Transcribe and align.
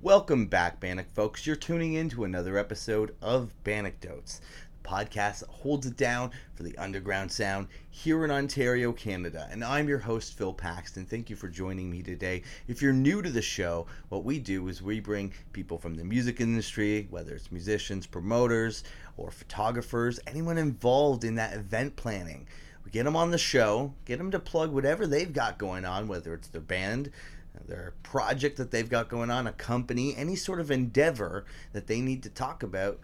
Welcome 0.00 0.46
back, 0.46 0.78
Bannock 0.78 1.10
folks. 1.10 1.44
You're 1.44 1.56
tuning 1.56 1.94
in 1.94 2.08
to 2.10 2.22
another 2.22 2.56
episode 2.56 3.16
of 3.20 3.52
Bandecdotes, 3.64 4.40
the 4.80 4.88
podcast 4.88 5.40
that 5.40 5.48
holds 5.48 5.88
it 5.88 5.96
down 5.96 6.30
for 6.54 6.62
the 6.62 6.78
underground 6.78 7.32
sound 7.32 7.66
here 7.90 8.24
in 8.24 8.30
Ontario, 8.30 8.92
Canada. 8.92 9.48
And 9.50 9.64
I'm 9.64 9.88
your 9.88 9.98
host, 9.98 10.38
Phil 10.38 10.52
Paxton. 10.52 11.04
Thank 11.04 11.28
you 11.28 11.34
for 11.34 11.48
joining 11.48 11.90
me 11.90 12.04
today. 12.04 12.44
If 12.68 12.80
you're 12.80 12.92
new 12.92 13.22
to 13.22 13.28
the 13.28 13.42
show, 13.42 13.88
what 14.08 14.22
we 14.22 14.38
do 14.38 14.68
is 14.68 14.80
we 14.80 15.00
bring 15.00 15.32
people 15.52 15.78
from 15.78 15.96
the 15.96 16.04
music 16.04 16.40
industry, 16.40 17.08
whether 17.10 17.34
it's 17.34 17.50
musicians, 17.50 18.06
promoters, 18.06 18.84
or 19.16 19.32
photographers, 19.32 20.20
anyone 20.28 20.58
involved 20.58 21.24
in 21.24 21.34
that 21.34 21.54
event 21.54 21.96
planning. 21.96 22.46
We 22.84 22.92
get 22.92 23.02
them 23.02 23.16
on 23.16 23.32
the 23.32 23.36
show, 23.36 23.92
get 24.04 24.18
them 24.18 24.30
to 24.30 24.38
plug 24.38 24.70
whatever 24.70 25.08
they've 25.08 25.32
got 25.32 25.58
going 25.58 25.84
on, 25.84 26.06
whether 26.06 26.32
it's 26.34 26.48
their 26.48 26.60
band, 26.60 27.10
their 27.66 27.94
project 28.02 28.56
that 28.58 28.70
they've 28.70 28.88
got 28.88 29.08
going 29.08 29.30
on, 29.30 29.46
a 29.46 29.52
company, 29.52 30.14
any 30.16 30.36
sort 30.36 30.60
of 30.60 30.70
endeavor 30.70 31.44
that 31.72 31.86
they 31.86 32.00
need 32.00 32.22
to 32.22 32.30
talk 32.30 32.62
about, 32.62 32.98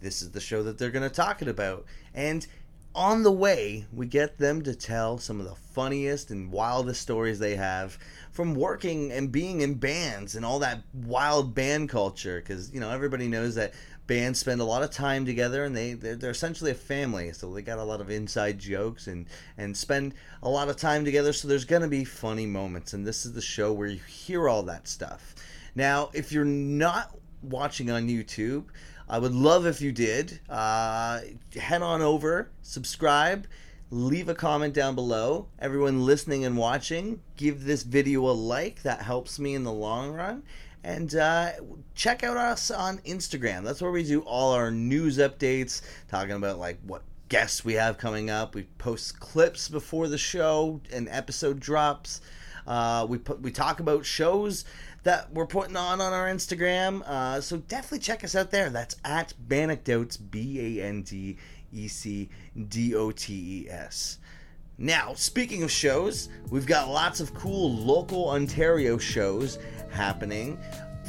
this 0.00 0.22
is 0.22 0.30
the 0.30 0.40
show 0.40 0.62
that 0.62 0.78
they're 0.78 0.90
going 0.90 1.08
to 1.08 1.14
talk 1.14 1.42
it 1.42 1.48
about. 1.48 1.84
And 2.14 2.46
on 2.94 3.24
the 3.24 3.32
way, 3.32 3.86
we 3.92 4.06
get 4.06 4.38
them 4.38 4.62
to 4.62 4.74
tell 4.74 5.18
some 5.18 5.40
of 5.40 5.46
the 5.46 5.54
funniest 5.54 6.30
and 6.30 6.52
wildest 6.52 7.02
stories 7.02 7.38
they 7.38 7.56
have 7.56 7.98
from 8.30 8.54
working 8.54 9.10
and 9.10 9.32
being 9.32 9.62
in 9.62 9.74
bands 9.74 10.36
and 10.36 10.44
all 10.44 10.60
that 10.60 10.82
wild 10.92 11.54
band 11.54 11.88
culture. 11.88 12.40
Because, 12.40 12.72
you 12.72 12.80
know, 12.80 12.90
everybody 12.90 13.26
knows 13.26 13.56
that 13.56 13.74
bands 14.06 14.38
spend 14.38 14.60
a 14.60 14.64
lot 14.64 14.82
of 14.82 14.90
time 14.90 15.24
together 15.24 15.64
and 15.64 15.76
they 15.76 15.94
they're, 15.94 16.16
they're, 16.16 16.30
essentially 16.30 16.70
a 16.70 16.74
family 16.74 17.32
so 17.32 17.52
they 17.52 17.62
got 17.62 17.78
a 17.78 17.84
lot 17.84 18.00
of 18.00 18.10
inside 18.10 18.58
jokes 18.58 19.06
and 19.06 19.26
and 19.56 19.76
spend 19.76 20.14
a 20.42 20.48
lot 20.48 20.68
of 20.68 20.76
time 20.76 21.04
together 21.04 21.32
so 21.32 21.48
there's 21.48 21.64
going 21.64 21.82
to 21.82 21.88
be 21.88 22.04
funny 22.04 22.46
moments 22.46 22.92
and 22.92 23.06
this 23.06 23.24
is 23.24 23.32
the 23.32 23.40
show 23.40 23.72
where 23.72 23.88
you 23.88 24.00
hear 24.06 24.48
all 24.48 24.62
that 24.62 24.86
stuff. 24.86 25.34
Now 25.74 26.10
if 26.12 26.32
you're 26.32 26.44
not 26.44 27.16
watching 27.42 27.90
on 27.90 28.08
youtube 28.08 28.64
i 29.06 29.18
would 29.18 29.34
love 29.34 29.66
if 29.66 29.80
you 29.80 29.92
did. 29.92 30.40
Uh, 30.48 31.20
head 31.56 31.82
on 31.82 32.02
over 32.02 32.50
subscribe 32.62 33.46
leave 33.90 34.28
a 34.28 34.34
comment 34.34 34.74
down 34.74 34.94
below. 34.94 35.46
Everyone 35.58 36.04
listening 36.04 36.44
and 36.44 36.56
watching 36.56 37.20
give 37.36 37.64
this 37.64 37.84
video 37.84 38.28
a 38.28 38.32
like. 38.32 38.82
That 38.82 39.02
helps 39.02 39.38
me 39.38 39.54
in 39.54 39.62
the 39.62 39.72
long 39.72 40.10
run 40.10 40.42
and 40.84 41.14
uh, 41.14 41.52
check 41.94 42.22
out 42.22 42.36
us 42.36 42.70
on 42.70 42.98
Instagram. 42.98 43.64
That's 43.64 43.80
where 43.80 43.90
we 43.90 44.04
do 44.04 44.20
all 44.20 44.52
our 44.52 44.70
news 44.70 45.18
updates, 45.18 45.82
talking 46.08 46.32
about 46.32 46.58
like 46.58 46.78
what 46.86 47.02
guests 47.28 47.64
we 47.64 47.72
have 47.74 47.98
coming 47.98 48.30
up. 48.30 48.54
We 48.54 48.64
post 48.78 49.18
clips 49.18 49.68
before 49.68 50.08
the 50.08 50.18
show 50.18 50.80
and 50.92 51.08
episode 51.08 51.58
drops. 51.58 52.20
Uh, 52.66 53.06
we 53.08 53.18
put 53.18 53.40
we 53.40 53.50
talk 53.50 53.80
about 53.80 54.04
shows 54.04 54.64
that 55.02 55.32
we're 55.32 55.46
putting 55.46 55.76
on 55.76 56.00
on 56.00 56.12
our 56.12 56.26
Instagram. 56.26 57.02
Uh, 57.06 57.40
so 57.40 57.56
definitely 57.56 58.00
check 58.00 58.22
us 58.22 58.34
out 58.34 58.50
there. 58.50 58.68
That's 58.70 58.96
at 59.04 59.32
Bandecdotes, 59.48 60.18
B 60.18 60.78
A 60.80 60.84
N 60.84 61.02
D 61.02 61.38
E 61.72 61.88
C 61.88 62.28
D 62.68 62.94
O 62.94 63.10
T 63.10 63.64
E 63.66 63.70
S. 63.70 64.18
Now, 64.78 65.14
speaking 65.14 65.62
of 65.62 65.70
shows, 65.70 66.28
we've 66.50 66.66
got 66.66 66.88
lots 66.88 67.20
of 67.20 67.32
cool 67.32 67.72
local 67.72 68.30
Ontario 68.30 68.98
shows 68.98 69.58
happening. 69.92 70.58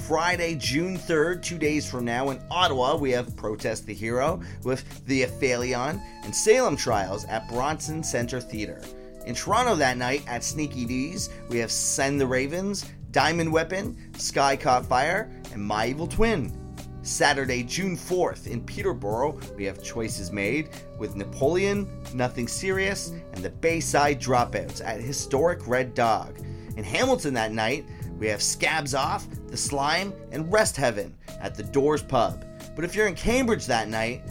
Friday, 0.07 0.53
June 0.55 0.99
3rd, 0.99 1.41
two 1.41 1.57
days 1.57 1.89
from 1.89 2.05
now, 2.05 2.29
in 2.29 2.39
Ottawa, 2.51 2.95
we 2.95 3.09
have 3.11 3.35
Protest 3.35 3.87
the 3.87 3.93
Hero 3.93 4.39
with 4.63 5.03
the 5.07 5.23
Aphelion 5.23 5.99
and 6.23 6.35
Salem 6.35 6.77
Trials 6.77 7.25
at 7.25 7.47
Bronson 7.49 8.03
Centre 8.03 8.39
Theatre. 8.39 8.81
In 9.25 9.33
Toronto 9.33 9.73
that 9.75 9.97
night 9.97 10.23
at 10.27 10.43
Sneaky 10.43 10.85
Dee's, 10.85 11.31
we 11.49 11.57
have 11.57 11.71
Send 11.71 12.21
the 12.21 12.27
Ravens, 12.27 12.85
Diamond 13.09 13.51
Weapon, 13.51 13.97
Sky 14.15 14.55
Caught 14.55 14.85
Fire, 14.85 15.31
and 15.53 15.63
My 15.63 15.87
Evil 15.87 16.05
Twin. 16.05 16.64
Saturday, 17.05 17.61
June 17.61 17.95
4th, 17.95 18.47
in 18.47 18.63
Peterborough, 18.63 19.39
we 19.55 19.63
have 19.65 19.83
Choices 19.83 20.31
Made 20.31 20.69
with 20.97 21.15
Napoleon, 21.15 21.87
Nothing 22.15 22.47
Serious, 22.47 23.13
and 23.33 23.43
the 23.43 23.51
Bayside 23.51 24.19
Dropouts 24.19 24.83
at 24.83 25.01
Historic 25.01 25.67
Red 25.67 25.93
Dog. 25.93 26.39
In 26.75 26.83
Hamilton 26.83 27.35
that 27.35 27.51
night, 27.51 27.85
we 28.17 28.25
have 28.27 28.41
Scabs 28.41 28.95
Off, 28.95 29.27
The 29.47 29.55
Slime, 29.55 30.13
and 30.31 30.51
Rest 30.51 30.75
Heaven 30.77 31.15
at 31.39 31.53
the 31.53 31.61
Doors 31.61 32.01
Pub. 32.01 32.43
But 32.75 32.83
if 32.83 32.95
you're 32.95 33.07
in 33.07 33.13
Cambridge 33.13 33.67
that 33.67 33.87
night, 33.87 34.23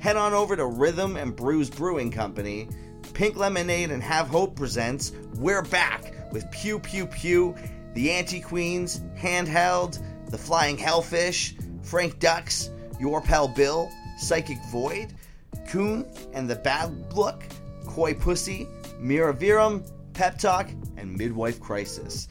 head 0.00 0.16
on 0.16 0.34
over 0.34 0.56
to 0.56 0.66
Rhythm 0.66 1.16
and 1.16 1.36
Brews 1.36 1.70
Brewing 1.70 2.10
Company. 2.10 2.68
Pink 3.14 3.36
Lemonade 3.36 3.92
and 3.92 4.02
Have 4.02 4.26
Hope 4.26 4.56
presents 4.56 5.12
We're 5.36 5.62
Back 5.62 6.12
with 6.32 6.50
Pew 6.50 6.80
Pew 6.80 7.06
Pew, 7.06 7.54
The 7.94 8.10
Anti 8.10 8.40
Queens, 8.40 9.02
Handheld, 9.16 10.02
The 10.30 10.38
Flying 10.38 10.76
Hellfish, 10.76 11.54
Frank 11.88 12.18
Ducks, 12.18 12.70
Your 13.00 13.22
Pal 13.22 13.48
Bill, 13.48 13.90
Psychic 14.18 14.58
Void, 14.70 15.14
Coon 15.68 16.06
and 16.34 16.48
the 16.48 16.56
Bad 16.56 17.14
Look, 17.14 17.44
Koi 17.86 18.12
Pussy, 18.12 18.68
Mira 18.98 19.32
Virum, 19.32 19.90
Pep 20.12 20.38
Talk, 20.38 20.68
and 20.98 21.16
Midwife 21.16 21.58
Crisis. 21.58 22.28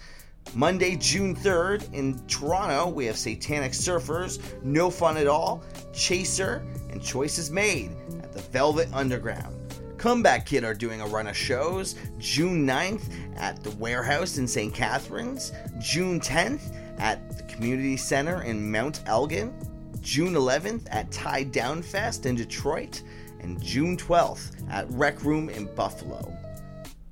Monday, 0.54 0.96
June 0.96 1.36
3rd, 1.36 1.92
in 1.92 2.20
Toronto, 2.28 2.88
we 2.90 3.06
have 3.06 3.18
Satanic 3.18 3.72
Surfers, 3.72 4.40
No 4.64 4.92
Fun 4.92 5.18
at 5.18 5.28
All, 5.28 5.64
Chaser, 5.92 6.64
and 6.92 7.02
Choices 7.02 7.50
Made 7.50 7.92
at 8.22 8.32
the 8.34 8.42
Velvet 8.42 8.90
Underground. 8.94 9.56
Comeback 9.98 10.46
Kid 10.46 10.64
are 10.64 10.76
doing 10.76 11.02
a 11.02 11.08
run 11.08 11.26
of 11.26 11.36
shows 11.36 11.96
June 12.20 12.68
9th 12.68 13.10
at 13.38 13.64
the 13.64 13.72
Warehouse 13.72 14.38
in 14.38 14.48
St. 14.48 14.72
Catharines, 14.72 15.52
June 15.80 16.20
10th 16.20 16.76
at 17.00 17.36
the 17.36 17.44
Community 17.58 17.98
Center 17.98 18.44
in 18.44 18.72
Mount 18.72 19.02
Elgin, 19.08 19.52
June 20.00 20.36
11th 20.36 20.84
at 20.92 21.12
Tie 21.12 21.42
Down 21.42 21.82
Fest 21.82 22.28
in 22.28 22.36
Detroit, 22.36 23.02
and 23.40 23.60
June 23.64 23.98
12th 23.98 24.64
at 24.70 24.88
Rec 24.92 25.24
Room 25.24 25.50
in 25.50 25.66
Buffalo. 25.74 26.32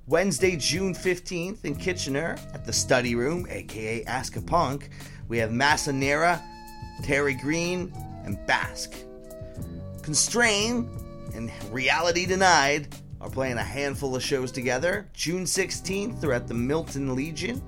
Wednesday, 0.06 0.56
June 0.56 0.94
15th 0.94 1.66
in 1.66 1.76
Kitchener 1.76 2.38
at 2.54 2.64
the 2.64 2.72
Study 2.72 3.16
Room, 3.16 3.48
aka 3.50 4.04
Ask 4.04 4.36
a 4.36 4.42
Punk, 4.42 4.92
we 5.30 5.40
have 5.40 5.50
Massanera, 5.50 6.40
Terry 7.02 7.34
Green, 7.34 7.92
and 8.24 8.38
Basque. 8.46 8.94
Constrain 10.04 10.88
and 11.34 11.52
Reality 11.72 12.28
Denied 12.28 12.96
are 13.20 13.32
playing 13.32 13.58
a 13.58 13.64
handful 13.64 14.16
of 14.16 14.22
shows 14.22 14.52
together. 14.52 15.10
June 15.12 15.46
16th, 15.46 16.22
they're 16.22 16.34
at 16.34 16.48
the 16.48 16.54
Milton 16.54 17.16
Legion. 17.16 17.64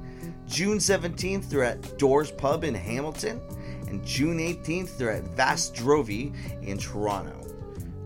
June 0.48 0.78
17th, 0.78 1.50
they're 1.50 1.64
at 1.64 1.98
Doors 1.98 2.32
Pub 2.32 2.64
in 2.64 2.74
Hamilton. 2.74 3.42
And 3.88 4.06
June 4.06 4.40
18th, 4.40 4.98
they're 4.98 5.12
at 5.12 5.24
Vast 5.24 5.74
Drovey 5.74 6.34
in 6.62 6.78
Toronto. 6.78 7.34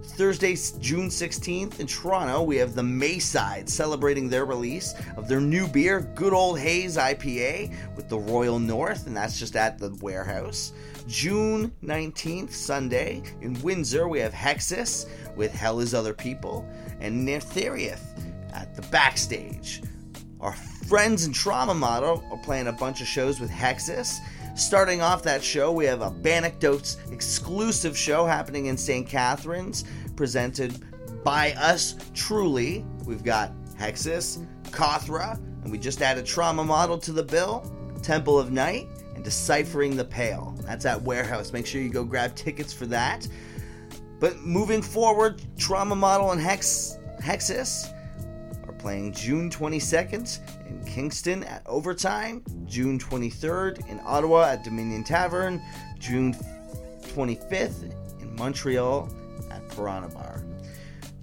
Thursday, 0.04 0.56
June 0.80 1.08
16th 1.08 1.80
in 1.80 1.88
Toronto, 1.88 2.44
we 2.44 2.58
have 2.58 2.76
the 2.76 2.84
Mayside 2.84 3.70
celebrating 3.70 4.30
their 4.30 4.46
release 4.46 4.94
of 5.16 5.28
their 5.28 5.40
new 5.40 5.68
beer, 5.68 6.02
Good 6.16 6.34
Old 6.34 6.60
Haze 6.60 6.98
IPA, 6.98 7.74
with 7.96 8.10
the 8.10 8.20
Royal 8.20 8.60
North, 8.60 9.08
and 9.08 9.16
that's 9.16 9.40
just 9.40 9.56
at 9.56 9.80
the 9.80 9.98
warehouse. 10.02 10.74
June 11.08 11.72
19th, 11.84 12.52
Sunday, 12.52 13.24
in 13.42 13.60
Windsor, 13.62 14.08
we 14.08 14.20
have 14.20 14.34
Hexus 14.34 15.08
with 15.36 15.52
Hell 15.54 15.80
is 15.80 15.94
Other 15.94 16.14
People, 16.14 16.68
and 17.00 17.28
Nertheriath 17.28 18.22
at 18.54 18.76
the 18.76 18.84
backstage. 18.84 19.82
Our 20.42 20.54
friends 20.54 21.26
in 21.26 21.34
Trauma 21.34 21.76
Model 21.76 22.24
are 22.32 22.38
playing 22.38 22.66
a 22.66 22.72
bunch 22.72 23.00
of 23.00 23.06
shows 23.06 23.40
with 23.40 23.52
Hexus. 23.52 24.18
Starting 24.56 25.00
off 25.00 25.22
that 25.22 25.44
show, 25.44 25.72
we 25.72 25.86
have 25.86 26.02
a 26.02 26.10
Bandecdotes 26.10 26.98
exclusive 27.12 27.96
show 27.96 28.26
happening 28.26 28.66
in 28.66 28.76
St. 28.76 29.08
Catharines 29.08 29.84
presented 30.16 30.84
by 31.24 31.52
us 31.54 31.96
truly. 32.16 32.84
We've 33.06 33.24
got 33.24 33.54
Hexus, 33.76 34.44
Kothra, 34.72 35.36
and 35.62 35.72
we 35.72 35.78
just 35.78 36.02
added 36.02 36.26
Trauma 36.26 36.64
Model 36.64 36.98
to 36.98 37.12
the 37.12 37.24
bill, 37.24 37.72
Temple 38.02 38.40
of 38.40 38.52
Night, 38.52 38.88
and 39.14 39.24
Deciphering 39.24 39.96
the 39.96 40.06
Pale. 40.06 40.58
That's 40.62 40.86
at 40.86 41.00
Warehouse. 41.00 41.54
Make 41.54 41.68
sure 41.68 41.82
you 41.82 41.90
go 41.90 42.04
grab 42.04 42.34
tickets 42.34 42.74
for 42.74 42.88
that. 42.88 43.28
But 44.20 44.40
moving 44.40 44.82
forward, 44.82 45.44
Trauma 45.60 45.96
Model 45.96 46.32
and 46.32 46.42
Hex 46.42 46.98
Hexus 47.22 47.86
playing 48.82 49.14
June 49.14 49.50
22nd 49.50 50.40
in 50.68 50.84
Kingston 50.86 51.44
at 51.44 51.62
Overtime, 51.68 52.44
June 52.66 52.98
23rd 52.98 53.88
in 53.88 54.02
Ottawa 54.04 54.50
at 54.50 54.64
Dominion 54.64 55.04
Tavern, 55.04 55.62
June 56.00 56.34
25th 57.04 57.94
in 58.20 58.36
Montreal 58.36 59.08
at 59.52 59.68
Piranha 59.70 60.10
Bar. 60.10 60.44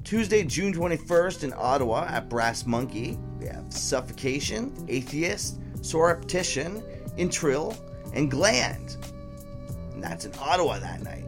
Tuesday, 0.05 0.45
June 0.45 0.73
21st 0.73 1.45
in 1.45 1.53
Ottawa 1.57 2.07
at 2.09 2.29
Brass 2.29 2.65
Monkey, 2.65 3.19
we 3.41 3.47
have 3.47 3.71
Suffocation, 3.73 4.73
Atheist, 4.89 5.61
Surreptition, 5.83 6.83
Intrill, 7.19 7.77
and 8.15 8.31
Gland. 8.31 8.97
And 9.93 10.03
that's 10.03 10.25
in 10.25 10.33
Ottawa 10.39 10.79
that 10.79 11.03
night. 11.03 11.28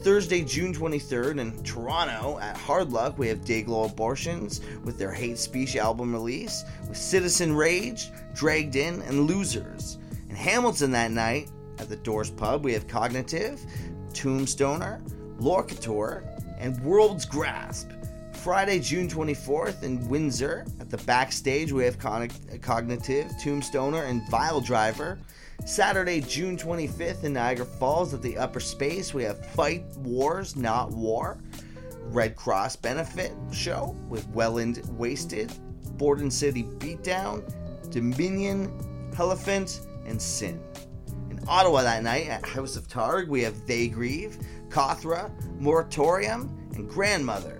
Thursday, 0.00 0.42
June 0.42 0.72
23rd 0.72 1.40
in 1.40 1.62
Toronto 1.62 2.38
at 2.38 2.56
Hard 2.56 2.90
Luck, 2.90 3.18
we 3.18 3.28
have 3.28 3.42
Dayglo 3.42 3.90
Abortions 3.90 4.62
with 4.82 4.98
their 4.98 5.12
Hate 5.12 5.36
Speech 5.36 5.76
album 5.76 6.14
release, 6.14 6.64
with 6.88 6.96
Citizen 6.96 7.54
Rage, 7.54 8.10
Dragged 8.34 8.76
In, 8.76 9.02
and 9.02 9.26
Losers. 9.26 9.98
In 10.30 10.34
Hamilton 10.34 10.90
that 10.92 11.10
night, 11.10 11.50
At 11.78 11.90
the 11.90 11.96
Doors 11.96 12.30
Pub, 12.30 12.64
we 12.64 12.72
have 12.72 12.88
Cognitive, 12.88 13.60
Tombstoner, 14.12 15.02
Lorcator, 15.38 16.24
and 16.58 16.82
World's 16.82 17.26
Grasp. 17.26 17.90
Friday, 18.32 18.80
June 18.80 19.06
24th 19.06 19.82
in 19.82 20.08
Windsor. 20.08 20.64
At 20.80 20.88
the 20.88 20.96
backstage, 20.98 21.72
we 21.72 21.84
have 21.84 21.98
Cognitive, 21.98 23.26
Tombstoner, 23.32 24.08
and 24.08 24.26
Vile 24.30 24.62
Driver. 24.62 25.18
Saturday, 25.66 26.20
June 26.20 26.56
25th 26.56 27.24
in 27.24 27.34
Niagara 27.34 27.66
Falls 27.66 28.14
at 28.14 28.22
the 28.22 28.38
Upper 28.38 28.60
Space, 28.60 29.12
we 29.12 29.22
have 29.24 29.44
Fight 29.52 29.84
Wars, 29.98 30.56
Not 30.56 30.90
War. 30.90 31.38
Red 32.04 32.34
Cross 32.34 32.76
Benefit 32.76 33.32
Show 33.52 33.96
with 34.08 34.26
Welland 34.30 34.82
Wasted, 34.98 35.52
Borden 35.96 36.30
City 36.30 36.64
Beatdown, 36.64 37.42
Dominion, 37.90 39.12
Elephant, 39.18 39.82
and 40.06 40.20
Sin. 40.20 40.60
In 41.30 41.40
Ottawa 41.46 41.82
that 41.82 42.02
night 42.02 42.26
at 42.28 42.44
House 42.44 42.74
of 42.74 42.88
Targ, 42.88 43.28
we 43.28 43.42
have 43.42 43.66
They 43.66 43.86
Grieve, 43.86 44.38
Kothra, 44.70 45.30
Moratorium, 45.60 46.70
and 46.74 46.88
Grandmother. 46.88 47.59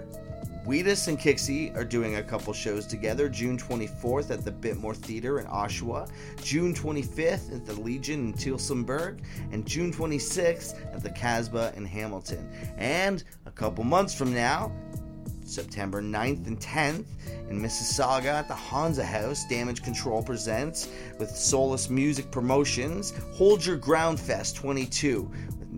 Wheatus 0.66 1.08
and 1.08 1.18
Kixie 1.18 1.74
are 1.74 1.84
doing 1.84 2.16
a 2.16 2.22
couple 2.22 2.52
shows 2.52 2.86
together. 2.86 3.30
June 3.30 3.56
24th 3.56 4.30
at 4.30 4.44
the 4.44 4.50
Biltmore 4.50 4.94
Theater 4.94 5.40
in 5.40 5.46
Oshawa, 5.46 6.10
June 6.42 6.74
25th 6.74 7.54
at 7.54 7.64
the 7.64 7.80
Legion 7.80 8.26
in 8.26 8.32
Tillsonburg, 8.34 9.20
and 9.52 9.66
June 9.66 9.90
26th 9.90 10.94
at 10.94 11.02
the 11.02 11.10
Casbah 11.10 11.72
in 11.76 11.86
Hamilton. 11.86 12.50
And 12.76 13.24
a 13.46 13.50
couple 13.50 13.84
months 13.84 14.12
from 14.12 14.34
now, 14.34 14.70
September 15.46 16.02
9th 16.02 16.46
and 16.46 16.60
10th 16.60 17.06
in 17.48 17.60
Mississauga 17.60 18.26
at 18.26 18.46
the 18.46 18.54
Hansa 18.54 19.04
Haus, 19.04 19.46
Damage 19.48 19.82
Control 19.82 20.22
presents 20.22 20.88
with 21.18 21.30
Solus 21.30 21.88
Music 21.88 22.30
Promotions 22.30 23.14
Hold 23.32 23.64
Your 23.64 23.76
Ground 23.76 24.20
Fest 24.20 24.56
22 24.56 25.30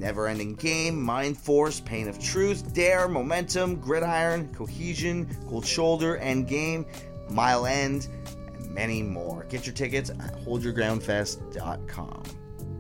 Never 0.03 0.27
Ending 0.27 0.57
Game, 0.57 1.01
Mind 1.01 1.39
Force, 1.39 1.79
Pain 1.79 2.09
of 2.09 2.19
Truth, 2.19 2.75
Dare, 2.75 3.07
Momentum, 3.07 3.77
Gridiron, 3.77 4.53
Cohesion, 4.53 5.29
Cold 5.49 5.65
Shoulder, 5.65 6.17
End 6.17 6.49
Game, 6.49 6.85
Mile 7.31 7.67
End, 7.67 8.09
and 8.53 8.69
many 8.75 9.01
more. 9.01 9.45
Get 9.45 9.65
your 9.65 9.77
tickets 9.77 10.11
at 10.11 10.45
holdyourgroundfest.com. 10.45 12.23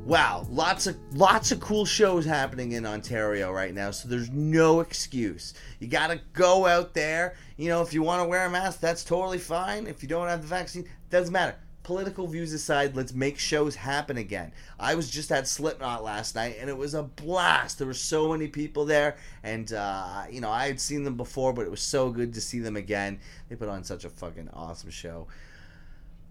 Wow, 0.04 0.48
lots 0.50 0.88
of 0.88 0.96
lots 1.12 1.52
of 1.52 1.60
cool 1.60 1.84
shows 1.84 2.24
happening 2.24 2.72
in 2.72 2.84
Ontario 2.84 3.52
right 3.52 3.72
now, 3.72 3.92
so 3.92 4.08
there's 4.08 4.30
no 4.30 4.80
excuse. 4.80 5.54
You 5.78 5.86
got 5.86 6.08
to 6.08 6.20
go 6.32 6.66
out 6.66 6.92
there. 6.92 7.36
You 7.56 7.69
know, 7.69 7.82
if 7.82 7.94
you 7.94 8.02
want 8.02 8.20
to 8.20 8.28
wear 8.28 8.46
a 8.46 8.50
mask, 8.50 8.80
that's 8.80 9.04
totally 9.04 9.38
fine. 9.38 9.86
If 9.86 10.02
you 10.02 10.08
don't 10.08 10.26
have 10.26 10.42
the 10.42 10.48
vaccine, 10.48 10.88
doesn't 11.08 11.32
matter 11.32 11.54
political 11.82 12.26
views 12.26 12.52
aside, 12.52 12.94
let's 12.96 13.12
make 13.12 13.38
shows 13.38 13.75
happen 13.75 14.17
again. 14.17 14.52
I 14.79 14.94
was 14.94 15.11
just 15.11 15.32
at 15.32 15.49
Slipknot 15.49 16.05
last 16.05 16.34
night, 16.34 16.56
and 16.61 16.70
it 16.70 16.76
was 16.76 16.94
a 16.94 17.02
blast. 17.02 17.79
There 17.79 17.87
were 17.87 17.94
so 17.94 18.31
many 18.31 18.49
people 18.49 18.84
there, 18.84 19.17
and 19.43 19.73
uh, 19.73 20.25
you 20.31 20.40
know 20.40 20.50
I 20.50 20.67
had 20.67 20.81
seen 20.81 21.05
them 21.05 21.17
before, 21.17 21.52
but 21.52 21.67
it 21.67 21.70
was 21.70 21.82
so 21.82 22.11
good 22.11 22.34
to 22.34 22.40
see 22.40 22.61
them 22.61 22.76
again. 22.76 23.20
They 23.49 23.56
put 23.56 23.69
on 23.69 23.84
such 23.84 24.05
a 24.05 24.11
fucking 24.11 24.50
awesome 24.52 24.90
show. 24.90 25.26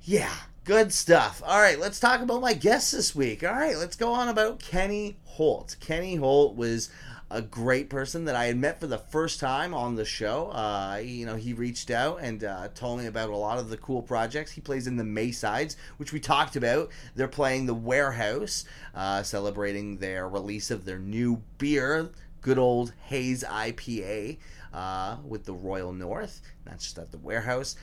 Yeah, 0.04 0.34
good 0.64 0.92
stuff. 0.92 1.44
All 1.46 1.62
right, 1.62 1.80
let's 1.80 2.00
talk 2.00 2.22
about 2.22 2.42
my 2.42 2.54
guests 2.54 2.92
this 2.92 3.14
week. 3.16 3.44
All 3.44 3.54
right, 3.54 3.78
let's 3.78 3.96
go 3.96 4.12
on 4.12 4.30
about 4.30 4.60
Kenny 4.60 5.18
Holt. 5.26 5.76
Kenny 5.80 6.16
Holt 6.16 6.56
was 6.56 6.90
a 7.32 7.42
great 7.42 7.90
person 7.90 8.26
that 8.26 8.36
I 8.36 8.46
had 8.46 8.58
met 8.58 8.80
for 8.80 8.88
the 8.88 8.98
first 8.98 9.40
time 9.40 9.74
on 9.74 9.96
the 9.96 10.06
show. 10.06 10.52
Uh, 10.52 11.02
you 11.04 11.26
know, 11.26 11.36
he 11.36 11.54
reached 11.54 11.90
out 11.90 12.20
and 12.22 12.44
uh, 12.44 12.68
told 12.76 13.00
me 13.00 13.06
about 13.06 13.30
a 13.30 13.36
lot 13.36 13.58
of 13.58 13.70
the 13.70 13.78
cool 13.78 14.02
projects. 14.02 14.52
He 14.52 14.62
plays 14.62 14.88
in 14.88 14.98
the 14.98 15.04
Maysides, 15.04 15.76
which 15.98 16.14
we 16.14 16.20
talked 16.20 16.56
about. 16.56 16.92
They're 17.16 17.28
playing 17.28 17.66
the 17.66 17.74
Warehouse, 17.74 18.66
uh, 18.94 19.24
celebrating 19.24 19.98
their 19.98 20.28
release 20.28 20.72
of 20.72 20.86
their 20.86 21.00
new 21.00 21.42
beer, 21.58 22.10
good 22.42 22.58
old 22.58 22.94
Haze 23.06 23.44
IPA, 23.44 24.38
uh, 24.74 25.18
with 25.26 25.46
the 25.46 25.54
Royal 25.54 25.94
North. 25.94 26.42
That's 26.66 26.84
just 26.84 27.00
at 27.00 27.12
the 27.12 27.18
Warehouse. 27.18 27.76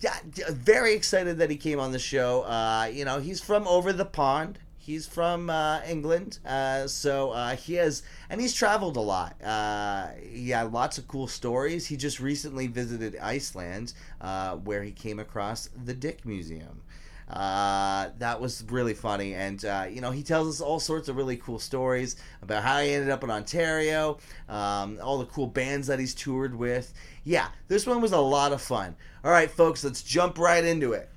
Yeah, 0.00 0.16
very 0.50 0.92
excited 0.92 1.38
that 1.38 1.50
he 1.50 1.56
came 1.56 1.80
on 1.80 1.92
the 1.92 1.98
show. 1.98 2.42
Uh, 2.42 2.90
you 2.92 3.04
know, 3.04 3.20
he's 3.20 3.40
from 3.40 3.66
over 3.66 3.92
the 3.92 4.04
pond. 4.04 4.58
He's 4.88 5.06
from 5.06 5.50
uh, 5.50 5.82
England, 5.86 6.38
uh, 6.46 6.86
so 6.86 7.32
uh, 7.32 7.56
he 7.56 7.74
has, 7.74 8.02
and 8.30 8.40
he's 8.40 8.54
traveled 8.54 8.96
a 8.96 9.02
lot. 9.02 9.36
Uh, 9.44 10.12
he 10.18 10.48
had 10.48 10.72
lots 10.72 10.96
of 10.96 11.06
cool 11.06 11.26
stories. 11.26 11.86
He 11.86 11.98
just 11.98 12.20
recently 12.20 12.68
visited 12.68 13.14
Iceland, 13.20 13.92
uh, 14.22 14.56
where 14.56 14.82
he 14.82 14.90
came 14.90 15.18
across 15.18 15.68
the 15.84 15.92
Dick 15.92 16.24
Museum. 16.24 16.80
Uh, 17.28 18.08
that 18.16 18.40
was 18.40 18.64
really 18.70 18.94
funny, 18.94 19.34
and 19.34 19.62
you 19.92 20.00
know 20.00 20.10
he 20.10 20.22
tells 20.22 20.48
us 20.48 20.62
all 20.62 20.80
sorts 20.80 21.10
of 21.10 21.16
really 21.16 21.36
cool 21.36 21.58
stories 21.58 22.16
about 22.40 22.62
how 22.62 22.80
he 22.80 22.90
ended 22.90 23.10
up 23.10 23.22
in 23.22 23.30
Ontario, 23.30 24.16
um, 24.48 24.98
all 25.02 25.18
the 25.18 25.26
cool 25.26 25.48
bands 25.48 25.86
that 25.88 25.98
he's 25.98 26.14
toured 26.14 26.54
with. 26.54 26.94
Yeah, 27.24 27.48
this 27.66 27.86
one 27.86 28.00
was 28.00 28.12
a 28.12 28.18
lot 28.18 28.52
of 28.52 28.62
fun. 28.62 28.96
All 29.22 29.30
right, 29.30 29.50
folks, 29.50 29.84
let's 29.84 30.02
jump 30.02 30.38
right 30.38 30.64
into 30.64 30.94
it. 30.94 31.10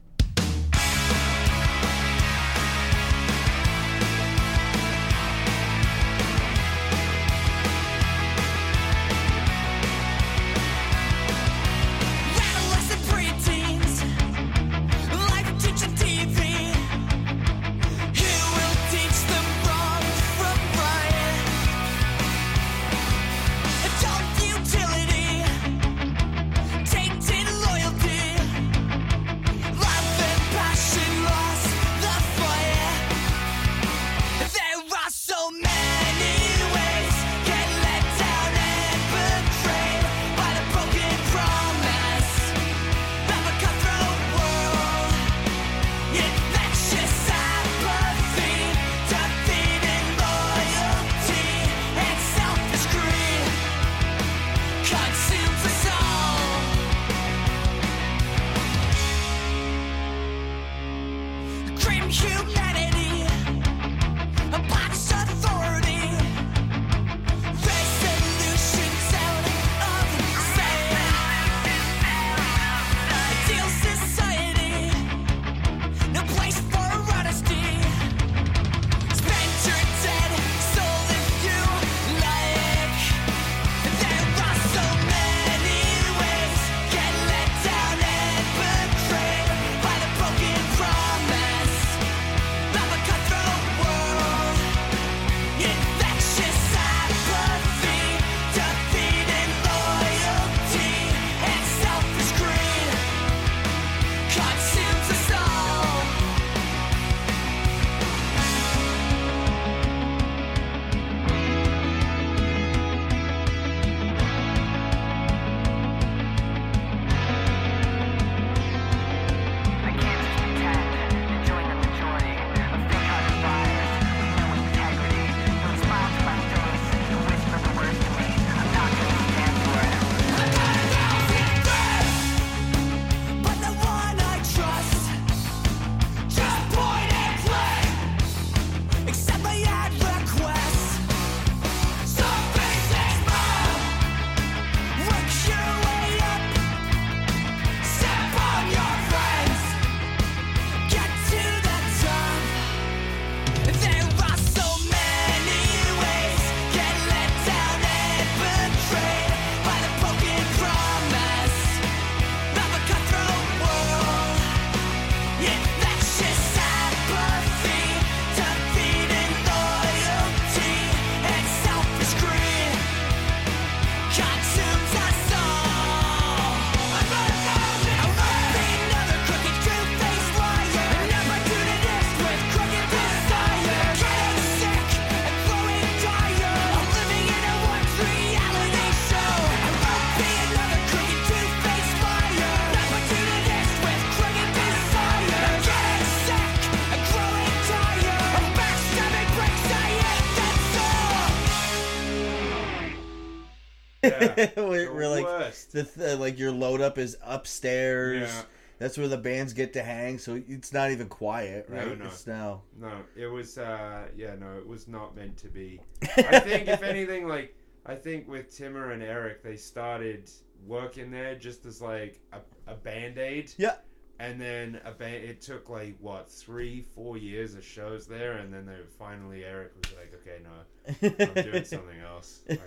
The 205.83 206.03
th- 206.05 206.19
like 206.19 206.37
your 206.39 206.51
load 206.51 206.81
up 206.81 206.97
is 206.97 207.17
upstairs. 207.23 208.29
Yeah. 208.29 208.41
That's 208.79 208.97
where 208.97 209.07
the 209.07 209.17
bands 209.17 209.53
get 209.53 209.73
to 209.73 209.83
hang, 209.83 210.17
so 210.17 210.41
it's 210.47 210.73
not 210.73 210.89
even 210.89 211.07
quiet, 211.07 211.69
No, 211.69 211.75
right? 211.77 211.99
no. 211.99 212.05
It's 212.05 212.25
now. 212.25 212.63
No, 212.79 213.01
it 213.15 213.27
was. 213.27 213.57
uh 213.59 214.07
Yeah, 214.15 214.35
no, 214.35 214.57
it 214.57 214.67
was 214.67 214.87
not 214.87 215.15
meant 215.15 215.37
to 215.37 215.49
be. 215.49 215.79
I 216.17 216.39
think 216.39 216.67
if 216.67 216.81
anything, 216.81 217.27
like 217.27 217.55
I 217.85 217.95
think 217.95 218.27
with 218.27 218.55
Timmer 218.55 218.91
and 218.91 219.03
Eric, 219.03 219.43
they 219.43 219.55
started 219.55 220.29
working 220.65 221.11
there 221.11 221.35
just 221.35 221.65
as 221.65 221.79
like 221.81 222.19
a, 222.33 222.39
a 222.71 222.75
band 222.75 223.17
aid. 223.19 223.51
Yeah. 223.57 223.75
And 224.19 224.39
then 224.41 224.79
a 224.85 224.91
band. 224.91 225.23
It 225.25 225.41
took 225.41 225.69
like 225.69 225.95
what 225.99 226.31
three, 226.31 226.81
four 226.95 227.17
years 227.17 227.53
of 227.55 227.63
shows 227.65 228.05
there, 228.07 228.33
and 228.37 228.53
then 228.53 228.65
they 228.67 228.77
finally 228.99 229.43
Eric 229.43 229.73
was 229.81 229.93
like, 229.95 230.13
"Okay, 230.21 230.41
no, 230.43 231.35
I'm 231.37 231.43
doing 231.51 231.63
something 231.75 231.99
else." 231.99 232.41
Like, 232.47 232.61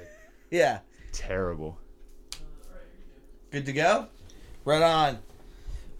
yeah. 0.50 0.80
terrible. 1.12 1.78
Good 3.54 3.66
to 3.66 3.72
go? 3.72 4.08
Right 4.64 4.82
on. 4.82 5.20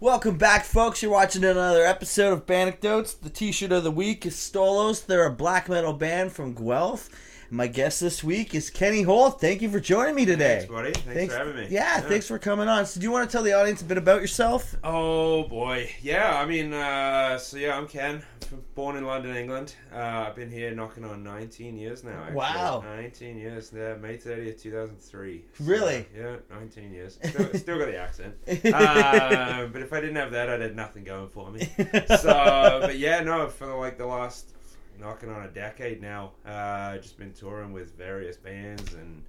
Welcome 0.01 0.37
back, 0.37 0.65
folks. 0.65 1.01
You're 1.01 1.13
watching 1.13 1.45
another 1.45 1.85
episode 1.85 2.33
of 2.33 2.45
Bandecdotes. 2.45 3.13
The 3.13 3.29
t 3.29 3.53
shirt 3.53 3.71
of 3.71 3.85
the 3.85 3.91
week 3.91 4.25
is 4.25 4.35
Stolos. 4.35 5.05
They're 5.05 5.25
a 5.25 5.31
black 5.31 5.69
metal 5.69 5.93
band 5.93 6.33
from 6.33 6.53
Guelph. 6.53 7.09
My 7.55 7.67
guest 7.67 8.01
this 8.01 8.21
week 8.21 8.53
is 8.53 8.69
Kenny 8.69 9.03
Holt. 9.03 9.39
Thank 9.39 9.61
you 9.61 9.69
for 9.69 9.79
joining 9.79 10.13
me 10.13 10.25
today. 10.25 10.67
Thanks, 10.67 10.73
buddy. 10.73 10.91
Thanks, 10.91 11.33
for 11.33 11.39
having 11.39 11.55
me. 11.55 11.67
Yeah, 11.69 12.01
thanks 12.01 12.27
for 12.27 12.37
coming 12.37 12.67
on. 12.67 12.85
So, 12.85 12.99
do 12.99 13.05
you 13.05 13.11
want 13.13 13.29
to 13.29 13.31
tell 13.31 13.43
the 13.43 13.53
audience 13.53 13.81
a 13.81 13.85
bit 13.85 13.97
about 13.97 14.19
yourself? 14.19 14.75
Oh 14.83 15.43
boy, 15.43 15.89
yeah. 16.01 16.37
I 16.37 16.45
mean, 16.45 16.73
uh, 16.73 17.37
so 17.37 17.55
yeah, 17.55 17.77
I'm 17.77 17.87
Ken. 17.87 18.21
I'm 18.51 18.61
born 18.75 18.97
in 18.97 19.05
London, 19.05 19.37
England. 19.37 19.73
Uh, 19.93 20.25
I've 20.27 20.35
been 20.35 20.51
here 20.51 20.75
knocking 20.75 21.05
on 21.05 21.23
19 21.23 21.77
years 21.77 22.03
now. 22.03 22.23
Actually. 22.23 22.35
Wow. 22.35 22.83
19 22.85 23.37
years. 23.37 23.71
Yeah, 23.73 23.95
May 23.95 24.17
30th, 24.17 24.61
2003. 24.61 25.45
So, 25.57 25.63
Really? 25.63 26.05
yeah, 26.13 26.35
19 26.51 26.91
years. 26.91 27.17
Still, 27.23 27.53
still 27.53 27.79
got 27.79 27.85
the 27.85 27.97
accent. 27.97 28.35
Uh, 28.47 29.65
but 29.71 29.81
if 29.81 29.93
I 29.93 30.01
didn't 30.01 30.17
have 30.17 30.31
that, 30.31 30.49
I'd 30.49 30.59
have 30.59 30.75
nothing 30.75 31.05
going 31.05 31.29
for 31.29 31.49
me. 31.51 31.69
So, 32.17 32.79
but 32.81 32.97
yeah, 32.97 33.21
no, 33.21 33.47
for 33.47 33.77
like 33.79 33.97
the 33.97 34.05
last 34.05 34.54
knocking 34.99 35.29
on 35.29 35.43
a 35.43 35.49
decade 35.49 36.01
now, 36.01 36.31
uh, 36.45 36.97
just 36.97 37.17
been 37.17 37.33
touring 37.33 37.71
with 37.73 37.95
various 37.97 38.37
bands 38.37 38.93
and 38.93 39.23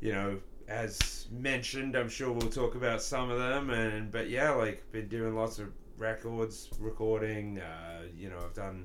you 0.00 0.12
know, 0.12 0.38
as 0.68 1.26
mentioned, 1.30 1.94
I'm 1.96 2.08
sure 2.08 2.30
we'll 2.32 2.50
talk 2.50 2.74
about 2.74 3.00
some 3.02 3.30
of 3.30 3.38
them. 3.38 3.70
And 3.70 4.10
but 4.10 4.28
yeah, 4.28 4.50
like 4.50 4.82
been 4.92 5.08
doing 5.08 5.34
lots 5.34 5.58
of 5.58 5.68
records, 5.96 6.68
recording. 6.78 7.60
Uh, 7.60 8.02
you 8.16 8.28
know, 8.28 8.38
I've 8.44 8.54
done 8.54 8.84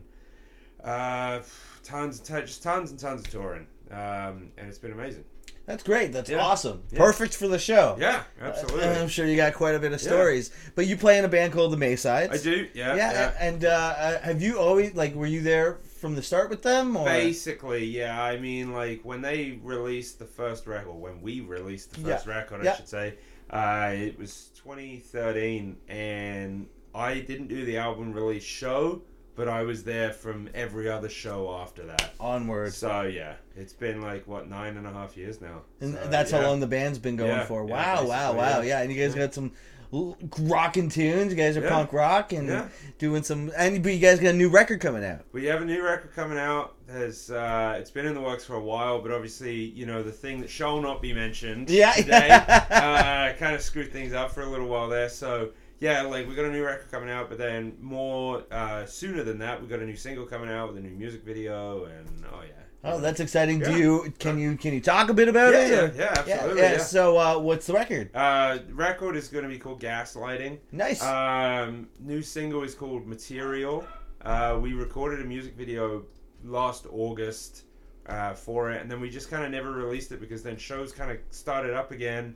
uh, 0.84 1.40
tons, 1.84 2.20
t- 2.20 2.34
just 2.42 2.64
tons 2.64 2.92
and 2.92 3.00
tons 3.00 3.22
of 3.22 3.30
touring, 3.30 3.68
um, 3.92 4.52
and 4.58 4.68
it's 4.68 4.78
been 4.78 4.92
amazing. 4.94 5.26
That's 5.66 5.84
great. 5.84 6.12
That's 6.12 6.30
Yeah. 6.30 6.40
awesome. 6.40 6.82
Yeah. 6.92 6.98
Perfect 7.00 7.36
for 7.36 7.48
the 7.48 7.60
show. 7.60 7.96
Yeah, 8.00 8.24
absolutely. 8.42 8.86
I'm 8.88 9.08
sure 9.08 9.28
you 9.28 9.36
got 9.36 9.54
quite 9.54 9.76
a 9.76 9.80
bit 9.80 9.92
of 9.94 10.02
Yeah. 10.02 10.08
stories. 10.08 10.50
But 10.74 10.88
you 10.88 10.98
play 10.98 11.20
in 11.20 11.26
a 11.26 11.28
band 11.28 11.54
called 11.54 11.72
the 11.72 11.78
Maysides. 11.78 12.32
I 12.32 12.38
do. 12.38 12.68
Yeah. 12.74 12.96
Yeah, 12.96 13.12
yeah. 13.12 13.34
and 13.40 13.66
uh, 13.66 13.68
uh, 13.70 14.20
have 14.22 14.42
you 14.42 14.58
always 14.58 14.96
like 14.96 15.14
were 15.14 15.28
you 15.28 15.42
there 15.42 15.78
from 16.00 16.16
the 16.16 16.22
start 16.24 16.50
with 16.50 16.62
them 16.64 16.96
or 16.96 17.06
Basically, 17.06 17.84
yeah. 17.86 18.22
I 18.24 18.38
mean, 18.40 18.72
like 18.74 19.02
when 19.04 19.22
they 19.22 19.60
released 19.64 20.18
the 20.20 20.26
first 20.26 20.66
record, 20.66 20.94
when 20.94 21.22
we 21.22 21.42
released 21.42 21.92
the 21.94 22.00
first 22.02 22.26
record, 22.26 22.62
I 22.62 22.64
Yeah. 22.66 22.76
should 22.78 22.88
say, 22.88 23.16
uh, 23.50 23.92
it 23.94 24.18
was 24.18 24.50
2013, 24.64 25.78
and 25.88 26.68
I 26.96 27.16
didn't 27.20 27.48
do 27.48 27.66
the 27.66 27.78
album 27.78 28.14
release 28.14 28.44
show, 28.44 29.02
but 29.36 29.48
I 29.48 29.64
was 29.64 29.84
there 29.84 30.12
from 30.12 30.50
every 30.54 30.90
other 30.90 31.10
show 31.10 31.54
after 31.58 31.86
that. 31.86 32.12
onward? 32.20 32.74
So 32.74 33.02
yeah, 33.04 33.36
it's 33.56 33.74
been 33.74 34.02
like 34.02 34.28
what 34.28 34.50
nine 34.50 34.78
and 34.78 34.86
a 34.88 34.92
half 34.92 35.16
years 35.18 35.40
now. 35.42 35.62
And 35.82 35.94
So, 35.96 36.08
that's 36.08 36.32
yeah. 36.32 36.42
how 36.42 36.48
long 36.48 36.60
the 36.60 36.68
band's 36.68 37.00
been 37.00 37.16
going 37.16 37.30
Yeah, 37.32 37.46
for. 37.46 37.66
yeah, 37.68 38.02
Wow, 38.02 38.06
wow, 38.08 38.34
wow. 38.34 38.60
yeah. 38.62 38.68
Yeah, 38.68 38.82
and 38.82 38.92
you 38.92 38.98
guys 39.02 39.16
Yeah. 39.16 39.24
got 39.26 39.34
some 39.34 39.52
rocking 39.92 40.90
tunes. 40.90 41.32
You 41.32 41.38
guys 41.38 41.58
are 41.58 41.62
Yeah. 41.62 41.70
punk 41.70 41.94
rock 41.94 42.32
and 42.34 42.48
Yeah. 42.48 42.68
doing 42.98 43.24
some. 43.24 43.52
And 43.58 43.82
but 43.84 43.94
you 43.94 44.00
guys 44.00 44.20
got 44.20 44.30
a 44.30 44.38
new 44.38 44.50
record 44.50 44.80
coming 44.82 45.04
out. 45.04 45.22
We 45.32 45.46
have 45.46 45.62
a 45.62 45.66
new 45.66 45.84
record 45.84 46.14
coming 46.16 46.38
out. 46.38 46.76
There's, 46.88 47.30
uh, 47.32 47.78
it's 47.80 47.92
been 47.92 48.06
in 48.06 48.14
the 48.14 48.22
works 48.22 48.44
for 48.46 48.56
a 48.56 48.62
while, 48.62 49.02
but 49.02 49.12
obviously, 49.12 49.56
you 49.56 49.86
know, 49.86 50.02
the 50.04 50.12
thing 50.12 50.42
that 50.42 50.50
shall 50.50 50.82
not 50.82 51.02
be 51.02 51.14
mentioned 51.14 51.70
Yeah. 51.70 51.92
today 51.94 52.30
uh, 52.72 53.34
kind 53.34 53.56
of 53.56 53.62
screwed 53.62 53.92
things 53.92 54.14
up 54.14 54.32
for 54.32 54.42
a 54.42 54.48
little 54.48 54.68
while 54.68 54.90
there. 54.90 55.10
So, 55.10 55.50
yeah, 55.80 56.02
like 56.02 56.28
we 56.28 56.36
got 56.36 56.46
a 56.46 56.52
new 56.52 56.64
record 56.66 56.92
coming 56.92 57.10
out, 57.10 57.30
but 57.30 57.38
then 57.38 57.74
more 57.80 58.44
uh, 58.52 58.86
sooner 58.86 59.24
than 59.24 59.40
that, 59.40 59.62
we 59.62 59.68
got 59.68 59.80
a 59.80 59.86
new 59.86 59.96
single 59.96 60.26
coming 60.26 60.50
out 60.50 60.70
with 60.74 60.78
a 60.78 60.82
new 60.86 60.96
music 60.96 61.24
video, 61.24 61.86
and 61.86 62.08
oh 62.32 62.42
yeah. 62.42 62.54
Oh, 62.84 63.00
that's 63.02 63.20
exciting. 63.20 63.60
Do 63.60 63.72
Yeah. 63.72 63.78
you 63.78 64.14
can 64.20 64.40
you 64.40 64.56
can 64.56 64.74
you 64.74 64.80
talk 64.80 65.10
a 65.10 65.14
bit 65.14 65.28
about 65.28 65.54
yeah, 65.54 65.60
it? 65.60 65.72
or- 65.72 65.96
yeah, 65.98 66.02
yeah, 66.04 66.14
absolutely. 66.18 66.62
yeah. 66.62 66.72
Yeah. 66.74 66.78
So, 66.78 67.18
uh, 67.18 67.38
what's 67.40 67.68
the 67.68 67.74
record? 67.74 68.10
Uh, 68.16 68.60
record 68.72 69.16
is 69.18 69.28
going 69.28 69.44
to 69.44 69.50
be 69.50 69.60
called 69.60 69.82
Gaslighting. 69.82 70.60
Nice. 70.72 71.04
Um, 71.04 71.90
new 72.00 72.22
single 72.22 72.64
is 72.64 72.76
called 72.76 73.06
Material. 73.06 73.86
Uh, 74.22 74.58
we 74.62 74.74
recorded 74.74 75.22
a 75.22 75.26
music 75.26 75.56
video 75.56 76.04
last 76.46 76.86
August 76.92 77.64
uh, 78.08 78.34
for 78.34 78.72
it, 78.72 78.82
and 78.82 78.90
then 78.90 79.02
we 79.02 79.10
just 79.10 79.30
kind 79.30 79.44
of 79.44 79.52
never 79.52 79.72
released 79.72 80.12
it 80.14 80.22
because 80.22 80.42
then 80.42 80.58
shows 80.58 80.94
kind 80.94 81.12
of 81.12 81.18
started 81.32 81.74
up 81.74 81.92
again, 81.92 82.34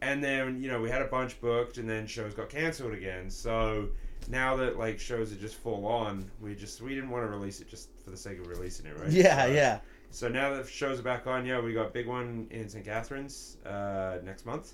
and 0.00 0.24
then 0.24 0.62
you 0.62 0.68
know 0.70 0.80
we 0.80 0.88
had 0.88 1.02
a 1.02 1.06
bunch 1.08 1.38
booked, 1.42 1.76
and 1.76 1.88
then 1.88 2.06
shows 2.06 2.32
got 2.32 2.48
canceled 2.48 2.94
again. 2.94 3.28
So 3.28 3.88
now 4.28 4.56
that 4.56 4.78
like 4.78 4.98
shows 5.00 5.32
are 5.32 5.36
just 5.36 5.56
full 5.56 5.86
on, 5.86 6.30
we 6.40 6.54
just 6.54 6.80
we 6.80 6.94
didn't 6.94 7.10
want 7.10 7.24
to 7.24 7.28
release 7.30 7.60
it 7.60 7.68
just 7.68 7.88
for 8.04 8.10
the 8.10 8.16
sake 8.16 8.38
of 8.38 8.46
releasing 8.46 8.86
it, 8.86 8.98
right? 8.98 9.10
yeah, 9.10 9.44
So- 9.46 9.52
yeah. 9.52 9.78
so 10.10 10.28
now 10.28 10.54
that 10.54 10.68
shows 10.68 10.98
are 11.00 11.02
back 11.02 11.26
on, 11.26 11.44
yeah, 11.46 11.60
we 11.60 11.72
got 11.72 11.86
a 11.86 11.90
big 11.90 12.06
one 12.06 12.46
in 12.50 12.68
St. 12.68 12.84
Catharines 12.84 13.56
uh, 13.66 14.18
next 14.24 14.46
month, 14.46 14.72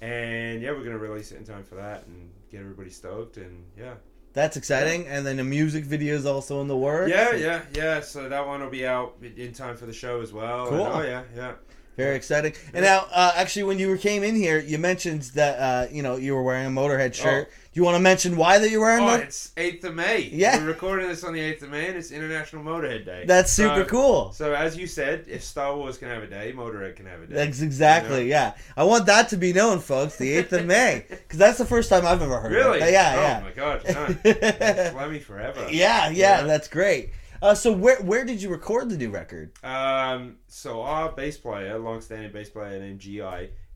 and 0.00 0.62
yeah, 0.62 0.72
we're 0.72 0.84
gonna 0.84 0.98
release 0.98 1.32
it 1.32 1.38
in 1.38 1.44
time 1.44 1.64
for 1.64 1.76
that 1.76 2.06
and 2.06 2.30
get 2.50 2.60
everybody 2.60 2.90
stoked, 2.90 3.36
and 3.38 3.64
yeah, 3.78 3.94
That's 4.32 4.56
exciting. 4.56 5.06
And 5.08 5.26
then 5.26 5.36
the 5.38 5.44
music 5.44 5.84
video 5.84 6.14
is 6.14 6.26
also 6.26 6.60
in 6.60 6.68
the 6.68 6.76
works. 6.76 7.10
yeah, 7.10 7.34
yeah, 7.34 7.62
yeah. 7.74 8.00
So 8.00 8.28
that 8.28 8.46
one 8.46 8.60
will 8.60 8.70
be 8.70 8.86
out 8.86 9.16
in 9.36 9.52
time 9.52 9.76
for 9.76 9.86
the 9.86 9.92
show 9.94 10.20
as 10.20 10.32
well. 10.32 10.68
Cool. 10.68 10.86
And, 10.86 10.94
oh 10.94 11.02
yeah, 11.02 11.22
yeah. 11.34 11.52
Very 11.96 12.14
exciting. 12.16 12.52
And 12.74 12.84
now, 12.84 13.06
uh, 13.10 13.32
actually, 13.34 13.62
when 13.62 13.78
you 13.78 13.96
came 13.96 14.22
in 14.22 14.34
here, 14.36 14.58
you 14.58 14.76
mentioned 14.76 15.22
that 15.34 15.58
uh, 15.58 15.90
you 15.90 16.02
know 16.02 16.16
you 16.16 16.34
were 16.34 16.42
wearing 16.42 16.66
a 16.66 16.70
Motorhead 16.70 17.14
shirt. 17.14 17.48
Do 17.48 17.56
you 17.76 17.84
want 17.84 17.94
to 17.96 18.00
mention 18.00 18.36
why 18.36 18.58
that 18.58 18.70
you're 18.70 18.80
wearing 18.80 19.04
Oh, 19.04 19.08
that? 19.08 19.22
it's 19.24 19.52
eighth 19.56 19.84
of 19.84 19.94
May. 19.94 20.22
Yeah. 20.32 20.58
we're 20.58 20.66
recording 20.66 21.08
this 21.08 21.22
on 21.24 21.32
the 21.34 21.40
eighth 21.40 21.62
of 21.62 21.70
May, 21.70 21.88
and 21.88 21.96
it's 21.96 22.10
International 22.10 22.62
Motorhead 22.64 23.04
Day. 23.04 23.24
That's 23.26 23.52
super 23.52 23.82
So- 23.82 23.84
cool. 23.84 24.32
So 24.32 24.54
as 24.54 24.76
you 24.76 24.86
said, 24.86 25.26
if 25.28 25.44
Star 25.44 25.76
Wars 25.76 25.98
can 25.98 26.08
have 26.08 26.22
a 26.22 26.26
day, 26.26 26.52
Motorhead 26.56 26.96
can 26.96 27.06
have 27.06 27.20
a 27.22 27.26
day. 27.26 27.34
That's 27.34 27.60
exactly 27.60 28.28
yeah. 28.28 28.54
I 28.76 28.84
want 28.84 29.06
that 29.06 29.28
to 29.28 29.36
be 29.36 29.52
known, 29.52 29.80
folks. 29.80 30.16
The 30.16 30.32
eighth 30.32 30.52
of 30.52 30.64
May, 30.66 31.04
because 31.08 31.38
that's 31.38 31.58
the 31.58 31.66
first 31.66 31.90
time 31.90 32.06
I've 32.06 32.22
ever 32.22 32.40
heard. 32.40 32.52
Really? 32.52 32.80
Of 32.80 32.88
it. 32.88 32.92
Yeah, 32.92 33.12
oh 33.14 33.20
yeah. 33.20 33.40
my 33.44 33.50
god. 33.52 34.92
No. 34.94 34.98
Lemmy 34.98 35.18
forever. 35.30 35.66
Yeah, 35.70 36.08
yeah, 36.08 36.10
Yeah. 36.10 36.42
that's 36.44 36.68
great. 36.68 37.10
Uh, 37.42 37.54
so 37.54 37.70
where 37.70 37.96
where 37.98 38.24
did 38.24 38.40
you 38.40 38.48
record 38.48 38.88
the 38.88 38.96
new 38.96 39.10
record? 39.10 39.52
Um, 39.62 40.36
so 40.48 40.80
our 40.80 41.12
bass 41.12 41.36
player, 41.36 41.78
long-standing 41.78 42.32
bass 42.32 42.48
player 42.48 42.80
named 42.80 43.00
Gi, 43.00 43.20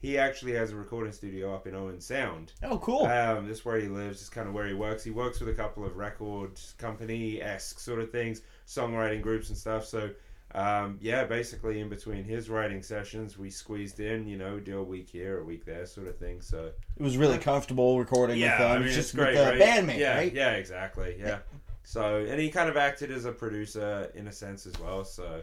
he 0.00 0.16
actually 0.16 0.52
has 0.52 0.72
a 0.72 0.76
recording 0.76 1.12
studio 1.12 1.54
up 1.54 1.66
in 1.66 1.74
Owen 1.74 2.00
Sound. 2.00 2.52
Oh, 2.62 2.78
cool. 2.78 3.04
Um, 3.04 3.46
that's 3.46 3.66
where 3.66 3.78
he 3.78 3.86
lives. 3.86 4.20
It's 4.20 4.30
kind 4.30 4.48
of 4.48 4.54
where 4.54 4.66
he 4.66 4.72
works. 4.72 5.04
He 5.04 5.10
works 5.10 5.40
with 5.40 5.50
a 5.50 5.54
couple 5.54 5.84
of 5.84 5.96
record 5.96 6.58
company 6.78 7.42
esque 7.42 7.78
sort 7.78 8.00
of 8.00 8.10
things, 8.10 8.40
songwriting 8.66 9.20
groups 9.20 9.50
and 9.50 9.58
stuff. 9.58 9.84
So, 9.84 10.10
um, 10.54 10.98
yeah, 11.02 11.24
basically 11.24 11.80
in 11.80 11.90
between 11.90 12.24
his 12.24 12.48
writing 12.48 12.82
sessions, 12.82 13.36
we 13.36 13.50
squeezed 13.50 14.00
in, 14.00 14.26
you 14.26 14.38
know, 14.38 14.58
do 14.58 14.78
a 14.78 14.82
week 14.82 15.10
here, 15.10 15.40
a 15.40 15.44
week 15.44 15.66
there, 15.66 15.84
sort 15.84 16.06
of 16.06 16.16
thing. 16.16 16.40
So, 16.40 16.72
it 16.96 17.02
was 17.02 17.18
really 17.18 17.38
comfortable 17.38 17.98
recording 17.98 18.38
yeah, 18.38 18.52
with 18.52 18.58
them. 18.58 18.70
I 18.70 18.78
mean, 18.78 18.86
it's 18.88 18.96
just 18.96 19.14
great, 19.14 19.34
with 19.34 19.44
the 19.44 19.50
right? 19.50 19.60
bandmate, 19.60 19.98
yeah, 19.98 20.16
right? 20.16 20.32
yeah, 20.32 20.52
exactly, 20.52 21.16
yeah. 21.20 21.40
So, 21.82 22.24
and 22.24 22.40
he 22.40 22.50
kind 22.50 22.70
of 22.70 22.78
acted 22.78 23.10
as 23.10 23.26
a 23.26 23.32
producer 23.32 24.10
in 24.14 24.28
a 24.28 24.32
sense 24.32 24.64
as 24.64 24.78
well. 24.78 25.04
So, 25.04 25.42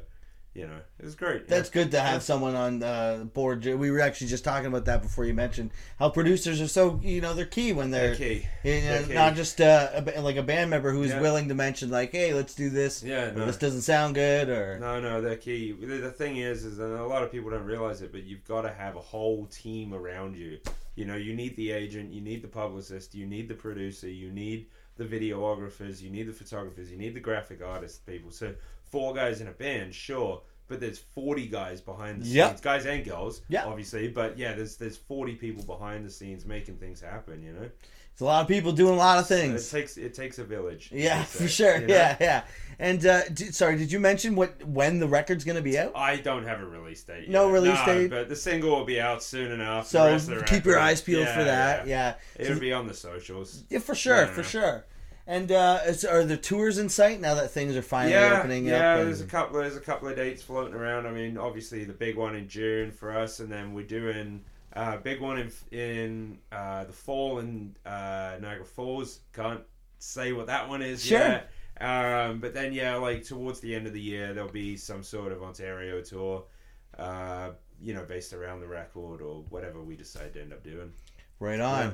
you 0.58 0.66
know, 0.66 0.80
it 1.00 1.06
was 1.06 1.14
great. 1.14 1.42
yeah. 1.44 1.48
That's 1.56 1.70
good 1.70 1.92
to 1.92 2.00
have 2.00 2.24
someone 2.24 2.56
on 2.56 2.82
uh, 2.82 3.26
board. 3.34 3.64
We 3.64 3.92
were 3.92 4.00
actually 4.02 4.28
just 4.28 4.44
talking 4.44 4.66
about 4.66 4.86
that 4.86 5.04
before 5.04 5.24
you 5.26 5.36
mentioned 5.36 5.70
how 6.00 6.10
producers 6.10 6.60
are 6.60 6.68
so 6.68 7.00
you 7.04 7.22
know 7.22 7.36
they're 7.36 7.46
key 7.46 7.74
when 7.74 7.92
they're, 7.92 8.16
They're 8.16 8.40
key. 8.40 8.48
you 8.64 8.82
know, 8.82 8.82
They're 8.82 9.04
key. 9.04 9.14
not 9.14 9.36
just 9.36 9.62
uh, 9.62 10.02
a, 10.16 10.20
like 10.22 10.36
a 10.36 10.42
band 10.44 10.72
member 10.72 10.92
who's 10.92 11.12
Yeah. 11.12 11.22
willing 11.22 11.48
to 11.50 11.54
mention 11.54 11.92
like, 11.92 12.12
hey, 12.12 12.34
let's 12.34 12.56
do 12.56 12.70
this. 12.72 13.04
Yeah, 13.04 13.30
no. 13.32 13.46
this 13.46 13.58
doesn't 13.58 13.84
sound 13.84 14.16
good, 14.16 14.50
or 14.50 14.80
No, 14.80 15.00
no, 15.00 15.22
they're 15.22 15.36
key. 15.38 15.74
The, 15.74 15.98
the 15.98 16.12
thing 16.12 16.38
is, 16.38 16.66
is 16.66 16.80
a 16.80 16.88
lot 16.88 17.22
of 17.22 17.32
people 17.32 17.52
don't 17.52 17.64
realize 17.66 18.02
it, 18.02 18.12
but 18.12 18.24
you've 18.24 18.44
got 18.46 18.64
to 18.64 18.74
have 18.74 18.96
a 18.96 19.02
whole 19.02 19.46
team 19.46 19.94
around 19.94 20.36
you. 20.36 20.58
You 20.96 21.06
know, 21.06 21.16
you 21.16 21.36
need 21.36 21.56
the 21.56 21.72
agent, 21.72 22.12
you 22.12 22.22
need 22.22 22.42
the 22.42 22.48
publicist, 22.48 23.14
you 23.14 23.28
need 23.28 23.48
the 23.48 23.54
producer, 23.54 24.10
you 24.10 24.32
need 24.32 24.66
the 24.98 25.06
videographers, 25.06 26.02
you 26.02 26.10
need 26.10 26.28
the 26.28 26.34
photographers, 26.34 26.90
you 26.92 26.98
need 26.98 27.14
the 27.14 27.20
graphic 27.20 27.62
artist 27.64 28.04
people. 28.08 28.32
So 28.32 28.56
four 28.92 29.14
guys 29.14 29.42
in 29.42 29.48
a 29.48 29.52
band, 29.52 29.94
sure, 29.94 30.42
but 30.68 30.80
there's 30.80 31.00
40 31.00 31.48
guys 31.48 31.80
behind 31.82 32.22
the 32.22 32.28
Yep. 32.28 32.50
scenes, 32.50 32.62
guys 32.62 32.86
and 32.86 33.06
girls, 33.06 33.42
Yeah. 33.50 33.66
obviously. 33.66 34.08
But 34.10 34.38
yeah, 34.38 34.54
there's 34.54 34.76
there's 34.78 34.98
40 34.98 35.36
people 35.36 35.64
behind 35.64 36.06
the 36.06 36.12
scenes 36.12 36.46
making 36.46 36.78
things 36.78 37.02
happen. 37.02 37.42
You 37.44 37.54
know, 37.54 37.70
It's 38.12 38.22
a 38.22 38.26
lot 38.26 38.42
of 38.42 38.48
people 38.48 38.72
doing 38.72 38.96
a 38.96 38.98
lot 38.98 39.20
of 39.20 39.26
So 39.28 39.36
things. 39.38 39.68
it 39.68 39.78
takes 39.78 39.98
it 39.98 40.14
takes 40.14 40.40
a 40.40 40.44
village. 40.44 40.90
Yeah, 40.92 41.20
they 41.20 41.24
for 41.26 41.48
sure. 41.48 41.80
you 41.82 41.88
know? 41.88 41.94
Yeah, 41.94 42.18
yeah. 42.20 42.44
And 42.80 43.04
uh, 43.06 43.30
d- 43.30 43.52
sorry, 43.52 43.78
did 43.78 43.92
you 43.92 44.00
mention 44.00 44.36
what 44.36 44.64
when 44.66 45.00
the 45.00 45.08
record's 45.08 45.44
gonna 45.44 45.62
be 45.62 45.78
out? 45.80 45.92
I 45.96 46.18
don't 46.18 46.44
have 46.46 46.60
a 46.60 46.66
release 46.66 47.04
date. 47.04 47.22
Yet. 47.24 47.30
No 47.30 47.50
release 47.50 47.80
date? 47.86 48.10
but 48.10 48.28
the 48.28 48.36
single 48.36 48.72
will 48.72 48.86
be 48.86 49.00
out 49.00 49.22
soon 49.24 49.52
enough. 49.52 49.88
So 49.88 50.06
rest 50.06 50.30
of 50.30 50.40
the 50.40 50.44
keep 50.46 50.66
your 50.66 50.80
eyes 50.80 51.00
peeled 51.02 51.28
for 51.30 51.44
that. 51.44 51.86
yeah. 51.88 52.16
Yeah, 52.40 52.46
It'll 52.46 52.60
be 52.60 52.74
on 52.74 52.88
the 52.88 52.94
socials. 52.94 53.64
yeah, 53.70 53.80
for 53.80 53.96
sure, 53.96 54.18
Yeah. 54.26 54.34
for 54.34 54.44
sure. 54.44 54.86
And 55.30 55.52
uh, 55.52 55.82
is, 55.86 56.06
are 56.06 56.24
the 56.24 56.38
tours 56.38 56.78
in 56.78 56.88
sight 56.88 57.20
now 57.20 57.36
that 57.36 57.52
things 57.52 57.76
are 57.76 57.82
finally 57.82 58.14
yeah, 58.14 58.40
opening 58.40 58.66
yeah. 58.66 58.94
up? 58.94 59.04
There's 59.04 59.20
a 59.20 59.26
couple. 59.26 59.60
There's 59.60 59.76
a 59.76 59.82
couple 59.82 60.08
of 60.08 60.16
dates 60.16 60.42
floating 60.42 60.74
around. 60.74 61.06
I 61.06 61.12
mean, 61.12 61.38
obviously 61.38 61.84
the 61.84 61.94
big 61.94 62.16
one 62.16 62.34
in 62.36 62.48
June 62.48 62.92
for 62.92 63.16
us, 63.16 63.42
and 63.42 63.52
then 63.52 63.74
we're 63.74 63.86
doing 63.86 64.46
a 64.74 64.80
uh, 64.80 64.98
big 64.98 65.20
one 65.20 65.38
in 65.38 65.52
in 65.78 66.38
uh, 66.54 66.86
the 66.86 66.94
fall 66.94 67.40
in 67.40 67.76
uh, 67.86 68.38
Niagara 68.42 68.64
Falls. 68.66 69.20
Can't 69.34 69.62
say 70.00 70.32
what 70.32 70.48
that 70.48 70.70
one 70.70 70.82
is 70.82 71.04
Sure. 71.04 71.20
yet. 71.20 71.52
Um, 71.82 72.40
but 72.40 72.54
then 72.54 72.72
yeah, 72.72 72.96
like 72.96 73.24
towards 73.26 73.60
the 73.60 73.76
end 73.76 73.86
of 73.86 73.94
the 73.94 74.02
year, 74.02 74.34
there'll 74.34 74.50
be 74.50 74.78
some 74.78 75.04
sort 75.04 75.32
of 75.34 75.44
Ontario 75.44 76.02
tour. 76.02 76.46
Uh, 76.98 77.52
you 77.82 77.94
know, 77.94 78.04
based 78.06 78.34
around 78.34 78.60
the 78.62 78.68
record 78.68 79.22
or 79.22 79.44
whatever 79.50 79.84
we 79.84 79.96
decide 79.96 80.34
to 80.34 80.42
end 80.42 80.52
up 80.54 80.64
doing. 80.64 80.92
right 81.40 81.60
on. 81.60 81.86
Yeah. 81.86 81.94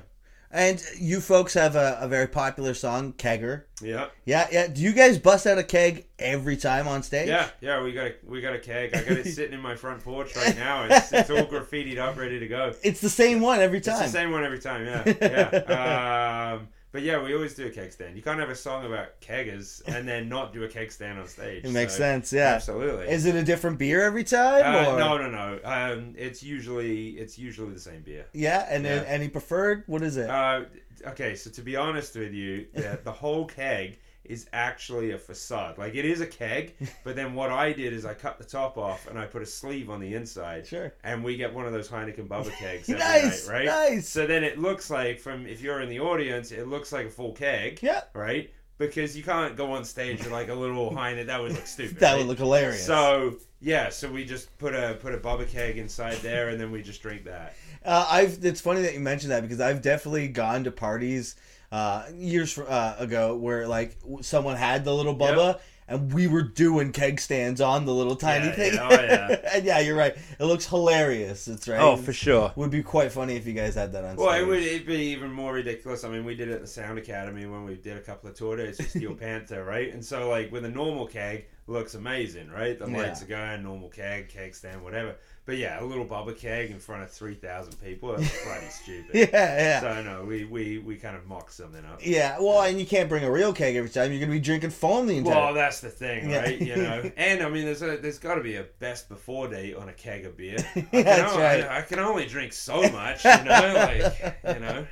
And 0.56 0.84
you 1.00 1.20
folks 1.20 1.56
have 1.56 1.76
a, 1.76 1.98
a 2.00 2.08
very 2.08 2.28
popular 2.28 2.76
song, 2.76 3.14
Kegger. 3.14 3.64
Yeah. 3.82 4.10
Yeah, 4.24 4.48
yeah. 4.52 4.68
Do 4.68 4.82
you 4.82 4.94
guys 4.94 5.18
bust 5.18 5.48
out 5.48 5.58
a 5.58 5.64
keg 5.64 6.06
every 6.20 6.58
time 6.58 6.88
on 6.88 7.02
stage? 7.02 7.28
Yeah, 7.28 7.50
yeah, 7.60 7.82
we 7.82 7.92
got 7.92 8.06
a 8.06 8.14
we 8.24 8.40
got 8.40 8.54
a 8.54 8.60
keg. 8.60 8.96
I 8.96 9.02
got 9.02 9.18
it 9.18 9.26
sitting 9.34 9.56
in 9.56 9.60
my 9.60 9.76
front 9.76 10.04
porch 10.04 10.36
right 10.36 10.56
now. 10.56 10.84
It's, 10.84 11.12
it's 11.12 11.30
all 11.32 11.38
graffitied 11.48 11.98
up, 11.98 12.18
ready 12.18 12.40
to 12.40 12.48
go. 12.48 12.72
It's 12.84 13.02
the 13.02 13.10
same 13.10 13.42
one 13.42 13.62
every 13.62 13.82
time. 13.82 14.04
It's 14.04 14.12
the 14.12 14.20
same 14.20 14.32
one 14.32 14.44
every 14.44 14.60
time. 14.60 14.86
Yeah, 14.86 15.14
yeah. 15.22 16.54
Um, 16.60 16.68
but 16.94 17.02
yeah, 17.02 17.22
we 17.22 17.34
always 17.36 17.56
do 17.56 17.66
a 17.66 17.70
keg 17.70 17.92
stand. 17.92 18.16
You 18.16 18.22
can't 18.22 18.40
have 18.40 18.50
a 18.50 18.56
song 18.56 18.86
about 18.86 19.20
keggers 19.20 19.82
and 19.88 20.08
then 20.08 20.30
not 20.30 20.54
do 20.54 20.64
a 20.64 20.68
keg 20.68 20.92
stand 20.92 21.20
on 21.20 21.28
stage. 21.28 21.66
It 21.66 21.72
makes 21.72 21.92
So, 21.94 21.98
sense. 21.98 22.32
Yeah. 22.32 22.54
Absolutely. 22.54 23.10
Is 23.10 23.26
it 23.26 23.36
a 23.36 23.44
different 23.44 23.80
beer 23.80 24.02
every 24.04 24.24
time? 24.24 24.64
Uh, 24.64 24.92
or? 24.92 25.00
no, 25.00 25.18
no, 25.18 25.30
no. 25.30 25.60
Um, 25.66 26.14
it's 26.16 26.42
usually 26.42 27.10
it's 27.10 27.38
usually 27.38 27.74
the 27.74 27.80
same 27.80 28.02
beer. 28.04 28.28
Yeah, 28.32 28.66
and 28.70 28.86
then 28.86 29.04
Yeah. 29.04 29.10
any 29.10 29.28
preferred? 29.28 29.84
What 29.88 30.04
is 30.04 30.16
it? 30.18 30.30
Uh, 30.30 30.62
okay, 31.08 31.36
so 31.36 31.50
to 31.50 31.62
be 31.62 31.76
honest 31.76 32.16
with 32.16 32.32
you, 32.32 32.68
the, 32.74 33.00
the 33.04 33.12
whole 33.12 33.46
keg 33.46 33.98
is 34.26 34.48
actually 34.54 35.12
a 35.12 35.18
facade. 35.18 35.78
Like 35.78 35.96
it 35.96 36.06
is 36.06 36.22
a 36.22 36.26
keg, 36.28 36.74
but 37.04 37.16
then 37.16 37.34
what 37.34 37.52
I 37.52 37.74
did 37.74 37.94
is 37.94 38.06
I 38.06 38.14
cut 38.14 38.38
the 38.38 38.44
top 38.44 38.78
off 38.78 39.08
and 39.08 39.20
I 39.20 39.26
put 39.26 39.42
a 39.42 39.46
sleeve 39.46 39.90
on 39.90 40.00
the 40.00 40.14
inside, 40.14 40.66
sure. 40.66 40.94
and 41.04 41.24
we 41.24 41.36
get 41.36 41.54
one 41.54 41.66
of 41.66 41.74
those 41.74 41.90
Heineken 41.90 42.28
Bubba 42.28 42.52
kegs 42.60 42.90
every 42.90 43.00
Nice, 43.00 43.48
night, 43.48 43.54
right? 43.54 43.66
nice. 43.66 44.08
So 44.10 44.26
then 44.26 44.44
it 44.44 44.58
looks 44.60 44.90
like 44.90 45.20
from 45.20 45.46
if 45.48 45.62
you're 45.62 45.82
in 45.82 45.90
the 45.90 46.00
audience, 46.00 46.52
it 46.52 46.68
looks 46.68 46.92
like 46.94 47.08
a 47.08 47.10
full 47.10 47.34
keg, 47.34 47.80
Yeah, 47.82 48.02
right? 48.14 48.52
Because 48.78 49.16
you 49.16 49.24
can't 49.24 49.56
go 49.56 49.72
on 49.72 49.86
stage 49.86 50.20
with 50.20 50.32
like 50.32 50.50
a 50.50 50.54
little 50.54 50.92
Heineken. 50.96 51.28
That 51.28 51.42
would 51.42 51.52
look 51.54 51.68
stupid. 51.68 52.00
that 52.00 52.12
right? 52.14 52.18
would 52.20 52.28
look 52.28 52.40
hilarious. 52.40 52.86
So 52.86 53.36
yeah, 53.62 53.90
so 53.90 54.12
we 54.12 54.26
just 54.26 54.58
put 54.58 54.74
a 54.74 54.98
put 55.02 55.14
a 55.14 55.18
Bubba 55.18 55.48
keg 55.48 55.78
inside 55.78 56.18
there, 56.18 56.50
and 56.50 56.60
then 56.60 56.72
we 56.72 56.82
just 56.82 57.02
drink 57.02 57.24
that. 57.26 57.56
Uh, 57.86 58.06
I've. 58.10 58.44
It's 58.44 58.62
funny 58.62 58.82
that 58.82 58.94
you 58.94 59.00
mentioned 59.00 59.32
that 59.32 59.42
because 59.42 59.60
I've 59.62 59.82
definitely 59.82 60.28
gone 60.30 60.64
to 60.64 60.72
parties 60.72 61.36
uh, 61.74 62.06
years 62.16 62.58
uh, 62.60 62.96
ago 63.00 63.36
where 63.36 63.68
like 63.68 63.98
someone 64.22 64.56
had 64.56 64.86
the 64.86 64.94
little 64.94 65.16
bubba 65.16 65.60
and 65.88 66.14
we 66.14 66.28
were 66.28 66.44
doing 66.44 66.92
keg 66.94 67.20
stands 67.20 67.60
on 67.60 67.86
the 67.86 67.94
little 67.94 68.16
tiny 68.16 68.46
Yeah, 68.46 68.52
thing. 68.54 68.74
yeah, 68.76 68.88
oh, 68.90 68.94
yeah. 68.94 69.50
and 69.54 69.66
yeah, 69.66 69.80
you're 69.80 69.98
right. 69.98 70.16
It 70.40 70.46
looks 70.46 70.66
hilarious. 70.68 71.48
It's 71.50 71.68
right. 71.68 71.82
Oh, 71.82 71.98
for 71.98 72.14
sure. 72.14 72.54
Would 72.56 72.70
be 72.72 72.84
quite 72.84 73.12
funny 73.12 73.36
if 73.36 73.46
you 73.46 73.52
guys 73.54 73.76
had 73.76 73.92
that 73.94 74.06
on 74.06 74.16
Well, 74.16 74.30
stage. 74.30 74.42
it 74.44 74.48
would 74.48 74.60
it'd 74.64 74.88
be 74.88 74.96
even 75.12 75.32
more 75.32 75.52
ridiculous. 75.54 76.04
I 76.06 76.10
mean, 76.10 76.24
we 76.24 76.36
did 76.36 76.48
it 76.50 76.54
at 76.54 76.62
the 76.62 76.68
Sound 76.68 77.00
Academy 77.00 77.46
when 77.48 77.66
we 77.66 77.76
did 77.76 77.98
a 77.98 78.02
couple 78.02 78.30
of 78.30 78.36
tour 78.36 78.56
dates 78.56 78.78
with 78.78 78.92
Steel 78.92 79.14
Panther, 79.26 79.66
right? 79.66 79.92
And 79.94 80.04
so, 80.06 80.30
like, 80.30 80.52
with 80.54 80.64
a 80.64 80.70
normal 80.70 81.06
keg, 81.08 81.48
looks 81.68 81.96
amazing, 81.96 82.50
right? 82.50 82.78
The 82.80 82.88
lights 82.88 83.20
Yeah. 83.28 83.36
are 83.48 83.48
going, 83.56 83.64
normal 83.64 83.90
keg, 83.90 84.30
keg 84.30 84.56
stand, 84.56 84.84
whatever. 84.84 85.16
But 85.46 85.58
yeah, 85.58 85.82
a 85.82 85.84
little 85.84 86.06
bubba 86.06 86.38
keg 86.40 86.72
in 86.72 86.80
front 86.80 87.04
of 87.04 87.12
3,000 87.12 87.74
people, 87.84 88.16
that's 88.16 88.44
bloody 88.46 88.66
stupid. 88.68 89.14
Yeah, 89.14 89.28
yeah. 89.34 89.80
So, 89.82 90.02
no, 90.02 90.24
we, 90.24 90.46
we, 90.46 90.78
we 90.78 90.96
kind 90.96 91.18
of 91.18 91.28
mock 91.28 91.52
something 91.52 91.84
up. 91.84 92.00
yeah, 92.02 92.38
well, 92.40 92.62
and 92.62 92.80
you 92.80 92.86
can't 92.86 93.10
bring 93.10 93.26
a 93.26 93.32
real 93.32 93.52
keg 93.52 93.76
every 93.76 93.90
time. 93.90 94.12
You're 94.12 94.22
gonna 94.22 94.32
be 94.32 94.40
drinking 94.40 94.70
foam 94.70 95.06
the 95.06 95.18
entire. 95.18 95.36
Well, 95.36 95.54
that's 95.54 95.82
the 95.82 95.90
thing, 95.90 96.30
Yeah. 96.30 96.38
right? 96.44 96.62
You 96.62 96.76
know, 96.78 97.12
and 97.18 97.44
I 97.44 97.50
mean, 97.50 97.66
there's 97.66 97.82
a 97.82 97.98
there's 97.98 98.20
got 98.20 98.36
to 98.36 98.42
be 98.42 98.56
a 98.56 98.64
best 98.80 99.10
before 99.10 99.50
date 99.50 99.76
on 99.76 99.90
a 99.90 99.94
keg 99.94 100.26
of 100.26 100.38
beer. 100.38 100.56
I 100.76 100.80
Yeah, 100.80 100.84
can 100.92 101.04
that's 101.04 101.32
only, 101.34 101.44
right. 101.44 101.64
I, 101.66 101.78
I 101.80 101.82
can 101.82 102.00
only 102.00 102.26
drink 102.26 102.54
so 102.54 102.82
much, 102.92 103.26
you 103.26 103.32
know, 103.44 103.74
like 103.76 104.38
you 104.48 104.60
know. 104.62 104.88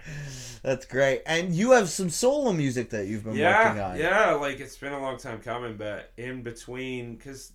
That's 0.63 0.85
great. 0.85 1.23
And 1.25 1.55
you 1.55 1.71
have 1.71 1.89
some 1.89 2.09
solo 2.09 2.51
music 2.53 2.89
that 2.91 3.07
you've 3.07 3.23
been 3.23 3.31
working 3.31 3.41
yeah, 3.41 3.89
on. 3.91 3.97
yeah. 3.97 4.31
Like 4.33 4.59
it's 4.59 4.77
been 4.77 4.93
a 4.93 4.99
long 5.01 5.17
time 5.17 5.39
coming, 5.39 5.77
but 5.77 6.11
in 6.17 6.43
between, 6.43 7.15
because 7.15 7.53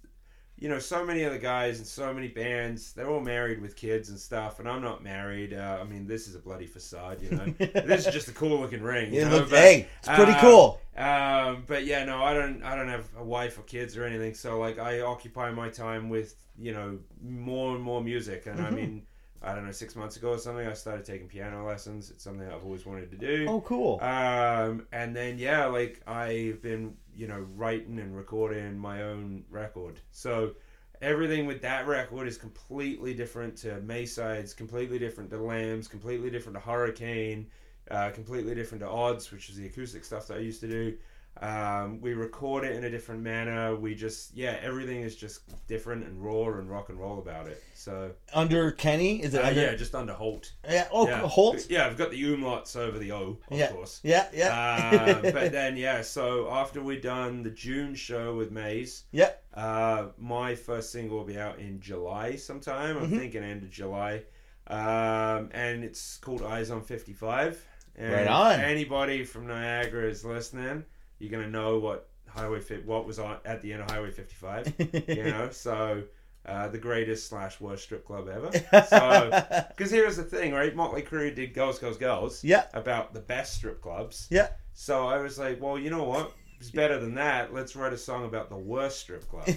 you 0.59 0.69
know, 0.69 0.79
so 0.79 1.05
many 1.05 1.23
of 1.25 1.33
the 1.33 1.39
guys 1.39 1.79
and 1.79 1.87
so 1.87 2.13
many 2.15 2.29
bands, 2.29 2.93
they're 2.93 3.11
all 3.11 3.21
married 3.21 3.61
with 3.61 3.77
kids 3.77 4.09
and 4.09 4.19
stuff, 4.19 4.59
and 4.59 4.69
I'm 4.69 4.83
not 4.83 5.03
married. 5.05 5.53
Uh, 5.53 5.79
I 5.81 5.85
mean, 5.85 6.07
this 6.07 6.29
is 6.29 6.35
a 6.35 6.39
bloody 6.39 6.67
facade, 6.67 7.21
you 7.23 7.31
know. 7.31 7.45
this 7.59 8.07
is 8.07 8.13
just 8.13 8.29
a 8.29 8.33
cool 8.33 8.61
looking 8.61 8.83
ring. 8.83 9.13
You 9.13 9.21
It 9.21 9.25
know? 9.27 9.41
but, 9.41 9.59
hey, 9.59 9.89
it's 9.99 10.09
pretty 10.09 10.33
uh, 10.33 10.41
cool. 10.41 10.81
Um, 10.97 11.65
but 11.67 11.85
yeah, 11.85 12.05
no, 12.05 12.23
I 12.23 12.33
don't. 12.33 12.63
I 12.63 12.75
don't 12.75 12.89
have 12.89 13.07
a 13.19 13.25
wife 13.25 13.59
or 13.59 13.63
kids 13.63 13.97
or 13.99 14.05
anything. 14.05 14.33
So 14.35 14.59
like, 14.59 14.79
I 14.79 15.01
occupy 15.01 15.51
my 15.51 15.69
time 15.69 16.09
with 16.09 16.35
you 16.59 16.73
know 16.73 16.99
more 17.23 17.75
and 17.75 17.83
more 17.85 18.03
music. 18.03 18.47
And 18.47 18.59
I 18.63 18.71
Mhm. 18.71 18.75
mean, 18.75 19.03
I 19.47 19.55
don't 19.55 19.65
know, 19.65 19.71
six 19.71 19.95
months 19.95 20.17
ago 20.17 20.31
or 20.31 20.39
something, 20.39 20.67
I 20.67 20.73
started 20.73 21.05
taking 21.05 21.29
piano 21.29 21.65
lessons. 21.65 22.11
It's 22.11 22.25
something 22.25 22.47
I've 22.47 22.65
always 22.65 22.85
wanted 22.85 23.13
to 23.13 23.17
do. 23.17 23.47
Oh, 23.49 23.61
cool. 23.61 24.01
Um, 24.03 24.87
and 24.93 25.15
then 25.15 25.39
yeah, 25.39 25.67
like 25.67 26.03
I've 26.07 26.61
been 26.61 26.97
you 27.15 27.29
know 27.29 27.47
writing 27.55 28.01
and 28.01 28.17
recording 28.17 28.77
my 28.77 29.05
own 29.05 29.45
record. 29.49 30.01
So 30.11 30.57
everything 31.01 31.47
with 31.47 31.63
that 31.63 31.87
record 31.87 32.27
is 32.27 32.37
completely 32.37 33.15
different 33.15 33.57
to 33.59 33.81
Maysides, 33.81 34.57
completely 34.57 34.99
different 34.99 35.31
to 35.31 35.39
Lambs, 35.39 35.87
completely 35.87 36.29
different 36.29 36.57
to 36.57 36.61
Hurricane, 36.61 37.47
uh, 37.91 38.11
completely 38.11 38.55
different 38.55 38.83
to 38.83 38.89
Odds, 38.89 39.31
which 39.31 39.49
is 39.49 39.57
the 39.57 39.67
acoustic 39.67 40.05
stuff 40.05 40.27
that 40.27 40.39
I 40.39 40.41
used 40.41 40.61
to 40.63 40.69
do. 40.69 40.97
Um, 41.43 42.01
we 42.01 42.15
record 42.15 42.65
it 42.65 42.75
in 42.77 42.85
a 42.85 42.91
different 42.91 43.21
manner. 43.23 43.77
We 43.77 43.95
just 43.95 44.35
yeah, 44.35 44.59
everything 44.63 45.01
is 45.03 45.15
just 45.17 45.41
different 45.69 46.05
and 46.07 46.23
raw 46.25 46.47
and 46.59 46.71
rock 46.71 46.89
and 46.89 46.99
roll 46.99 47.19
about 47.19 47.47
it. 47.47 47.63
So 47.75 48.13
under 48.33 48.71
Kenny? 48.73 49.23
Is 49.23 49.35
it 49.35 49.45
uh, 49.45 49.49
under? 49.49 49.61
yeah, 49.61 49.75
just 49.75 49.95
under 49.95 50.15
Holt. 50.15 50.53
Yeah. 50.69 50.89
Oh, 50.91 51.07
yeah. 51.07 51.21
Holt. 51.21 51.67
Yeah, 51.69 51.87
I've 51.87 51.99
got 51.99 52.11
the 52.11 52.23
umlauts 52.23 52.75
over 52.77 52.99
the 52.99 53.13
O, 53.13 53.39
of 53.51 53.59
Yeah. 53.59 53.71
course. 53.73 54.01
Yeah, 54.03 54.27
yeah. 54.33 55.19
Uh, 55.23 55.23
but 55.33 55.53
then 55.53 55.77
yeah, 55.77 56.01
so 56.01 56.51
after 56.51 56.83
we're 56.83 57.01
done 57.01 57.43
the 57.43 57.51
June 57.51 57.95
show 57.95 58.35
with 58.35 58.51
Maze, 58.51 59.05
Yeah. 59.13 59.33
uh, 59.53 60.07
my 60.17 60.55
first 60.55 60.91
single 60.91 61.19
will 61.19 61.25
be 61.25 61.39
out 61.39 61.59
in 61.59 61.81
July 61.81 62.37
sometime. 62.37 62.97
I'm 62.97 63.11
Mhm. 63.11 63.19
thinking 63.19 63.43
end 63.45 63.63
of 63.63 63.71
July, 63.71 64.23
um, 64.69 65.51
and 65.53 65.85
it's 65.85 66.17
called 66.17 66.43
Eyes 66.43 66.71
on 66.71 66.83
55. 66.83 67.63
And 67.99 68.13
Right 68.13 68.27
on. 68.27 68.61
Anybody 68.61 69.25
from 69.25 69.47
Niagara 69.47 70.09
is 70.09 70.23
listening, 70.25 70.85
you're 71.19 71.31
gonna 71.31 71.51
know 71.51 71.79
what 71.79 72.09
Highway 72.29 72.61
fi- 72.61 72.77
what 72.85 73.07
was 73.07 73.19
on 73.19 73.39
at 73.45 73.63
the 73.63 73.73
end 73.73 73.83
of 73.83 73.91
Highway 73.91 74.11
55. 74.11 74.75
you 75.09 75.23
know, 75.25 75.51
so. 75.51 76.03
Uh, 76.45 76.69
the 76.69 76.79
greatest 76.79 77.29
slash 77.29 77.61
worst 77.61 77.83
strip 77.83 78.07
club 78.07 78.29
ever. 78.29 78.49
So, 78.89 79.31
because 79.77 79.91
here's 79.91 80.17
the 80.17 80.23
thing, 80.23 80.53
right? 80.55 80.77
Motley 80.77 81.03
Crue 81.03 81.35
did 81.35 81.53
Girls, 81.55 81.81
Girls, 81.81 81.97
Girls 81.97 82.45
yeah. 82.45 82.67
about 82.73 83.13
the 83.13 83.19
best 83.19 83.57
strip 83.57 83.83
clubs. 83.83 84.29
Yeah. 84.31 84.51
So 84.73 85.09
I 85.09 85.19
was 85.19 85.41
like, 85.41 85.61
well, 85.61 85.77
you 85.77 85.91
know 85.91 86.05
what? 86.05 86.31
It's 86.61 86.71
better 86.71 87.01
than 87.01 87.17
that. 87.17 87.53
Let's 87.53 87.75
write 87.75 87.93
a 87.93 87.99
song 87.99 88.27
about 88.27 88.49
the 88.49 88.57
worst 88.57 89.01
strip 89.01 89.29
club. 89.29 89.49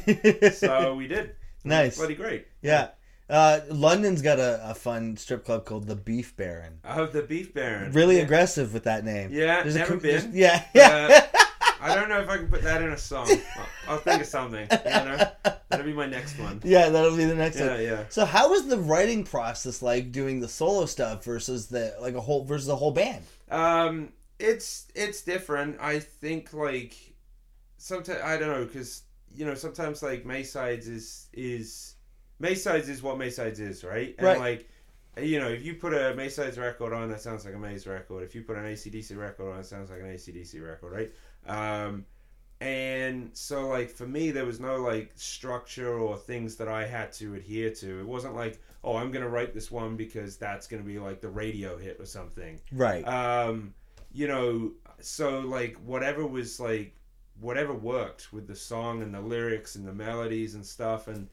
so 0.53 0.95
we 0.95 1.07
did. 1.07 1.35
Nice. 1.63 1.95
Bloody 1.97 2.15
great. 2.15 2.47
yeah. 2.63 2.87
Uh, 3.29 3.59
London's 3.69 4.23
got 4.23 4.39
a, 4.39 4.71
a 4.71 4.73
fun 4.73 5.15
strip 5.15 5.45
club 5.45 5.65
called 5.65 5.85
the 5.85 5.95
Beef 5.95 6.35
Baron. 6.35 6.79
I 6.83 6.95
have 6.95 7.13
the 7.13 7.21
Beef 7.21 7.53
Baron. 7.53 7.91
Really 7.91 8.17
yeah. 8.17 8.23
aggressive 8.23 8.73
with 8.73 8.85
that 8.85 9.05
name. 9.05 9.29
Yeah, 9.31 9.61
There's 9.61 9.75
never 9.75 9.93
co- 9.93 9.99
been. 9.99 10.31
Yeah, 10.33 10.63
yeah. 10.73 11.27
I 11.81 11.95
don't 11.95 12.09
know 12.09 12.19
if 12.19 12.29
I 12.29 12.37
can 12.37 12.47
put 12.47 12.61
that 12.63 12.81
in 12.81 12.89
a 12.91 12.97
song. 12.97 13.29
I'll, 13.29 13.65
I'll 13.93 13.97
think 13.99 14.21
of 14.21 14.27
something. 14.27 14.67
You 14.71 14.89
know, 14.89 15.31
that'll 15.69 15.85
be 15.85 15.93
my 15.93 16.05
next 16.07 16.37
one. 16.39 16.61
yeah, 16.63 16.89
that'll 16.89 17.15
be 17.15 17.25
the 17.25 17.35
next 17.35 17.57
Yeah, 17.59 17.71
one. 17.73 17.81
yeah. 17.83 18.03
So, 18.09 18.25
how 18.25 18.49
was 18.49 18.67
the 18.67 18.77
writing 18.77 19.23
process 19.23 19.81
like 19.81 20.11
doing 20.11 20.39
the 20.39 20.47
solo 20.49 20.85
stuff 20.85 21.23
versus 21.23 21.67
the 21.67 21.95
like 22.01 22.15
a 22.15 22.21
whole 22.21 22.43
versus 22.43 22.67
the 22.67 22.75
whole 22.75 22.91
band? 22.91 23.23
Um, 23.49 24.09
it's 24.39 24.87
it's 24.95 25.21
different. 25.21 25.77
I 25.81 25.99
think 25.99 26.53
like 26.53 26.95
sometimes 27.77 28.21
I 28.23 28.37
don't 28.37 28.49
know 28.49 28.65
because 28.65 29.03
you 29.33 29.45
know 29.45 29.53
sometimes 29.55 30.01
like 30.03 30.25
Maysides 30.25 30.87
is 30.87 31.27
is 31.33 31.95
Maysides 32.41 32.89
is 32.89 33.01
what 33.01 33.17
Maysides 33.17 33.59
is, 33.59 33.83
right? 33.83 34.15
And 34.17 34.27
Right. 34.27 34.39
like 34.39 34.69
you 35.21 35.39
know 35.39 35.49
if 35.49 35.63
you 35.65 35.75
put 35.75 35.93
a 35.93 36.13
Maysides 36.15 36.57
record 36.57 36.93
on, 36.93 37.09
that 37.09 37.21
sounds 37.21 37.43
like 37.45 37.53
a 37.53 37.57
Maze 37.59 37.85
record. 37.87 38.23
If 38.23 38.33
you 38.35 38.43
put 38.43 38.55
an 38.57 38.63
ACDC 38.65 39.17
record 39.17 39.51
on, 39.51 39.59
it 39.59 39.65
sounds 39.65 39.89
like 39.89 39.99
an 39.99 40.07
ACDC 40.07 40.63
record, 40.65 40.93
right? 40.93 41.11
Um, 41.47 42.05
And 42.61 43.31
so, 43.33 43.69
like, 43.69 43.89
for 43.89 44.05
me, 44.05 44.31
there 44.31 44.43
was 44.43 44.59
no, 44.59 44.75
like, 44.81 45.13
structure 45.15 45.97
or 45.97 46.17
things 46.17 46.57
that 46.57 46.67
I 46.67 46.85
had 46.85 47.13
to 47.13 47.35
adhere 47.35 47.69
to. 47.75 47.99
It 48.01 48.05
wasn't 48.05 48.35
like, 48.35 48.59
oh, 48.83 48.97
I'm 48.97 49.11
going 49.11 49.23
to 49.23 49.29
write 49.29 49.53
this 49.53 49.71
one 49.71 49.95
because 49.95 50.35
that's 50.35 50.67
going 50.67 50.83
to 50.83 50.85
be, 50.85 50.99
like, 50.99 51.21
the 51.21 51.29
radio 51.29 51.77
hit 51.77 51.97
or 52.01 52.05
something. 52.05 52.59
Right. 52.73 53.07
Um, 53.07 53.73
you 54.11 54.27
know, 54.27 54.73
so, 54.99 55.39
like, 55.39 55.77
whatever 55.85 56.27
was, 56.27 56.59
like, 56.59 56.93
whatever 57.39 57.73
worked 57.73 58.33
with 58.33 58.45
the 58.45 58.55
song 58.57 59.01
and 59.03 59.13
the 59.13 59.21
lyrics 59.21 59.75
and 59.75 59.87
the 59.87 59.93
melodies 59.93 60.55
and 60.55 60.65
stuff. 60.65 61.07
And, 61.07 61.29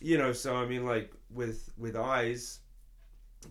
you 0.00 0.18
know, 0.18 0.32
so, 0.32 0.56
I 0.56 0.66
mean, 0.66 0.84
like, 0.84 1.12
with, 1.30 1.70
with 1.78 1.94
Eyes, 1.94 2.58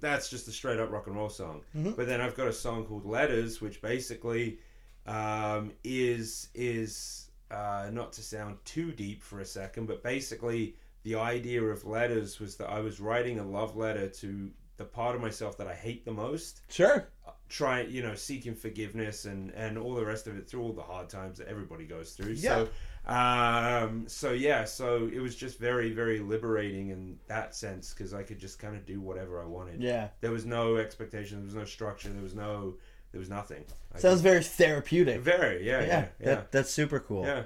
that's 0.02 0.30
just 0.30 0.50
a 0.50 0.52
straight 0.52 0.82
up 0.82 0.92
rock 0.92 1.08
and 1.08 1.16
roll 1.16 1.30
song. 1.30 1.62
Mhm. 1.74 1.96
But 1.96 2.08
then 2.08 2.20
I've 2.20 2.36
got 2.36 2.50
a 2.50 2.54
song 2.54 2.86
called 2.86 3.06
Letters, 3.06 3.62
which 3.62 3.82
basically 3.82 4.60
um, 5.06 5.72
is 5.84 6.50
is 6.54 7.30
uh, 7.52 7.90
not 7.92 8.14
to 8.14 8.22
sound 8.22 8.58
too 8.66 8.92
deep 8.92 9.24
for 9.24 9.40
a 9.40 9.46
second, 9.46 9.88
but 9.88 10.04
basically 10.04 10.76
the 11.04 11.16
idea 11.16 11.62
of 11.62 11.86
letters 11.86 12.40
was 12.40 12.56
that 12.58 12.70
I 12.70 12.80
was 12.80 13.00
writing 13.00 13.40
a 13.40 13.46
love 13.46 13.76
letter 13.76 14.08
to 14.08 14.52
the 14.78 14.86
part 14.86 15.16
of 15.16 15.22
myself 15.22 15.58
that 15.58 15.68
I 15.68 15.74
hate 15.74 16.04
the 16.04 16.12
most, 16.12 16.62
sure. 16.70 17.08
trying 17.48 17.90
you 17.92 18.02
know 18.02 18.16
seeking 18.16 18.56
forgiveness 18.56 19.26
and 19.26 19.52
and 19.52 19.78
all 19.78 19.96
the 19.96 20.06
rest 20.06 20.28
of 20.28 20.38
it 20.38 20.50
through 20.50 20.64
all 20.64 20.74
the 20.74 20.82
hard 20.82 21.10
times 21.10 21.38
that 21.38 21.48
everybody 21.48 21.86
goes 21.86 22.14
through. 22.14 22.34
Yeah. 22.34 22.66
So 22.66 22.70
um, 23.08 24.06
so 24.08 24.32
yeah, 24.32 24.66
so 24.66 25.10
it 25.14 25.20
was 25.20 25.36
just 25.36 25.60
very 25.60 25.92
very 25.92 26.20
liberating 26.20 26.90
in 26.90 27.18
that 27.28 27.56
sense 27.56 27.94
because 27.94 28.14
I 28.14 28.24
could 28.24 28.40
just 28.40 28.60
kind 28.60 28.76
of 28.76 28.86
do 28.86 29.00
whatever 29.00 29.42
I 29.42 29.46
wanted. 29.46 29.82
Yeah. 29.82 30.10
There 30.22 30.32
was 30.32 30.46
no 30.46 30.78
expectation. 30.78 31.38
There 31.38 31.46
was 31.46 31.56
no 31.56 31.66
structure. 31.66 32.10
There 32.10 32.24
was 32.24 32.36
no. 32.36 32.76
There 33.16 33.22
was 33.22 33.30
nothing. 33.30 33.64
I 33.94 34.00
Sounds 34.00 34.20
very 34.20 34.44
therapeutic. 34.44 35.22
very 35.22 35.66
yeah 35.66 35.80
yeah. 35.80 35.88
yeah 35.88 36.06
yeah. 36.20 36.26
That, 36.26 36.52
that's 36.52 36.70
super 36.70 37.00
cool. 37.00 37.24
yeah. 37.26 37.44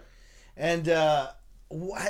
And 0.58 0.90
uh, 0.90 1.28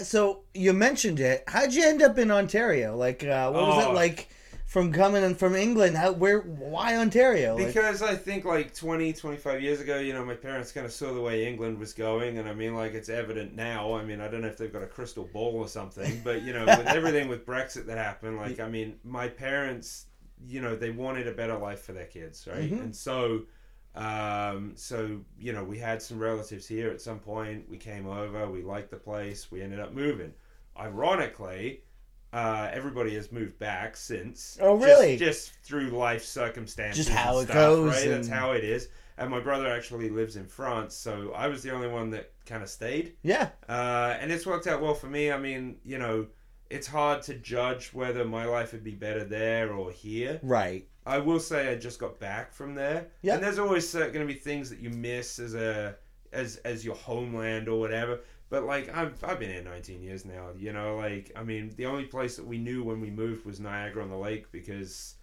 so 0.02 0.44
you 0.54 0.72
mentioned 0.72 1.20
it. 1.20 1.44
How'd 1.46 1.74
you 1.74 1.84
end 1.86 2.02
up 2.02 2.18
in 2.18 2.32
Ontario? 2.32 2.96
Like, 2.96 3.22
uh, 3.26 3.52
what 3.52 3.68
was 3.68 3.86
Oh. 3.86 3.92
it 3.92 3.96
like 3.96 4.30
from 4.66 4.94
coming 4.94 5.24
in 5.26 5.36
from 5.36 5.56
England? 5.56 5.98
How, 5.98 6.14
where, 6.14 6.40
why 6.40 6.96
Ontario? 6.96 7.58
Like, 7.58 7.68
Because 7.68 8.02
I 8.02 8.16
think 8.16 8.46
like 8.46 8.74
20, 8.74 9.12
25 9.12 9.62
years 9.62 9.82
ago, 9.82 10.00
you 10.00 10.14
know, 10.14 10.24
my 10.24 10.36
parents 10.36 10.72
kind 10.72 10.86
of 10.86 10.94
saw 10.94 11.14
the 11.14 11.20
way 11.22 11.46
England 11.46 11.78
was 11.78 11.92
going, 11.92 12.38
and 12.38 12.48
I 12.48 12.54
mean, 12.54 12.76
like 12.76 12.94
it's 12.94 13.10
evident 13.10 13.56
now. 13.58 13.94
I 13.94 14.06
mean, 14.06 14.22
I 14.22 14.30
don't 14.30 14.40
know 14.40 14.48
if 14.48 14.58
they've 14.58 14.72
got 14.72 14.84
a 14.84 14.88
crystal 14.88 15.26
ball 15.34 15.56
or 15.58 15.68
something, 15.68 16.22
but 16.24 16.44
you 16.44 16.54
know, 16.54 16.64
with 16.64 16.80
everything 16.88 17.28
with 17.28 17.46
Brexit 17.46 17.88
that 17.88 17.98
happened, 17.98 18.38
like 18.38 18.62
I 18.62 18.70
mean, 18.70 19.00
my 19.04 19.28
parents, 19.28 20.06
you 20.48 20.62
know, 20.62 20.76
they 20.76 20.90
wanted 20.90 21.28
a 21.28 21.32
better 21.32 21.58
life 21.58 21.82
for 21.82 21.94
their 21.94 22.06
kids, 22.06 22.48
right? 22.48 22.72
Mhm. 22.72 22.82
And 22.82 22.96
so, 22.96 23.44
um, 23.96 24.74
so 24.76 25.20
you 25.38 25.54
know, 25.54 25.64
we 25.64 25.78
had 25.80 26.02
some 26.02 26.20
relatives 26.20 26.68
here 26.68 26.90
at 26.90 27.02
some 27.02 27.20
point. 27.20 27.68
We 27.70 27.78
came 27.78 28.08
over, 28.08 28.50
we 28.50 28.62
liked 28.64 28.92
the 28.92 28.98
place, 28.98 29.52
we 29.52 29.62
ended 29.62 29.80
up 29.80 29.94
moving. 29.94 30.34
Ironically. 30.78 31.84
Uh, 32.32 32.70
everybody 32.72 33.16
has 33.16 33.32
moved 33.32 33.58
back 33.58 33.98
since. 33.98 34.56
Oh, 34.62 34.76
really? 34.76 35.18
Just, 35.18 35.52
through 35.64 35.90
life 35.90 36.24
circumstances. 36.24 37.08
Just 37.08 37.18
how 37.18 37.40
and 37.40 37.50
it 37.50 37.52
stuff, 37.52 37.56
goes 37.56 37.96
Right? 37.96 38.08
That's 38.08 38.28
how 38.28 38.52
it 38.52 38.64
is. 38.64 38.90
And 39.18 39.32
my 39.32 39.40
brother 39.40 39.68
actually 39.68 40.10
lives 40.12 40.36
in 40.36 40.46
France, 40.46 40.94
so 40.96 41.34
I 41.36 41.48
was 41.48 41.64
the 41.64 41.72
only 41.72 41.88
one 41.88 42.12
that 42.12 42.32
kind 42.46 42.62
of 42.62 42.70
stayed. 42.70 43.16
yeah. 43.24 43.50
Uh, 43.68 44.16
and 44.20 44.32
it's 44.32 44.46
worked 44.46 44.68
out 44.68 44.80
well 44.80 44.94
for 44.94 45.08
me. 45.08 45.32
I 45.32 45.40
mean, 45.40 45.78
you 45.84 45.98
know, 45.98 46.28
it's 46.70 46.88
hard 46.88 47.22
to 47.24 47.34
judge 47.36 47.94
whether 47.94 48.24
my 48.26 48.46
life 48.46 48.72
would 48.74 48.84
be 48.84 48.96
better 48.96 49.24
there 49.24 49.72
or 49.74 49.92
here. 49.92 50.40
Right. 50.44 50.88
I 51.06 51.18
will 51.18 51.40
say 51.40 51.72
I 51.72 51.76
just 51.76 52.00
got 52.00 52.20
back 52.20 52.54
from 52.54 52.76
there. 52.76 53.08
Yeah. 53.24 53.36
And 53.36 53.44
there's 53.44 53.58
always 53.60 53.94
uh, 53.96 54.00
going 54.08 54.20
to 54.20 54.26
be 54.26 54.36
things 54.36 54.70
that 54.70 54.80
you 54.80 54.90
miss 54.92 55.40
as 55.40 55.56
a 55.56 55.96
as 56.32 56.58
as 56.58 56.86
your 56.86 56.96
homeland 56.96 57.68
or 57.68 57.80
whatever. 57.80 58.20
But 58.50 58.64
like 58.66 58.96
I've 58.96 59.24
I've 59.24 59.40
been 59.40 59.50
here 59.50 59.64
19 59.64 60.02
years 60.04 60.26
now. 60.26 60.50
You 60.58 60.74
know, 60.74 60.98
like 60.98 61.32
I 61.36 61.44
mean, 61.44 61.74
the 61.78 61.88
only 61.88 62.06
place 62.06 62.36
that 62.36 62.46
we 62.46 62.58
knew 62.58 62.84
when 62.84 63.02
we 63.02 63.10
moved 63.10 63.46
was 63.46 63.60
Niagara 63.60 64.04
on 64.04 64.10
the 64.10 64.18
Lake 64.18 64.52
because 64.52 65.16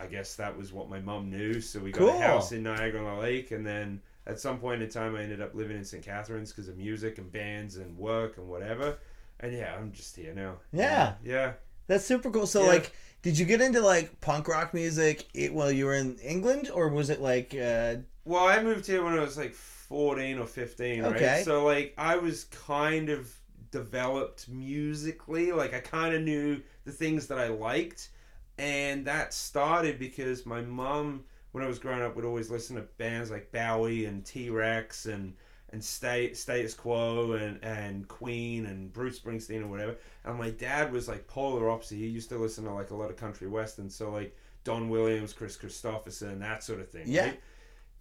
I 0.00 0.06
guess 0.06 0.34
that 0.36 0.56
was 0.56 0.72
what 0.72 0.88
my 0.88 1.00
mum 1.00 1.30
knew. 1.30 1.60
So 1.60 1.78
we 1.80 1.92
got 1.92 1.98
Cool. 2.00 2.08
a 2.10 2.20
house 2.20 2.52
in 2.52 2.62
Niagara 2.64 3.04
on 3.04 3.16
the 3.16 3.22
Lake, 3.22 3.50
and 3.52 3.64
then 3.66 4.00
at 4.26 4.38
some 4.38 4.58
point 4.58 4.82
in 4.82 4.88
time, 4.88 5.16
I 5.16 5.22
ended 5.22 5.40
up 5.40 5.54
living 5.54 5.76
in 5.76 5.84
St. 5.84 6.04
Catharines 6.04 6.52
because 6.52 6.68
of 6.68 6.76
music 6.76 7.18
and 7.18 7.32
bands 7.32 7.76
and 7.76 7.96
work 7.96 8.36
and 8.38 8.46
whatever. 8.48 8.98
And 9.40 9.52
yeah, 9.52 9.74
I'm 9.76 9.92
just 9.92 10.16
here 10.16 10.34
now. 10.34 10.56
Yeah. 10.72 11.14
Yeah. 11.22 11.52
That's 11.86 12.04
super 12.04 12.30
cool. 12.30 12.46
So, 12.46 12.62
Yeah. 12.62 12.68
like, 12.68 12.92
did 13.22 13.38
you 13.38 13.46
get 13.46 13.60
into 13.60 13.80
like 13.80 14.20
punk 14.20 14.48
rock 14.48 14.74
music 14.74 15.26
it, 15.34 15.52
while 15.52 15.70
you 15.72 15.86
were 15.86 15.94
in 15.94 16.16
England, 16.18 16.70
or 16.72 16.88
was 16.88 17.10
it 17.10 17.20
like, 17.20 17.54
uh, 17.54 17.96
Well, 18.24 18.46
I 18.46 18.62
moved 18.62 18.86
here 18.86 19.02
when 19.04 19.14
I 19.14 19.20
was 19.20 19.36
like 19.38 19.54
14 19.54 20.38
or 20.38 20.46
15, 20.46 21.02
right? 21.02 21.16
Okay. 21.16 21.42
So, 21.44 21.64
like, 21.64 21.94
I 21.96 22.16
was 22.16 22.44
kind 22.44 23.08
of 23.08 23.32
developed 23.70 24.48
musically. 24.48 25.52
Like, 25.52 25.74
I 25.74 25.80
kind 25.80 26.14
of 26.14 26.22
knew 26.22 26.60
the 26.84 26.92
things 26.92 27.26
that 27.28 27.38
I 27.38 27.48
liked. 27.48 28.10
And 28.58 29.06
that 29.06 29.32
started 29.32 29.98
because 29.98 30.44
my 30.44 30.60
mom, 30.62 31.24
when 31.52 31.62
I 31.64 31.68
was 31.68 31.78
growing 31.78 32.02
up, 32.02 32.16
would 32.16 32.24
always 32.24 32.50
listen 32.50 32.76
to 32.76 32.82
bands 32.98 33.30
like 33.30 33.52
Bowie 33.52 34.04
and 34.06 34.24
T 34.24 34.50
Rex 34.50 35.06
and 35.06 35.34
and 35.70 35.84
State 35.84 36.36
Status 36.36 36.74
Quo 36.74 37.32
and 37.32 37.62
and 37.62 38.08
Queen 38.08 38.66
and 38.66 38.92
Bruce 38.92 39.18
Springsteen 39.18 39.62
or 39.62 39.66
whatever. 39.66 39.96
And 40.24 40.38
my 40.38 40.50
dad 40.50 40.92
was 40.92 41.08
like 41.08 41.26
polar 41.26 41.70
opposite. 41.70 41.96
He 41.96 42.06
used 42.06 42.28
to 42.30 42.38
listen 42.38 42.64
to 42.64 42.72
like 42.72 42.90
a 42.90 42.96
lot 42.96 43.10
of 43.10 43.16
country 43.16 43.48
western, 43.48 43.90
so 43.90 44.10
like 44.10 44.36
Don 44.64 44.88
Williams, 44.88 45.32
Kris 45.32 45.56
Kristofferson, 45.56 46.40
that 46.40 46.62
sort 46.64 46.80
of 46.80 46.88
thing. 46.88 47.04
Yeah. 47.06 47.26
Right? 47.26 47.40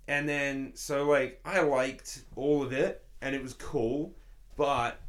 And 0.08 0.28
then 0.28 0.72
so 0.76 1.06
like 1.06 1.42
I 1.46 1.62
liked 1.62 2.24
all 2.36 2.64
of 2.64 2.72
it 2.72 3.04
and 3.22 3.36
it 3.36 3.42
was 3.42 3.54
cool, 3.54 4.16
but 4.56 5.00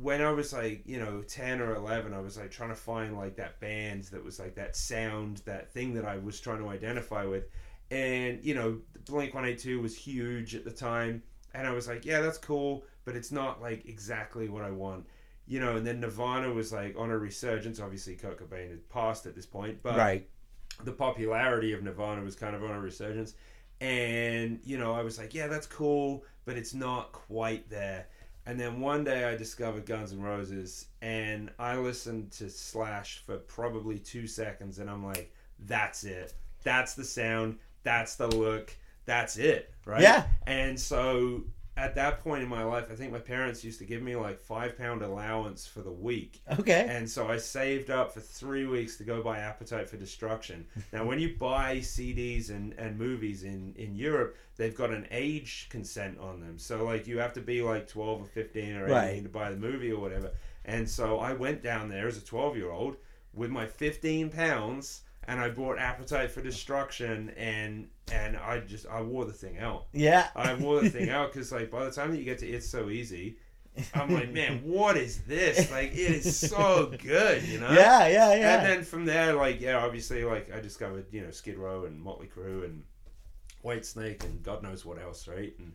when 0.00 0.20
I 0.20 0.30
was 0.30 0.52
like, 0.52 0.82
you 0.84 0.98
know, 0.98 1.22
10 1.22 1.60
or 1.60 1.74
11, 1.74 2.12
I 2.12 2.20
was 2.20 2.36
like 2.36 2.50
trying 2.50 2.68
to 2.68 2.76
find 2.76 3.16
like 3.16 3.36
that 3.36 3.58
band 3.58 4.04
that 4.04 4.22
was 4.22 4.38
like 4.38 4.54
that 4.54 4.76
sound, 4.76 5.38
that 5.44 5.72
thing 5.72 5.94
that 5.94 6.04
I 6.04 6.18
was 6.18 6.40
trying 6.40 6.58
to 6.58 6.68
identify 6.68 7.24
with. 7.24 7.48
And, 7.90 8.44
you 8.44 8.54
know, 8.54 8.78
Blink 9.06 9.34
182 9.34 9.80
was 9.80 9.96
huge 9.96 10.54
at 10.54 10.64
the 10.64 10.70
time. 10.70 11.22
And 11.54 11.66
I 11.66 11.72
was 11.72 11.88
like, 11.88 12.04
yeah, 12.04 12.20
that's 12.20 12.38
cool, 12.38 12.84
but 13.04 13.16
it's 13.16 13.32
not 13.32 13.60
like 13.60 13.86
exactly 13.86 14.48
what 14.48 14.62
I 14.62 14.70
want. 14.70 15.06
You 15.46 15.60
know, 15.60 15.76
and 15.76 15.86
then 15.86 16.00
Nirvana 16.00 16.52
was 16.52 16.72
like 16.72 16.94
on 16.98 17.10
a 17.10 17.18
resurgence. 17.18 17.80
Obviously, 17.80 18.14
Kurt 18.16 18.38
Cobain 18.38 18.68
had 18.68 18.88
passed 18.90 19.24
at 19.26 19.34
this 19.34 19.46
point, 19.46 19.78
but 19.82 19.96
right? 19.96 20.28
the 20.84 20.92
popularity 20.92 21.72
of 21.72 21.82
Nirvana 21.82 22.22
was 22.22 22.36
kind 22.36 22.54
of 22.54 22.62
on 22.62 22.70
a 22.70 22.80
resurgence. 22.80 23.34
And, 23.80 24.60
you 24.64 24.76
know, 24.76 24.92
I 24.92 25.02
was 25.02 25.18
like, 25.18 25.34
yeah, 25.34 25.46
that's 25.46 25.66
cool, 25.66 26.24
but 26.44 26.56
it's 26.56 26.74
not 26.74 27.12
quite 27.12 27.70
there. 27.70 28.06
And 28.46 28.58
then 28.58 28.80
one 28.80 29.04
day 29.04 29.24
I 29.24 29.36
discovered 29.36 29.84
Guns 29.84 30.12
N' 30.12 30.22
Roses 30.22 30.86
and 31.02 31.50
I 31.58 31.76
listened 31.76 32.32
to 32.32 32.48
Slash 32.48 33.22
for 33.24 33.36
probably 33.36 33.98
two 33.98 34.26
seconds 34.26 34.78
and 34.78 34.88
I'm 34.88 35.04
like, 35.04 35.32
that's 35.66 36.04
it. 36.04 36.32
That's 36.64 36.94
the 36.94 37.04
sound. 37.04 37.58
That's 37.82 38.16
the 38.16 38.28
look. 38.28 38.74
That's 39.08 39.36
it. 39.38 39.72
Right? 39.86 40.02
Yeah. 40.02 40.24
And 40.46 40.78
so 40.78 41.42
at 41.78 41.94
that 41.94 42.18
point 42.22 42.42
in 42.42 42.48
my 42.48 42.62
life, 42.62 42.88
I 42.90 42.94
think 42.94 43.10
my 43.12 43.20
parents 43.20 43.64
used 43.64 43.78
to 43.78 43.84
give 43.86 44.02
me 44.02 44.16
like 44.16 44.38
five 44.38 44.76
pound 44.76 45.00
allowance 45.00 45.66
for 45.66 45.80
the 45.80 45.90
week. 45.92 46.42
Okay. 46.58 46.86
And 46.88 47.08
so 47.08 47.28
I 47.28 47.38
saved 47.38 47.88
up 47.88 48.12
for 48.12 48.20
three 48.20 48.66
weeks 48.66 48.96
to 48.98 49.04
go 49.04 49.22
buy 49.22 49.38
Appetite 49.38 49.88
for 49.88 49.96
Destruction. 49.96 50.66
Now, 50.92 51.04
when 51.06 51.18
you 51.18 51.36
buy 51.38 51.78
CDs 51.78 52.50
and, 52.50 52.74
and 52.74 52.98
movies 52.98 53.44
in, 53.44 53.74
in 53.76 53.94
Europe, 53.96 54.36
they've 54.56 54.74
got 54.76 54.90
an 54.90 55.06
age 55.10 55.68
consent 55.70 56.18
on 56.18 56.40
them. 56.40 56.58
So, 56.58 56.84
like, 56.84 57.06
you 57.06 57.18
have 57.18 57.32
to 57.34 57.40
be 57.40 57.62
like 57.62 57.88
12 57.88 58.22
or 58.22 58.26
15 58.26 58.76
or 58.76 58.84
18 58.84 58.90
Right. 58.94 59.22
to 59.22 59.28
buy 59.28 59.50
the 59.50 59.56
movie 59.56 59.90
or 59.92 60.00
whatever. 60.00 60.32
And 60.64 60.86
so 60.88 61.18
I 61.18 61.32
went 61.32 61.62
down 61.62 61.88
there 61.88 62.08
as 62.08 62.18
a 62.18 62.24
12 62.24 62.56
year 62.56 62.70
old 62.70 62.96
with 63.32 63.50
my 63.50 63.64
15 63.66 64.28
pounds 64.30 65.02
and 65.28 65.38
I 65.38 65.48
bought 65.50 65.78
Appetite 65.78 66.30
for 66.30 66.40
Destruction 66.42 67.30
and 67.36 67.88
and 68.12 68.36
I 68.36 68.60
just 68.60 68.86
I 68.86 69.02
wore 69.02 69.24
the 69.24 69.32
thing 69.32 69.58
out. 69.58 69.86
Yeah. 69.92 70.28
I 70.34 70.54
wore 70.54 70.80
the 70.80 70.90
thing 70.90 71.10
out 71.10 71.32
because 71.32 71.52
like 71.52 71.70
by 71.70 71.84
the 71.84 71.90
time 71.90 72.10
that 72.12 72.18
you 72.18 72.24
get 72.24 72.38
to 72.38 72.46
It's 72.48 72.68
So 72.68 72.90
Easy, 72.90 73.36
I'm 73.94 74.12
like, 74.12 74.32
man, 74.32 74.60
what 74.64 74.96
is 74.96 75.22
this? 75.22 75.70
Like, 75.70 75.92
it 75.92 75.98
is 75.98 76.36
so 76.38 76.92
good, 76.98 77.42
you 77.44 77.60
know? 77.60 77.70
Yeah, 77.70 78.06
yeah, 78.08 78.34
yeah. 78.34 78.58
And 78.58 78.66
then 78.66 78.82
from 78.82 79.04
there, 79.04 79.34
like, 79.34 79.60
yeah, 79.60 79.78
obviously, 79.78 80.24
like, 80.24 80.52
I 80.52 80.60
discovered, 80.60 81.06
you 81.12 81.22
know, 81.22 81.30
Skid 81.30 81.58
Row 81.58 81.84
and 81.84 82.00
Motley 82.00 82.26
Crue 82.26 82.64
and 82.64 82.82
Whitesnake 83.64 84.24
and 84.24 84.42
God 84.42 84.62
knows 84.62 84.84
what 84.84 85.00
else, 85.00 85.28
right? 85.28 85.54
And 85.58 85.72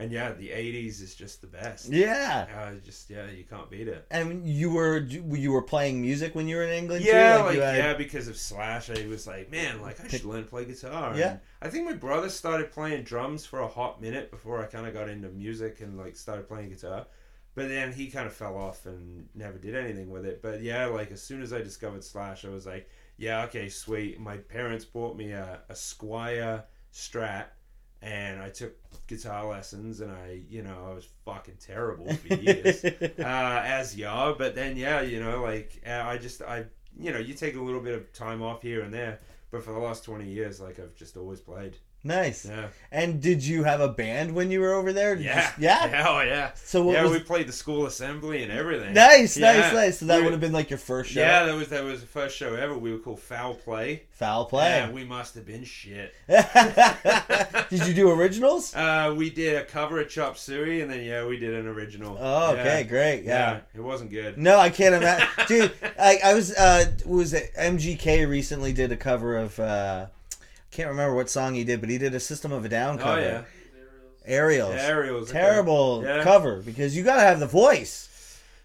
and 0.00 0.10
yeah, 0.10 0.32
the 0.32 0.48
'80s 0.48 1.00
is 1.02 1.14
just 1.14 1.40
the 1.40 1.46
best. 1.46 1.88
yeah. 1.90 2.46
Uh, 2.56 2.74
just 2.84 3.08
yeah, 3.10 3.26
you 3.30 3.44
can't 3.44 3.70
beat 3.70 3.86
it. 3.86 4.06
And 4.10 4.48
you 4.48 4.70
were 4.70 4.98
you 4.98 5.52
were 5.52 5.62
playing 5.62 6.00
music 6.00 6.34
when 6.34 6.48
you 6.48 6.56
were 6.56 6.64
in 6.64 6.70
England 6.70 7.04
Yeah, 7.04 7.38
too? 7.38 7.44
like, 7.44 7.54
you 7.56 7.60
had- 7.62 7.76
yeah, 7.76 7.94
because 7.94 8.26
of 8.28 8.36
Slash, 8.36 8.90
I 8.90 9.06
was 9.06 9.26
like, 9.26 9.50
man, 9.50 9.80
like 9.82 10.02
I 10.02 10.08
should 10.08 10.24
learn 10.24 10.44
to 10.44 10.48
play 10.50 10.64
guitar. 10.64 11.16
Yeah. 11.16 11.30
And 11.30 11.40
I 11.62 11.68
think 11.68 11.84
my 11.84 11.92
brother 11.94 12.28
started 12.30 12.72
playing 12.72 13.04
drums 13.04 13.44
for 13.46 13.60
a 13.60 13.68
hot 13.68 14.00
minute 14.00 14.30
before 14.30 14.62
I 14.62 14.66
kind 14.66 14.86
of 14.86 14.94
got 14.94 15.08
into 15.08 15.28
music 15.28 15.80
and 15.80 15.98
like 15.98 16.16
started 16.16 16.48
playing 16.48 16.70
guitar. 16.70 17.06
But 17.54 17.68
then 17.68 17.92
he 17.92 18.06
kind 18.10 18.26
of 18.26 18.32
fell 18.32 18.56
off 18.56 18.86
and 18.86 19.28
never 19.34 19.58
did 19.58 19.74
anything 19.74 20.08
with 20.08 20.24
it. 20.24 20.40
But 20.40 20.62
yeah, 20.62 20.86
like 20.86 21.10
as 21.10 21.20
soon 21.20 21.42
as 21.42 21.52
I 21.52 21.58
discovered 21.60 22.04
Slash, 22.04 22.44
I 22.44 22.48
was 22.48 22.64
like, 22.64 22.88
yeah, 23.18 23.42
okay, 23.44 23.68
sweet. 23.68 24.18
My 24.20 24.36
parents 24.38 24.84
bought 24.84 25.16
me 25.16 25.32
a, 25.32 25.60
a 25.68 25.74
Squier 25.74 26.62
Strat. 26.94 27.46
And 28.02 28.40
I 28.40 28.48
took 28.48 28.72
guitar 29.06 29.46
lessons, 29.46 30.00
and 30.00 30.10
I, 30.10 30.40
you 30.48 30.62
know, 30.62 30.86
I 30.90 30.94
was 30.94 31.08
fucking 31.24 31.58
terrible 31.60 32.12
for 32.14 32.34
years 32.34 32.84
uh, 33.18 33.62
as 33.64 33.96
yeah. 33.96 34.34
But 34.36 34.54
then, 34.54 34.76
yeah, 34.76 35.00
you 35.02 35.20
know, 35.20 35.42
like 35.42 35.82
uh, 35.86 36.02
I 36.04 36.18
just, 36.18 36.42
I, 36.42 36.64
you 36.98 37.12
know, 37.12 37.18
you 37.18 37.34
take 37.34 37.56
a 37.56 37.60
little 37.60 37.80
bit 37.80 37.94
of 37.94 38.12
time 38.12 38.42
off 38.42 38.62
here 38.62 38.82
and 38.82 38.92
there, 38.92 39.18
but 39.50 39.62
for 39.62 39.72
the 39.72 39.78
last 39.78 40.04
twenty 40.04 40.28
years, 40.30 40.60
like 40.60 40.78
I've 40.78 40.94
just 40.94 41.16
always 41.16 41.40
played. 41.40 41.76
Nice. 42.02 42.46
Yeah, 42.46 42.68
And 42.90 43.20
did 43.20 43.44
you 43.44 43.64
have 43.64 43.80
a 43.82 43.88
band 43.88 44.34
when 44.34 44.50
you 44.50 44.60
were 44.60 44.72
over 44.72 44.90
there? 44.90 45.16
Did 45.16 45.26
yeah, 45.26 45.52
yeah. 45.58 45.86
hell 46.02 46.24
yeah. 46.24 46.52
So 46.54 46.82
what 46.82 46.94
yeah, 46.94 47.02
was 47.02 47.12
we 47.12 47.20
played 47.20 47.46
the 47.46 47.52
school 47.52 47.84
assembly 47.84 48.42
and 48.42 48.50
everything. 48.50 48.94
nice, 48.94 49.36
Yeah. 49.36 49.52
nice, 49.60 49.72
nice. 49.74 49.98
So 49.98 50.06
that 50.06 50.16
We- 50.16 50.22
would 50.24 50.32
have 50.32 50.40
been 50.40 50.52
like 50.52 50.70
your 50.70 50.78
first 50.78 51.10
show. 51.10 51.20
Yeah, 51.20 51.44
that 51.44 51.54
was 51.54 51.68
that 51.68 51.84
was 51.84 52.00
the 52.00 52.06
first 52.06 52.36
show 52.38 52.54
ever. 52.54 52.76
We 52.78 52.90
were 52.92 52.98
called 53.00 53.20
Foul 53.20 53.54
Play. 53.54 54.04
Foul 54.12 54.46
play. 54.46 54.68
Yeah, 54.68 54.90
we 54.90 55.04
must 55.04 55.34
have 55.34 55.44
been 55.46 55.64
shit. 55.64 56.14
did 57.70 57.86
you 57.86 57.94
do 57.94 58.10
originals? 58.10 58.74
Uh, 58.74 59.14
we 59.16 59.30
did 59.30 59.56
a 59.56 59.64
cover 59.64 60.00
of 60.00 60.08
Chop 60.08 60.36
Suey, 60.36 60.80
and 60.82 60.90
then 60.90 61.02
yeah, 61.04 61.26
we 61.26 61.38
did 61.38 61.54
an 61.54 61.66
original. 61.66 62.16
Oh, 62.20 62.54
Yeah. 62.54 62.60
okay, 62.60 62.84
great. 62.84 63.24
Yeah. 63.24 63.60
it 63.74 63.80
wasn't 63.80 64.10
good. 64.10 64.36
No, 64.38 64.58
I 64.58 64.70
can't 64.70 64.94
imagine, 64.94 65.26
dude. 65.48 65.72
I, 65.98 66.18
I 66.24 66.34
was 66.34 66.54
uh 66.54 66.86
was 67.06 67.32
it 67.34 67.52
MGK 67.58 68.28
recently 68.28 68.72
did 68.72 68.92
a 68.92 68.96
cover 68.96 69.36
of 69.36 69.58
uh 69.60 70.06
can't 70.70 70.88
remember 70.88 71.14
what 71.14 71.28
song 71.30 71.54
he 71.54 71.64
did, 71.64 71.80
but 71.80 71.90
he 71.90 71.98
did 71.98 72.14
a 72.14 72.20
System 72.20 72.52
of 72.52 72.64
a 72.64 72.68
Down 72.68 72.98
cover. 72.98 73.10
Oh 73.20 73.22
cover. 73.22 73.26
yeah, 73.26 73.42
Aerials. 74.24 74.74
Aerials. 74.74 75.30
okay. 75.30 75.38
Terrible 75.40 76.02
Yeah. 76.04 76.22
cover 76.22 76.60
because 76.62 76.96
you 76.96 77.02
gotta 77.04 77.22
have 77.22 77.40
the 77.40 77.46
voice. 77.46 78.06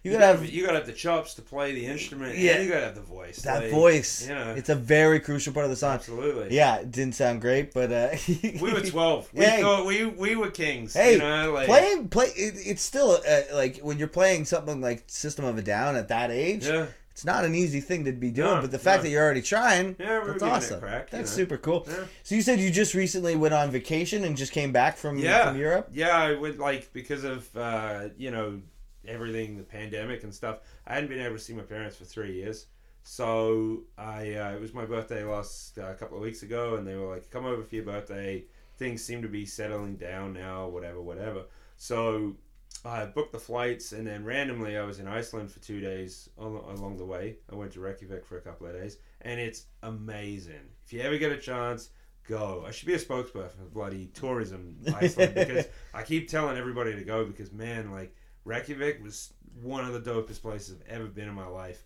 You 0.02 0.12
You 0.12 0.18
gotta 0.18 0.34
gotta 0.34 0.44
have 0.46 0.54
you 0.54 0.64
gotta 0.64 0.78
have 0.78 0.86
the 0.86 0.92
chops 0.92 1.34
to 1.34 1.42
play 1.42 1.72
the 1.72 1.84
instrument. 1.86 2.38
Yeah. 2.38 2.52
and 2.52 2.64
you 2.64 2.70
gotta 2.70 2.84
have 2.84 2.94
the 2.94 3.00
voice. 3.00 3.38
that 3.42 3.62
like, 3.62 3.70
voice. 3.72 4.28
You 4.28 4.34
know, 4.36 4.54
It's 4.56 4.68
a 4.68 4.76
very 4.76 5.18
crucial 5.18 5.52
part 5.52 5.64
of 5.64 5.70
the 5.70 5.76
song. 5.76 5.94
absolutely. 5.94 6.54
Yeah, 6.54 6.76
it 6.76 6.92
didn't 6.92 7.16
sound 7.16 7.40
great, 7.40 7.72
but 7.74 7.90
uh 7.90 8.10
We 8.42 8.72
were 8.72 8.82
twelve. 8.82 9.28
We 9.32 9.44
Hey. 9.44 9.62
thought 9.62 9.84
we 9.84 10.06
we 10.06 10.36
were 10.36 10.50
kings. 10.50 10.94
Hey, 10.94 11.14
you 11.14 11.18
know, 11.18 11.52
like 11.52 11.66
playing 11.66 12.08
play 12.10 12.26
it, 12.36 12.54
it's 12.64 12.82
still 12.82 13.18
uh, 13.28 13.40
like 13.54 13.78
when 13.78 13.98
you're 13.98 14.06
playing 14.06 14.44
something 14.44 14.80
like 14.80 15.02
System 15.08 15.44
of 15.44 15.58
a 15.58 15.62
Down 15.62 15.96
at 15.96 16.06
that 16.08 16.30
age, 16.30 16.66
yeah, 16.68 16.86
it's 17.16 17.24
not 17.24 17.46
an 17.46 17.54
easy 17.54 17.80
thing 17.80 18.04
to 18.04 18.12
be 18.12 18.30
doing. 18.30 18.56
No, 18.56 18.60
but 18.60 18.70
the 18.70 18.78
fact 18.78 18.98
no. 18.98 19.04
that 19.04 19.08
you're 19.08 19.24
already 19.24 19.40
trying, 19.40 19.96
yeah, 19.98 20.22
that's 20.26 20.42
a 20.42 20.46
awesome. 20.50 20.80
crack, 20.80 21.08
That's 21.08 21.30
know. 21.34 21.44
super 21.44 21.56
cool. 21.56 21.86
Yeah. 21.88 22.04
So 22.22 22.34
you 22.34 22.42
said 22.42 22.60
you 22.60 22.70
just 22.70 22.92
recently 22.92 23.36
went 23.36 23.54
on 23.54 23.70
vacation 23.70 24.22
and 24.24 24.36
just 24.36 24.52
came 24.52 24.70
back 24.70 24.98
from 24.98 25.16
Yeah. 25.16 25.46
from 25.48 25.58
Europe. 25.58 25.88
Yeah, 25.90 26.14
I 26.14 26.34
would 26.34 26.58
like 26.58 26.92
because 26.92 27.24
of 27.24 27.48
uh, 27.56 28.10
you 28.18 28.30
know 28.30 28.60
everything, 29.08 29.56
the 29.56 29.62
pandemic 29.62 30.24
and 30.24 30.34
stuff. 30.34 30.58
I 30.86 30.92
hadn't 30.92 31.08
been 31.08 31.20
able 31.20 31.36
to 31.36 31.42
see 31.42 31.54
my 31.54 31.62
parents 31.62 31.96
for 31.96 32.04
three 32.04 32.34
years, 32.34 32.66
so 33.02 33.84
I 33.96 34.34
uh, 34.34 34.50
it 34.52 34.60
was 34.60 34.74
my 34.74 34.84
birthday 34.84 35.24
last 35.24 35.78
uh, 35.78 35.94
couple 35.94 36.18
of 36.18 36.22
weeks 36.22 36.42
ago, 36.42 36.74
and 36.74 36.86
they 36.86 36.96
were 36.96 37.14
like, 37.14 37.30
"Come 37.30 37.46
over 37.46 37.62
for 37.62 37.74
your 37.74 37.84
birthday." 37.86 38.44
Things 38.76 39.02
seem 39.02 39.22
to 39.22 39.28
be 39.28 39.46
settling 39.46 39.96
down 39.96 40.34
now, 40.34 40.68
whatever, 40.68 41.00
whatever. 41.00 41.44
So 41.78 42.36
I 42.84 43.06
booked 43.06 43.32
the 43.32 43.38
flights, 43.38 43.92
and 43.92 44.06
then 44.06 44.24
randomly 44.24 44.76
I 44.76 44.84
was 44.84 45.00
in 45.00 45.08
Iceland 45.08 45.50
for 45.50 45.60
two 45.60 45.80
days 45.80 46.28
along 46.38 46.98
the 46.98 47.04
way. 47.04 47.36
I 47.50 47.56
went 47.56 47.72
to 47.72 47.80
Reykjavik 47.80 48.24
for 48.24 48.38
a 48.38 48.40
couple 48.40 48.66
of 48.66 48.74
days, 48.74 48.98
and 49.22 49.40
it's 49.40 49.64
amazing. 49.82 50.70
If 50.84 50.92
you 50.92 51.00
ever 51.00 51.18
get 51.18 51.32
a 51.32 51.36
chance, 51.36 51.90
go. 52.28 52.64
I 52.66 52.70
should 52.70 52.86
be 52.86 52.94
a 52.94 52.98
spokesperson 52.98 53.56
for 53.56 53.64
bloody 53.72 54.06
tourism 54.14 54.76
Iceland 54.94 55.34
because 55.34 55.66
I 55.94 56.02
keep 56.02 56.28
telling 56.28 56.56
everybody 56.56 56.94
to 56.94 57.04
go 57.04 57.24
because 57.24 57.52
man, 57.52 57.90
like 57.90 58.14
Reykjavik 58.44 59.02
was 59.02 59.32
one 59.62 59.84
of 59.84 59.92
the 59.92 60.10
dopest 60.10 60.42
places 60.42 60.76
I've 60.76 60.88
ever 60.88 61.06
been 61.06 61.28
in 61.28 61.34
my 61.34 61.46
life. 61.46 61.84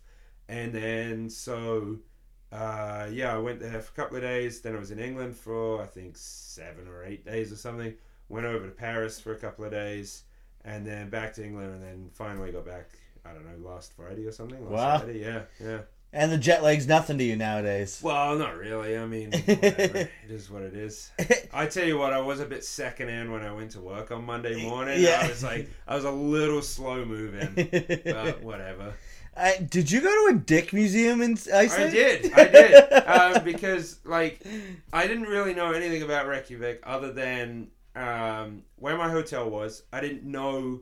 And 0.49 0.73
then 0.73 1.29
so 1.29 1.99
uh, 2.51 3.07
yeah, 3.11 3.33
I 3.33 3.37
went 3.37 3.59
there 3.59 3.79
for 3.81 3.91
a 3.91 3.95
couple 3.95 4.17
of 4.17 4.23
days. 4.23 4.61
Then 4.61 4.75
I 4.75 4.79
was 4.79 4.91
in 4.91 4.99
England 4.99 5.35
for 5.35 5.81
I 5.81 5.85
think 5.85 6.17
seven 6.17 6.87
or 6.87 7.03
eight 7.03 7.25
days 7.25 7.51
or 7.51 7.55
something. 7.55 7.93
Went 8.29 8.45
over 8.45 8.65
to 8.65 8.71
Paris 8.71 9.19
for 9.19 9.33
a 9.33 9.37
couple 9.37 9.65
of 9.65 9.71
days, 9.71 10.23
and 10.65 10.85
then 10.85 11.09
back 11.09 11.33
to 11.35 11.45
England, 11.45 11.73
and 11.73 11.83
then 11.83 12.09
finally 12.13 12.51
got 12.51 12.65
back. 12.65 12.89
I 13.25 13.33
don't 13.33 13.45
know, 13.45 13.69
last 13.69 13.93
Friday 13.93 14.25
or 14.25 14.31
something. 14.31 14.59
Last 14.63 14.71
Wow. 14.71 14.97
Friday, 14.99 15.21
yeah, 15.21 15.41
yeah. 15.59 15.79
And 16.13 16.29
the 16.31 16.37
jet 16.37 16.61
lag's 16.61 16.87
nothing 16.87 17.17
to 17.19 17.23
you 17.23 17.35
nowadays. 17.37 18.01
Well, 18.03 18.37
not 18.37 18.57
really. 18.57 18.97
I 18.97 19.05
mean, 19.05 19.31
whatever. 19.45 19.99
it 19.99 20.09
is 20.29 20.49
what 20.49 20.61
it 20.63 20.73
is. 20.75 21.09
I 21.53 21.67
tell 21.67 21.85
you 21.87 21.97
what, 21.97 22.11
I 22.11 22.19
was 22.19 22.39
a 22.41 22.45
bit 22.45 22.65
secondhand 22.65 23.31
when 23.31 23.43
I 23.43 23.53
went 23.53 23.71
to 23.71 23.79
work 23.79 24.11
on 24.11 24.25
Monday 24.25 24.61
morning. 24.67 25.01
Yeah. 25.01 25.21
I 25.23 25.29
was 25.29 25.41
like, 25.43 25.69
I 25.87 25.95
was 25.95 26.03
a 26.03 26.11
little 26.11 26.61
slow 26.61 27.05
moving, 27.05 27.53
but 28.03 28.41
whatever. 28.43 28.93
I, 29.37 29.65
did 29.69 29.89
you 29.89 30.01
go 30.01 30.09
to 30.29 30.35
a 30.35 30.39
dick 30.39 30.73
museum 30.73 31.21
in 31.21 31.37
I 31.53 31.67
did, 31.67 32.33
I 32.33 32.47
did, 32.47 32.93
um, 33.07 33.43
because 33.45 33.99
like 34.03 34.45
I 34.91 35.07
didn't 35.07 35.23
really 35.27 35.53
know 35.53 35.71
anything 35.71 36.01
about 36.01 36.27
Reykjavik 36.27 36.81
other 36.83 37.13
than 37.13 37.69
um, 37.95 38.63
where 38.77 38.97
my 38.97 39.09
hotel 39.09 39.49
was. 39.49 39.83
I 39.91 39.99
didn't 40.01 40.23
know 40.23 40.81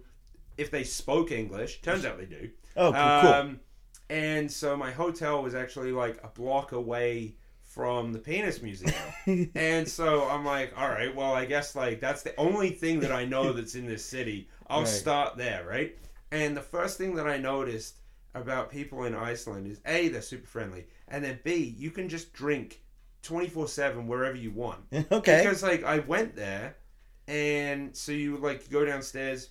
if 0.58 0.72
they 0.72 0.84
spoke 0.84 1.32
English. 1.32 1.82
Turns 1.82 2.06
out 2.06 2.18
they 2.18 2.26
do. 2.26 2.50
oh, 2.78 2.92
cool. 2.92 3.02
Um, 3.34 3.60
and 4.10 4.52
so 4.52 4.76
my 4.76 4.92
hotel 4.92 5.44
was 5.44 5.54
actually 5.56 5.92
like 5.92 6.20
a 6.24 6.28
block 6.28 6.72
away 6.72 7.36
from 7.62 8.12
the 8.12 8.20
penis 8.20 8.62
museum. 8.62 8.94
and 9.56 9.88
so 9.88 10.28
I'm 10.28 10.44
like, 10.44 10.74
all 10.76 10.90
right, 10.90 11.16
well, 11.16 11.34
I 11.34 11.46
guess 11.46 11.76
like 11.76 12.00
that's 12.00 12.24
the 12.24 12.36
only 12.40 12.72
thing 12.72 13.00
that 13.02 13.12
I 13.12 13.26
know 13.26 13.54
that's 13.54 13.76
in 13.76 13.86
this 13.86 14.04
city. 14.04 14.50
I'll 14.68 14.80
Right. 14.80 14.88
start 14.88 15.38
there, 15.38 15.66
right? 15.68 15.96
And 16.32 16.56
the 16.58 16.62
first 16.62 16.98
thing 16.98 17.16
that 17.16 17.28
I 17.28 17.38
noticed 17.38 17.98
about 18.36 18.70
people 18.72 19.04
in 19.06 19.16
Iceland 19.16 19.68
is 19.68 19.82
A, 19.86 20.10
they're 20.10 20.22
super 20.22 20.48
friendly, 20.48 20.86
and 21.08 21.24
then 21.24 21.40
B, 21.44 21.76
you 21.78 21.90
can 21.92 22.08
just 22.10 22.34
drink 22.34 22.82
24 23.24 23.68
7 23.68 24.08
wherever 24.08 24.36
you 24.36 24.52
want. 24.52 24.80
okay. 25.12 25.42
Because 25.44 25.62
like 25.64 25.84
I 25.84 26.00
went 26.00 26.36
there, 26.36 26.76
and 27.30 27.96
so 27.96 28.12
you 28.12 28.38
like 28.38 28.70
go 28.70 28.84
downstairs, 28.84 29.50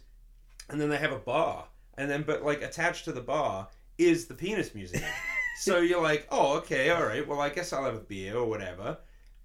and 0.69 0.81
then 0.81 0.91
they 0.91 0.99
have 0.99 1.13
a 1.13 1.19
bar, 1.19 1.69
and 1.97 2.11
then 2.11 2.25
but 2.25 2.45
like 2.45 2.61
attached 2.61 3.05
to 3.05 3.13
the 3.13 3.21
bar 3.21 3.69
is 3.97 4.27
the 4.27 4.35
penis 4.35 4.75
museum. 4.75 5.05
so 5.61 5.79
you're 5.79 6.03
like, 6.03 6.27
oh 6.31 6.57
okay, 6.59 6.91
all 6.91 7.05
right. 7.05 7.27
Well, 7.27 7.41
I 7.41 7.51
guess 7.51 7.73
I'll 7.73 7.85
have 7.85 7.95
a 7.95 8.01
beer 8.01 8.37
or 8.37 8.47
whatever. 8.47 8.99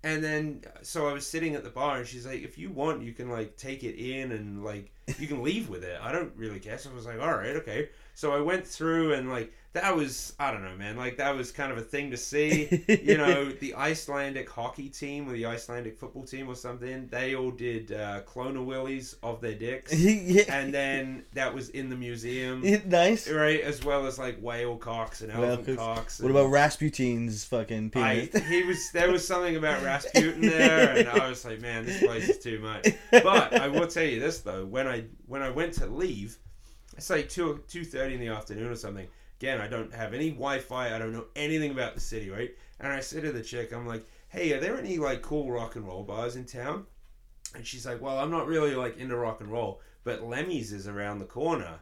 And 0.06 0.22
then 0.22 0.64
so 0.82 1.08
I 1.08 1.14
was 1.14 1.26
sitting 1.26 1.56
at 1.56 1.64
the 1.64 1.70
bar, 1.70 1.98
and 1.98 2.08
she's 2.08 2.26
like, 2.26 2.42
if 2.42 2.58
you 2.58 2.72
want, 2.72 3.04
you 3.04 3.14
can 3.14 3.30
like 3.30 3.56
take 3.56 3.84
it 3.84 3.96
in 3.96 4.32
and 4.32 4.66
like 4.66 4.92
you 5.20 5.28
can 5.28 5.44
leave 5.44 5.70
with 5.70 5.84
it. 5.84 5.98
I 6.02 6.12
don't 6.12 6.34
really 6.36 6.60
care. 6.60 6.80
So 6.80 6.90
I 6.90 6.96
was 6.96 7.06
like, 7.06 7.22
all 7.22 7.38
right, 7.38 7.56
okay. 7.58 7.90
So 8.14 8.32
I 8.32 8.40
went 8.40 8.66
through 8.66 9.14
and 9.14 9.30
like 9.30 9.54
that 9.74 9.96
was 9.96 10.34
I 10.40 10.52
don't 10.52 10.64
know, 10.64 10.76
man. 10.76 10.96
Like 10.96 11.18
that 11.18 11.36
was 11.36 11.52
kind 11.52 11.72
of 11.72 11.78
a 11.80 11.82
thing 11.82 12.12
to 12.12 12.18
see 12.18 12.84
you 13.04 13.18
know, 13.18 13.52
the 13.52 13.74
Icelandic 13.74 14.48
hockey 14.50 14.88
team 14.88 15.28
or 15.28 15.34
the 15.34 15.48
Icelandic 15.48 15.98
football 15.98 16.24
team 16.24 16.48
or 16.48 16.56
something, 16.56 17.08
they 17.08 17.36
all 17.36 17.50
did 17.50 17.92
uh, 17.92 18.22
clona 18.22 18.64
willies 18.64 19.16
of 19.24 19.42
their 19.42 19.56
dicks. 19.56 19.94
yeah. 20.00 20.44
and 20.50 20.74
then 20.74 21.26
that 21.34 21.54
was 21.54 21.70
in 21.70 21.90
the 21.90 21.96
museum, 21.96 22.62
nice. 22.86 23.30
right? 23.30 23.62
As 23.62 23.84
well 23.84 24.06
as 24.06 24.20
like 24.20 24.40
whale 24.40 24.78
cocks 24.78 25.22
and 25.22 25.32
elephant 25.32 25.78
cocks. 25.78 26.00
cocks. 26.00 26.20
What 26.20 26.30
and- 26.30 26.38
about 26.38 26.52
Rasputin's 26.52 27.44
fucking 27.46 27.92
I, 27.96 28.30
he 28.48 28.64
was 28.64 28.92
there 28.92 29.12
was 29.12 29.28
something 29.28 29.56
about 29.56 29.82
Rasputin 29.84 30.42
there, 30.42 30.98
and 30.98 31.10
I 31.10 31.30
was 31.30 31.44
like, 31.46 31.62
man, 31.62 31.86
this 31.86 32.00
place 32.00 32.30
is 32.30 32.38
too 32.38 32.60
much. 32.60 32.90
But 33.12 33.54
I 33.54 33.68
will 33.68 33.88
tell 33.88 34.04
you 34.04 34.20
this 34.20 34.40
though, 34.40 34.66
when 34.66 34.88
I 34.88 35.06
when 35.26 35.42
I 35.42 35.50
went 35.50 35.74
to 35.76 35.88
leave, 35.88 36.38
it's 36.98 37.10
like 37.10 37.30
two 37.30 37.64
two 37.68 37.84
thirty 37.86 38.16
in 38.16 38.20
the 38.20 38.28
afternoon 38.28 38.72
or 38.72 38.76
something. 38.76 39.08
Again, 39.40 39.60
I 39.60 39.68
don't 39.68 39.94
have 39.94 40.14
any 40.14 40.30
Wi-Fi. 40.30 40.96
I 40.96 41.00
don't 41.00 41.12
know 41.12 41.26
anything 41.36 41.72
about 41.72 41.96
the 41.96 42.00
city, 42.00 42.30
right? 42.30 42.52
And 42.80 42.94
I 42.94 43.02
said 43.02 43.24
to 43.24 43.32
the 43.32 43.42
chick, 43.42 43.74
I'm 43.74 43.86
like, 43.86 44.06
hey, 44.30 44.54
are 44.54 44.60
there 44.60 44.78
any 44.78 44.98
like 44.98 45.22
cool 45.22 45.52
rock 45.52 45.76
and 45.76 45.86
roll 45.86 46.04
bars 46.04 46.36
in 46.36 46.46
town? 46.46 46.86
And 47.56 47.66
she's 47.66 47.86
like, 47.86 48.02
well, 48.02 48.18
I'm 48.20 48.32
not 48.32 48.48
really 48.48 48.74
like 48.74 48.98
into 48.98 49.16
rock 49.18 49.42
and 49.42 49.52
roll, 49.52 49.82
but 50.04 50.24
Lemmy's 50.24 50.72
is 50.72 50.88
around 50.88 51.20
the 51.20 51.26
corner. 51.26 51.80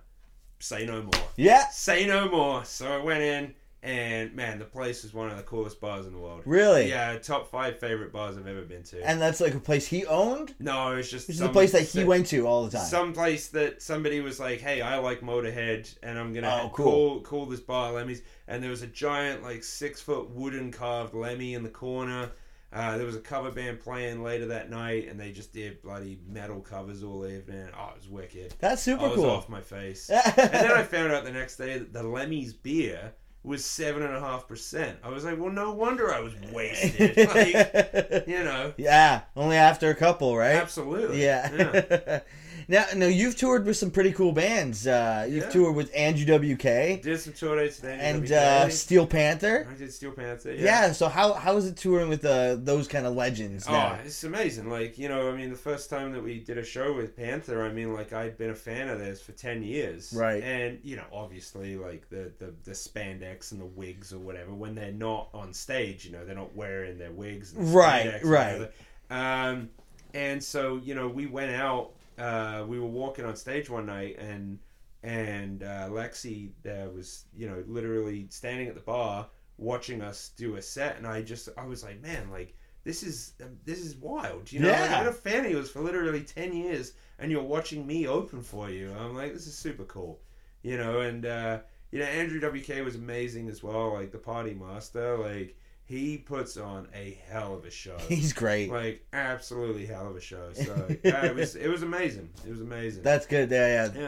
Say 0.60 0.86
no 0.86 1.02
more. 1.04 1.28
yeah. 1.36 1.68
Say 1.70 2.06
no 2.06 2.30
more. 2.30 2.66
So 2.66 2.92
I 2.92 2.98
went 2.98 3.22
in, 3.22 3.54
and 3.84 4.34
man, 4.36 4.60
the 4.60 4.66
place 4.66 5.04
is 5.04 5.14
one 5.14 5.30
of 5.32 5.38
the 5.38 5.44
coolest 5.44 5.82
bars 5.82 6.06
in 6.06 6.14
the 6.14 6.20
world. 6.20 6.44
Really? 6.46 6.90
Yeah, 6.90 7.18
top 7.18 7.50
five 7.50 7.80
favorite 7.80 8.12
bars 8.14 8.38
I've 8.38 8.46
ever 8.48 8.62
been 8.62 8.84
to. 8.84 9.04
And 9.04 9.20
that's 9.20 9.42
like 9.42 9.56
a 9.56 9.60
place 9.60 9.88
he 9.88 10.06
owned? 10.06 10.54
no, 10.60 10.92
it's 10.96 11.10
just 11.10 11.28
This 11.28 11.38
is 11.38 11.42
the 11.42 11.50
place 11.50 11.72
that 11.72 11.84
he 11.88 12.04
went 12.04 12.28
to 12.28 12.46
all 12.46 12.66
the 12.66 12.78
time. 12.78 12.86
Some 12.86 13.14
place 13.14 13.48
that 13.50 13.82
somebody 13.82 14.22
was 14.22 14.40
like, 14.40 14.62
"Hey, 14.62 14.82
I 14.82 14.98
like 15.00 15.22
Motorhead, 15.22 15.94
and 16.04 16.20
I'm 16.20 16.34
gonna 16.34 16.62
Oh, 16.66 16.70
call 16.70 16.86
cool. 16.86 17.22
call 17.22 17.46
this 17.48 17.60
bar 17.60 17.92
Lemmy's." 17.94 18.22
And 18.48 18.62
there 18.62 18.70
was 18.70 18.82
a 18.84 18.88
giant, 18.88 19.42
like 19.44 19.64
six 19.64 20.00
foot 20.02 20.30
wooden 20.30 20.72
carved 20.72 21.14
Lemmy 21.14 21.54
in 21.56 21.64
the 21.64 21.70
corner. 21.70 22.32
Uh, 22.74 22.98
there 22.98 23.06
was 23.06 23.18
a 23.18 23.20
cover 23.20 23.52
band 23.52 23.80
playing 23.82 24.24
later 24.24 24.46
that 24.46 24.70
night, 24.70 25.10
and 25.10 25.20
they 25.20 25.32
just 25.32 25.52
did 25.52 25.82
bloody 25.82 26.20
metal 26.26 26.62
covers 26.62 27.04
all 27.04 27.26
evening. 27.28 27.68
Oh, 27.78 27.90
it 27.90 27.98
was 27.98 28.08
wicked. 28.08 28.54
That's 28.60 28.82
super 28.82 29.04
I 29.04 29.08
was 29.08 29.16
cool. 29.18 29.30
off 29.30 29.50
my 29.50 29.60
face. 29.60 30.10
and 30.10 30.24
then 30.36 30.72
I 30.72 30.84
found 30.84 31.12
out 31.12 31.26
the 31.26 31.32
next 31.34 31.58
day 31.58 31.78
that 31.80 31.92
the 31.92 32.04
Lemmy's 32.04 32.54
beer 32.54 33.12
was 33.44 33.66
seven 33.66 34.04
and 34.04 34.16
a 34.16 34.20
half 34.20 34.48
percent. 34.48 34.98
I 35.04 35.10
was 35.10 35.26
like, 35.26 35.40
well, 35.40 35.52
no 35.52 35.72
wonder 35.72 36.14
I 36.14 36.20
was 36.20 36.34
wasted. 36.52 37.18
like, 37.36 38.28
you 38.28 38.44
know, 38.44 38.74
yeah, 38.78 39.22
only 39.36 39.58
after 39.58 39.90
a 39.90 39.96
couple, 39.96 40.38
right? 40.38 40.56
absolutely. 40.56 41.24
Yeah. 41.24 42.20
now, 42.68 42.86
now 42.96 43.06
you've 43.08 43.36
toured 43.38 43.66
with 43.66 43.78
some 43.78 43.92
pretty 43.92 44.12
cool 44.12 44.32
bands. 44.32 44.86
Uh, 44.88 45.26
you've 45.30 45.44
Yeah. 45.46 45.50
toured 45.50 45.76
with 45.76 45.92
Andrew 45.96 46.26
WK 46.26 47.02
Did 47.02 47.20
some 47.20 47.34
tour 47.34 47.56
dates 47.58 47.84
and 47.84 48.32
uh, 48.32 48.70
Steel 48.70 49.06
Panther. 49.08 49.68
I 49.70 49.74
did 49.78 49.94
Steel 49.94 50.12
Panther. 50.12 50.54
Yeah. 50.54 50.92
So 50.92 51.08
how 51.10 51.34
how 51.34 51.58
is 51.58 51.66
it 51.68 51.78
touring 51.78 52.10
with 52.10 52.24
uh, 52.26 52.56
those 52.60 52.88
kind 52.88 53.06
of 53.06 53.16
legends? 53.16 53.66
Oh, 53.68 53.98
it's 54.06 54.24
amazing. 54.24 54.70
Like, 54.70 54.98
you 54.98 55.10
know, 55.10 55.32
I 55.32 55.36
mean, 55.36 55.50
the 55.50 55.56
first 55.58 55.90
time 55.90 56.12
that 56.14 56.24
we 56.24 56.40
did 56.40 56.58
a 56.58 56.64
show 56.66 56.94
with 56.94 57.16
Panther, 57.16 57.64
I 57.64 57.72
mean, 57.72 57.94
like, 57.94 58.14
I'd 58.14 58.38
been 58.38 58.50
a 58.52 58.56
fan 58.56 58.90
of 58.90 59.00
theirs 59.00 59.22
for 59.22 59.32
10 59.32 59.64
years. 59.64 60.14
Right. 60.16 60.44
And, 60.44 60.80
you 60.84 60.96
know, 60.96 61.06
obviously, 61.12 61.78
like, 61.78 62.10
the, 62.10 62.32
the, 62.40 62.54
the 62.64 62.72
spandex 62.72 63.52
and 63.52 63.60
the 63.62 63.66
wigs 63.66 64.14
or 64.14 64.20
whatever, 64.20 64.54
when 64.54 64.76
they're 64.76 64.92
not 64.92 65.30
on 65.34 65.54
stage, 65.54 66.06
you 66.06 66.12
know, 66.12 66.26
they're 66.26 66.36
not 66.36 66.56
wearing 66.56 66.98
their 66.98 67.12
wigs 67.12 67.54
and 67.54 67.74
Right, 67.74 68.24
right. 68.24 68.54
whatever. 68.60 68.72
Um, 69.10 69.70
and 70.14 70.44
so, 70.44 70.78
you 70.84 70.96
know, 70.96 71.08
we 71.08 71.26
went 71.26 71.52
out, 71.52 71.92
uh, 72.18 72.66
we 72.68 72.80
were 72.80 72.88
walking 72.88 73.26
on 73.26 73.36
stage 73.36 73.70
one 73.70 73.86
night, 73.86 74.18
and 74.20 74.60
and 75.04 75.64
uh, 75.64 75.90
Lexxi 75.90 76.52
uh, 76.68 76.90
was, 76.92 77.26
you 77.36 77.48
know, 77.48 77.64
literally 77.68 78.28
standing 78.30 78.68
at 78.68 78.76
the 78.76 78.82
bar 78.82 79.28
watching 79.58 80.02
us 80.02 80.32
do 80.38 80.56
a 80.56 80.62
set, 80.62 80.98
and 80.98 81.08
I 81.08 81.22
just, 81.24 81.50
I 81.58 81.66
was 81.66 81.84
like, 81.84 82.02
man, 82.02 82.30
like, 82.32 82.56
this 82.84 83.04
is 83.04 83.34
um, 83.44 83.58
this 83.66 83.80
is 83.80 83.96
wild. 83.96 84.52
You 84.52 84.60
know, 84.62 84.70
like, 84.70 84.78
Yeah. 84.78 84.84
I've 84.98 85.00
been 85.06 85.08
a 85.08 85.14
fan 85.14 85.46
of 85.46 85.52
yours 85.52 85.70
for 85.70 85.82
literally 85.82 86.22
ten 86.24 86.54
years, 86.54 86.94
and 87.20 87.32
you're 87.32 87.44
watching 87.44 87.86
me 87.86 88.08
open 88.08 88.42
for 88.42 88.70
you. 88.70 88.92
I'm 89.00 89.16
like, 89.16 89.34
this 89.34 89.48
is 89.48 89.56
super 89.58 89.84
cool. 89.86 90.20
You 90.64 90.78
know, 90.78 91.02
and 91.02 91.26
uh, 91.26 91.60
you 91.92 92.00
know, 92.00 92.06
Andrew 92.06 92.40
WK 92.40 92.84
was 92.84 92.96
amazing 92.96 93.50
as 93.50 93.64
well. 93.64 93.94
Like 93.94 94.12
the 94.12 94.18
party 94.18 94.54
master, 94.54 95.18
like 95.18 95.58
he 95.92 96.18
puts 96.18 96.56
on 96.56 96.88
a 96.96 97.18
hell 97.30 97.54
of 97.54 97.66
a 97.66 97.70
show. 97.70 97.98
He's 98.08 98.32
great. 98.32 98.72
like 98.72 99.06
absolutely 99.12 99.86
hell 99.86 100.08
of 100.08 100.16
a 100.16 100.22
show. 100.22 100.54
So 100.54 100.88
yeah, 101.04 101.26
it 101.26 101.36
was 101.36 101.56
it 101.56 101.68
was 101.68 101.84
amazing. 101.84 102.30
It 102.48 102.50
was 102.50 102.62
amazing. 102.62 103.04
That's 103.04 103.26
good. 103.26 103.52
Yeah, 103.52 103.90
yeah. 103.94 104.00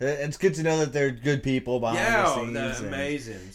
yeah, 0.00 0.06
Uh, 0.08 0.12
It's 0.24 0.38
good 0.38 0.54
to 0.54 0.62
know 0.62 0.78
that 0.78 0.94
they're 0.94 1.10
good 1.10 1.42
people 1.42 1.78
behind 1.78 1.98
yeah, 1.98 2.22
the 2.22 2.34
scenes. 2.36 2.54
they're 2.54 2.88
amazing. 2.88 3.48
The 3.48 3.52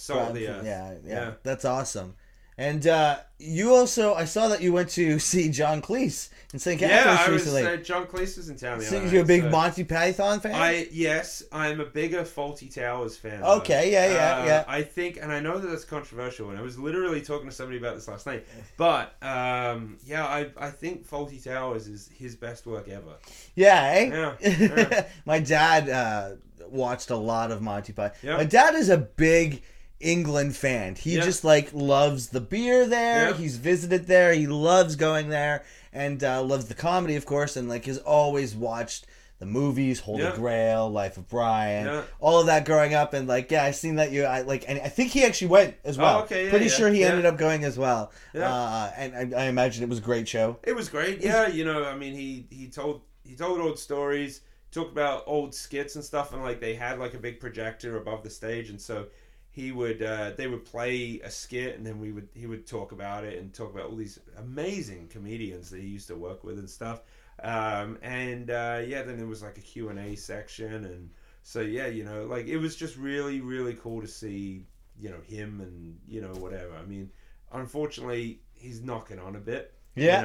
Yeah, 0.64 0.64
yeah, 0.64 0.94
Yeah. 1.04 1.32
That's 1.42 1.66
awesome. 1.66 2.14
And 2.58 2.86
uh, 2.86 3.18
you 3.40 3.74
also, 3.74 4.14
I 4.14 4.26
saw 4.26 4.48
that 4.50 4.62
you 4.62 4.72
went 4.74 4.90
to 4.92 5.18
see 5.32 5.50
John 5.50 5.82
Cleese 5.82 6.30
in 6.54 6.60
St. 6.60 6.80
Yeah, 6.80 6.90
Catharines 7.04 7.20
I 7.20 7.32
was. 7.32 7.42
recently. 7.46 7.66
Uh, 7.66 7.78
John 7.78 8.06
Cleese 8.06 8.38
was 8.38 8.50
in 8.50 8.58
town 8.58 8.80
the 8.80 8.86
so 8.86 8.98
other 8.98 9.08
you're 9.08 9.24
a 9.24 9.26
big 9.26 9.44
so- 9.44 9.50
Monty 9.50 9.84
Python 9.86 10.40
fan? 10.42 10.54
I 10.54 10.88
yes, 10.92 11.42
I'm 11.52 11.80
a 11.80 11.86
bigger 11.86 12.22
Fawlty 12.24 12.72
Towers 12.72 13.18
fan. 13.18 13.42
though. 13.42 13.58
Okay, 13.60 13.92
yeah, 13.92 14.08
yeah, 14.14 14.42
Uh, 14.42 14.46
yeah. 14.46 14.66
I 14.68 14.82
think, 14.84 15.18
and 15.20 15.32
I 15.32 15.40
know 15.40 15.58
that 15.58 15.68
that's 15.68 15.86
controversial, 15.86 16.50
and 16.50 16.60
I 16.60 16.62
was 16.62 16.78
literally 16.78 17.22
talking 17.22 17.48
to 17.50 17.56
somebody 17.56 17.78
about 17.80 17.96
this 17.96 18.08
last 18.08 18.28
night. 18.28 18.46
But 18.78 19.16
um, 19.24 19.98
yeah, 20.06 20.26
I 20.26 20.48
I 20.58 20.70
think 20.70 21.08
Fawlty 21.10 21.44
Towers 21.44 21.88
is 21.88 22.10
his 22.16 22.36
best 22.36 22.68
work 22.68 22.90
ever. 22.90 23.16
yeah, 23.56 23.92
eh? 23.96 24.36
Yeah, 24.42 24.58
yeah. 24.60 25.08
My 25.26 25.40
dad 25.40 25.90
uh, 25.90 26.32
watched 26.68 27.10
a 27.10 27.16
lot 27.18 27.50
of 27.52 27.62
Monty 27.62 27.94
Python. 27.94 28.18
Yeah. 28.22 28.38
My 28.38 28.44
dad 28.44 28.76
is 28.76 28.90
a 28.90 28.98
big 28.98 29.64
England 30.02 30.56
fan. 30.56 30.96
He 30.96 31.16
Yeah. 31.16 31.22
just 31.24 31.44
like 31.44 31.70
loves 31.74 32.30
the 32.30 32.42
beer 32.42 32.86
there. 32.86 33.30
Yeah. 33.30 33.34
He's 33.36 33.58
visited 33.58 34.08
there. 34.08 34.34
He 34.34 34.48
loves 34.48 34.96
going 34.96 35.30
there 35.30 35.64
and 35.94 36.24
uh, 36.24 36.42
loves 36.44 36.66
the 36.66 36.74
comedy, 36.76 37.16
of 37.16 37.26
course, 37.26 37.56
and 37.56 37.68
like 37.70 37.86
has 37.86 37.98
always 38.00 38.56
watched 38.56 39.06
the 39.40 39.46
movies, 39.48 40.00
Holy 40.02 40.22
Yeah. 40.22 40.36
Grail, 40.36 40.88
Life 40.90 41.18
of 41.18 41.28
Brian, 41.28 42.04
all 42.20 42.40
of 42.42 42.46
that 42.46 42.64
growing 42.64 42.94
up, 42.94 43.14
and 43.16 43.28
like 43.28 43.50
yeah, 43.50 43.64
I've 43.64 43.76
seen 43.76 43.96
that 43.96 44.12
you, 44.12 44.24
I 44.24 44.42
like, 44.42 44.66
and 44.68 44.80
I 44.80 44.88
think 44.88 45.10
he 45.12 45.24
actually 45.26 45.48
went 45.48 45.76
as 45.84 45.98
well. 45.98 46.20
Oh, 46.20 46.24
okay, 46.26 46.48
Pretty 46.50 46.70
sure 46.70 46.90
he 46.92 47.04
ended 47.04 47.26
up 47.26 47.38
going 47.38 47.64
as 47.64 47.76
well. 47.76 48.12
Yeah. 48.36 48.54
Uh, 48.54 48.92
and 48.96 49.36
I, 49.36 49.42
I 49.42 49.46
imagine 49.46 49.82
it 49.84 49.90
was 49.90 49.98
a 49.98 50.02
great 50.04 50.28
show. 50.28 50.58
It 50.64 50.76
was 50.76 50.90
great. 50.90 51.22
Yeah, 51.22 51.48
you 51.48 51.66
know, 51.66 51.84
I 51.86 51.96
mean, 51.96 52.14
he 52.14 52.46
he 52.52 52.68
told 52.68 53.02
he 53.24 53.36
told 53.36 53.60
old 53.62 53.80
stories, 53.80 54.42
talked 54.72 54.92
about 54.92 55.24
old 55.26 55.56
skits 55.56 55.96
and 55.96 56.04
stuff, 56.06 56.34
and 56.34 56.44
like 56.44 56.60
they 56.62 56.76
had 56.76 57.00
like 57.00 57.16
a 57.16 57.20
big 57.20 57.40
projector 57.40 57.98
above 57.98 58.22
the 58.22 58.30
stage, 58.30 58.70
and 58.70 58.80
so 58.80 59.08
he 59.52 59.74
would 59.74 60.02
uh, 60.02 60.32
they 60.38 60.48
would 60.48 60.64
play 60.64 61.20
a 61.24 61.30
skit, 61.30 61.78
and 61.78 61.86
then 61.86 62.00
we 62.00 62.12
would 62.12 62.30
he 62.34 62.48
would 62.48 62.66
talk 62.66 62.94
about 62.94 63.26
it 63.26 63.38
and 63.38 63.54
talk 63.54 63.74
about 63.74 63.90
all 63.90 63.96
these 63.96 64.18
amazing 64.38 65.08
comedians 65.10 65.70
that 65.70 65.82
he 65.82 65.88
used 65.88 66.08
to 66.08 66.16
work 66.16 66.44
with 66.44 66.58
and 66.58 66.70
stuff. 66.70 67.02
Um, 67.44 67.98
and 68.02 68.50
uh, 68.50 68.82
yeah, 68.86 69.04
then 69.04 69.18
there 69.18 69.28
was 69.28 69.44
like 69.44 69.58
a 69.58 69.62
Q 69.62 69.90
and 69.90 70.00
A 70.00 70.16
section, 70.16 70.86
and 70.86 71.10
so 71.44 71.60
yeah, 71.60 71.88
you 71.88 72.06
know, 72.06 72.26
like 72.26 72.48
it 72.48 72.58
was 72.58 72.78
just 72.78 72.96
really 72.96 73.42
really 73.42 73.74
cool 73.74 74.02
to 74.02 74.08
see 74.08 74.66
you 74.98 75.10
know 75.10 75.20
him 75.28 75.60
and 75.60 75.98
you 76.08 76.22
know 76.22 76.34
whatever. 76.40 76.74
I 76.78 76.86
mean, 76.86 77.12
unfortunately, 77.52 78.40
he's 78.54 78.82
knocking 78.82 79.20
on 79.20 79.36
a 79.36 79.40
bit. 79.40 79.74
You 79.96 80.06
Yeah. 80.06 80.22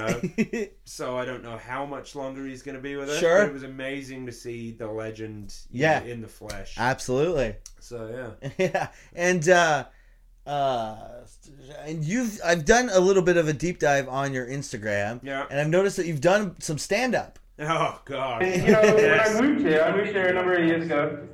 know? 0.46 0.64
so 0.84 1.16
I 1.18 1.24
don't 1.24 1.42
know 1.42 1.56
how 1.56 1.84
much 1.86 2.14
longer 2.14 2.44
he's 2.46 2.62
going 2.62 2.76
to 2.76 2.80
be 2.82 2.96
with 2.96 3.08
us. 3.10 3.18
Sure. 3.18 3.40
But 3.42 3.48
it 3.48 3.52
was 3.52 3.62
amazing 3.64 4.26
to 4.26 4.32
see 4.32 4.70
the 4.72 4.86
legend 4.86 5.54
Yeah. 5.70 6.00
know, 6.00 6.06
in 6.06 6.20
the 6.20 6.28
flesh. 6.28 6.74
Absolutely. 6.78 7.56
So 7.80 8.34
yeah. 8.40 8.50
yeah, 8.58 8.88
and 9.14 9.48
uh, 9.48 9.84
uh, 10.46 10.96
and 11.84 12.04
you've 12.04 12.38
I've 12.44 12.64
done 12.64 12.88
a 12.92 13.00
little 13.00 13.22
bit 13.22 13.36
of 13.36 13.48
a 13.48 13.52
deep 13.52 13.78
dive 13.80 14.08
on 14.08 14.32
your 14.32 14.46
Instagram, 14.46 15.20
Yeah. 15.22 15.46
and 15.50 15.58
I've 15.60 15.68
noticed 15.68 15.96
that 15.96 16.06
you've 16.06 16.20
done 16.20 16.54
some 16.60 16.78
stand 16.78 17.14
up. 17.14 17.38
Oh 17.58 18.00
God. 18.04 18.42
And, 18.42 18.62
you 18.66 18.72
know, 18.72 18.82
Yes. 18.82 19.34
when 19.34 19.44
I 19.44 19.48
moved 19.48 19.60
here, 19.66 19.82
I 19.82 19.96
moved 19.96 20.10
here 20.10 20.26
a 20.28 20.32
number 20.34 20.52
of 20.54 20.64
years 20.64 20.84
ago, 20.84 21.26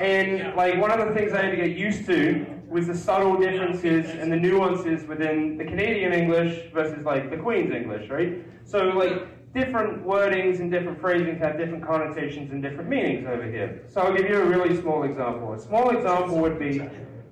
and 0.00 0.54
like 0.56 0.78
one 0.80 0.90
of 0.90 1.06
the 1.08 1.14
things 1.14 1.32
I 1.32 1.42
had 1.42 1.50
to 1.50 1.56
get 1.56 1.70
used 1.76 2.04
to 2.06 2.44
was 2.68 2.86
the 2.86 2.96
subtle 2.96 3.36
differences 3.36 4.10
and 4.10 4.30
the 4.30 4.36
nuances 4.36 5.06
within 5.06 5.56
the 5.56 5.64
Canadian 5.64 6.12
English 6.12 6.70
versus 6.72 7.04
like 7.04 7.30
the 7.30 7.36
Queen's 7.36 7.72
English, 7.72 8.10
right? 8.10 8.44
So 8.64 8.88
like 8.88 9.54
different 9.54 10.04
wordings 10.04 10.60
and 10.60 10.70
different 10.70 11.00
phrasings 11.00 11.38
have 11.38 11.56
different 11.56 11.84
connotations 11.86 12.52
and 12.52 12.62
different 12.62 12.88
meanings 12.88 13.26
over 13.26 13.44
here. 13.44 13.84
So 13.88 14.02
I'll 14.02 14.14
give 14.14 14.28
you 14.28 14.42
a 14.42 14.44
really 14.44 14.78
small 14.80 15.04
example. 15.04 15.54
A 15.54 15.58
small 15.58 15.90
example 15.90 16.38
would 16.38 16.58
be 16.58 16.82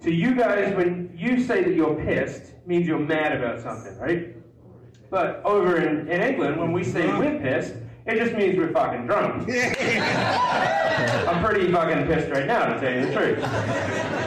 to 0.00 0.10
you 0.10 0.34
guys 0.34 0.74
when 0.74 1.12
you 1.14 1.42
say 1.42 1.62
that 1.62 1.74
you're 1.74 1.94
pissed 1.94 2.52
means 2.66 2.86
you're 2.86 2.98
mad 2.98 3.36
about 3.36 3.60
something, 3.60 3.98
right? 3.98 4.34
But 5.10 5.42
over 5.44 5.76
in, 5.76 6.08
in 6.08 6.22
England, 6.22 6.58
when 6.58 6.72
we 6.72 6.82
say 6.82 7.06
we're 7.06 7.38
pissed, 7.38 7.74
it 8.06 8.18
just 8.18 8.34
means 8.34 8.56
we're 8.56 8.72
fucking 8.72 9.06
drunk. 9.06 9.48
I'm 11.28 11.44
pretty 11.44 11.70
fucking 11.72 12.06
pissed 12.06 12.30
right 12.30 12.46
now, 12.46 12.72
to 12.72 12.80
tell 12.80 12.92
you 12.92 13.06
the 13.06 13.12
truth. 13.12 14.25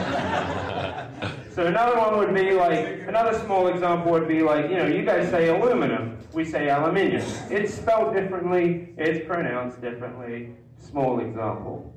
So 1.60 1.66
another 1.66 1.94
one 1.94 2.16
would 2.16 2.34
be 2.34 2.52
like, 2.52 3.02
another 3.06 3.38
small 3.40 3.68
example 3.68 4.12
would 4.12 4.26
be 4.26 4.40
like, 4.40 4.70
you 4.70 4.78
know, 4.78 4.86
you 4.86 5.04
guys 5.04 5.28
say 5.28 5.48
aluminum, 5.50 6.16
we 6.32 6.42
say 6.42 6.70
aluminium. 6.70 7.22
It's 7.50 7.74
spelled 7.74 8.14
differently, 8.14 8.94
it's 8.96 9.26
pronounced 9.26 9.82
differently. 9.82 10.54
Small 10.78 11.20
example. 11.20 11.92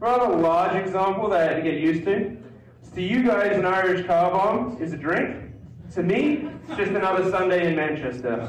Rather 0.00 0.36
large 0.36 0.76
example 0.76 1.30
that 1.30 1.40
I 1.40 1.54
had 1.54 1.56
to 1.56 1.62
get 1.62 1.80
used 1.80 2.04
to. 2.04 2.36
To 2.94 3.00
you 3.00 3.22
guys, 3.22 3.56
an 3.56 3.64
Irish 3.64 4.06
car 4.06 4.32
bomb 4.32 4.76
is 4.82 4.92
a 4.92 4.98
drink. 4.98 5.50
To 5.94 6.02
me, 6.02 6.50
it's 6.68 6.76
just 6.76 6.90
another 6.90 7.30
Sunday 7.30 7.68
in 7.68 7.74
Manchester. 7.74 8.42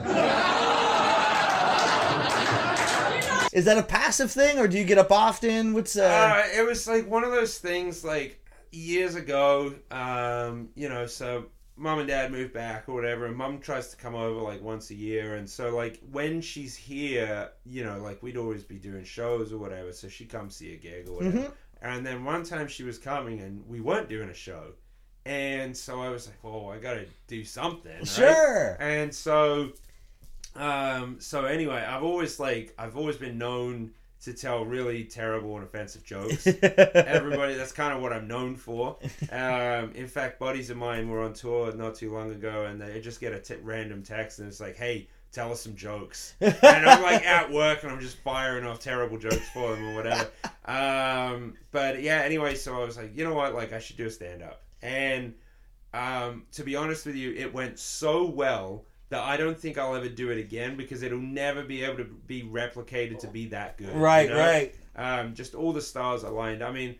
Is 3.53 3.63
that 3.63 3.77
a 3.77 3.83
passive 3.83 4.33
thing, 4.33 4.59
or 4.59 4.67
do 4.67 4.77
you 4.77 4.83
get 4.83 4.97
up 4.97 5.13
often? 5.13 5.73
What's 5.73 5.95
uh? 5.95 6.03
Uh, 6.03 6.59
it 6.59 6.65
was 6.67 6.89
like 6.89 7.09
one 7.09 7.23
of 7.23 7.31
those 7.31 7.57
things 7.57 8.03
like 8.03 8.37
years 8.71 9.15
ago, 9.15 9.73
um, 9.91 10.69
you 10.75 10.89
know, 10.89 11.05
so 11.05 11.45
mom 11.75 11.99
and 11.99 12.07
dad 12.07 12.31
moved 12.31 12.53
back 12.53 12.89
or 12.89 12.93
whatever, 12.93 13.25
and 13.25 13.35
mom 13.35 13.59
tries 13.59 13.89
to 13.89 13.97
come 13.97 14.15
over 14.15 14.41
like 14.41 14.61
once 14.61 14.89
a 14.89 14.95
year. 14.95 15.35
And 15.35 15.49
so, 15.49 15.75
like, 15.75 15.99
when 16.11 16.41
she's 16.41 16.75
here, 16.75 17.49
you 17.65 17.83
know, 17.83 17.99
like 18.01 18.21
we'd 18.23 18.37
always 18.37 18.63
be 18.63 18.77
doing 18.77 19.03
shows 19.03 19.53
or 19.53 19.57
whatever, 19.57 19.91
so 19.91 20.07
she 20.07 20.25
comes 20.25 20.55
see 20.55 20.73
a 20.73 20.77
gig 20.77 21.07
or 21.07 21.13
whatever. 21.17 21.37
Mhm. 21.37 21.51
And 21.81 22.05
then 22.05 22.25
one 22.25 22.43
time 22.43 22.67
she 22.67 22.83
was 22.83 22.97
coming 22.97 23.39
and 23.41 23.63
we 23.67 23.79
weren't 23.81 24.09
doing 24.09 24.29
a 24.29 24.33
show. 24.33 24.73
And 25.25 25.75
so 25.75 26.01
I 26.01 26.09
was 26.09 26.25
like, 26.27 26.37
oh, 26.43 26.69
I 26.69 26.77
gotta 26.79 27.05
do 27.27 27.43
something. 27.43 27.91
right? 27.97 28.07
sure. 28.07 28.77
And 28.79 29.13
so, 29.13 29.73
um, 30.55 31.17
so 31.19 31.45
anyway, 31.45 31.83
I've 31.87 32.03
always 32.03 32.39
like 32.39 32.73
I've 32.79 32.97
always 32.97 33.17
been 33.17 33.37
known 33.37 33.91
to 34.27 34.33
tell 34.33 34.65
really 34.65 35.05
terrible 35.05 35.55
and 35.55 35.63
offensive 35.63 36.03
jokes. 36.03 36.45
Everybody, 36.61 37.55
that's 37.55 37.71
kind 37.71 37.93
of 37.93 38.01
what 38.01 38.11
I'm 38.11 38.27
known 38.27 38.57
for. 38.57 38.97
Um, 39.31 39.91
in 39.95 40.07
fact, 40.07 40.37
buddies 40.37 40.69
of 40.69 40.75
mine 40.75 41.09
were 41.09 41.23
on 41.23 41.31
tour 41.31 41.73
not 41.73 41.95
too 41.95 42.13
long 42.13 42.31
ago, 42.31 42.65
and 42.65 42.79
they 42.79 42.99
just 42.99 43.21
get 43.21 43.31
a 43.31 43.39
t- 43.39 43.55
random 43.63 44.03
text, 44.03 44.39
and 44.39 44.47
it's 44.49 44.59
like, 44.59 44.75
"Hey, 44.75 45.07
tell 45.31 45.49
us 45.49 45.61
some 45.61 45.75
jokes." 45.75 46.33
and 46.41 46.55
I'm 46.63 47.01
like 47.01 47.25
at 47.25 47.49
work, 47.49 47.83
and 47.83 47.91
I'm 47.91 48.01
just 48.01 48.17
firing 48.17 48.65
off 48.65 48.81
terrible 48.81 49.17
jokes 49.17 49.47
for 49.53 49.73
them 49.73 49.87
or 49.87 49.95
whatever. 49.95 50.29
Um, 50.65 51.53
but 51.71 52.01
yeah, 52.01 52.17
anyway, 52.17 52.55
so 52.55 52.81
I 52.81 52.83
was 52.83 52.97
like, 52.97 53.15
you 53.15 53.23
know 53.23 53.33
what, 53.33 53.55
like 53.55 53.71
I 53.71 53.79
should 53.79 53.95
do 53.95 54.07
a 54.07 54.11
stand 54.11 54.43
up, 54.43 54.61
and 54.81 55.35
um, 55.93 56.43
to 56.51 56.63
be 56.63 56.75
honest 56.75 57.05
with 57.05 57.15
you, 57.15 57.33
it 57.33 57.53
went 57.53 57.79
so 57.79 58.25
well 58.25 58.83
that 59.09 59.21
I 59.21 59.37
don't 59.37 59.57
think 59.57 59.77
I'll 59.77 59.95
ever 59.95 60.09
do 60.09 60.29
it 60.31 60.37
again 60.37 60.75
because 60.75 61.01
it'll 61.01 61.19
never 61.19 61.63
be 61.63 61.83
able 61.83 61.97
to 61.97 62.03
be 62.03 62.43
replicated 62.43 63.19
to 63.19 63.27
be 63.27 63.47
that 63.47 63.77
good. 63.77 63.93
you 63.93 63.99
right, 63.99 64.29
know? 64.29 64.37
right. 64.37 64.75
Um, 64.95 65.33
just 65.33 65.55
all 65.55 65.71
the 65.71 65.81
stars 65.81 66.23
aligned. 66.23 66.63
I 66.63 66.71
mean, 66.71 66.95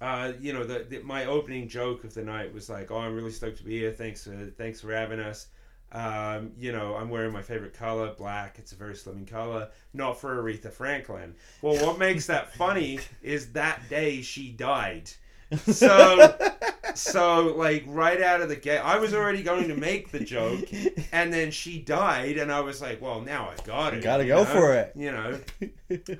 uh, 0.00 0.32
you 0.40 0.52
know, 0.52 0.64
the, 0.64 0.86
the, 0.88 1.00
my 1.00 1.26
opening 1.26 1.68
joke 1.68 2.04
of 2.04 2.14
the 2.14 2.22
night 2.22 2.52
was 2.52 2.68
like, 2.68 2.90
"Oh, 2.90 2.98
I'm 2.98 3.14
really 3.14 3.32
stoked 3.32 3.58
to 3.58 3.64
be 3.64 3.78
here. 3.78 3.92
Thanks 3.92 4.24
for 4.24 4.34
thanks 4.56 4.80
for 4.80 4.92
having 4.92 5.20
us." 5.20 5.48
Um, 5.92 6.52
you 6.58 6.72
know, 6.72 6.94
I'm 6.94 7.10
wearing 7.10 7.32
my 7.32 7.42
favorite 7.42 7.74
color, 7.74 8.14
black. 8.14 8.58
It's 8.58 8.72
a 8.72 8.76
very 8.76 8.94
slimming 8.94 9.26
color. 9.26 9.68
Not 9.92 10.18
for 10.18 10.42
Aretha 10.42 10.72
Franklin. 10.72 11.34
Well, 11.60 11.84
what 11.86 11.98
makes 11.98 12.26
that 12.26 12.54
funny 12.54 12.98
is 13.22 13.52
that 13.52 13.88
day 13.90 14.22
she 14.22 14.50
died. 14.50 15.10
So, 15.58 16.34
so 16.94 17.54
like 17.56 17.84
right 17.86 18.20
out 18.20 18.40
of 18.40 18.48
the 18.48 18.56
gate, 18.56 18.78
I 18.78 18.98
was 18.98 19.14
already 19.14 19.42
going 19.42 19.68
to 19.68 19.76
make 19.76 20.10
the 20.10 20.20
joke, 20.20 20.64
and 21.12 21.32
then 21.32 21.50
she 21.50 21.78
died, 21.78 22.38
and 22.38 22.50
I 22.52 22.60
was 22.60 22.80
like, 22.80 23.00
well, 23.00 23.20
now 23.20 23.50
I 23.50 23.62
got 23.64 23.94
it. 23.94 24.02
Gotta 24.02 24.24
you 24.24 24.28
go 24.30 24.44
know? 24.44 24.50
for 24.50 24.74
it. 24.74 24.92
You 24.96 25.12
know. 25.12 25.40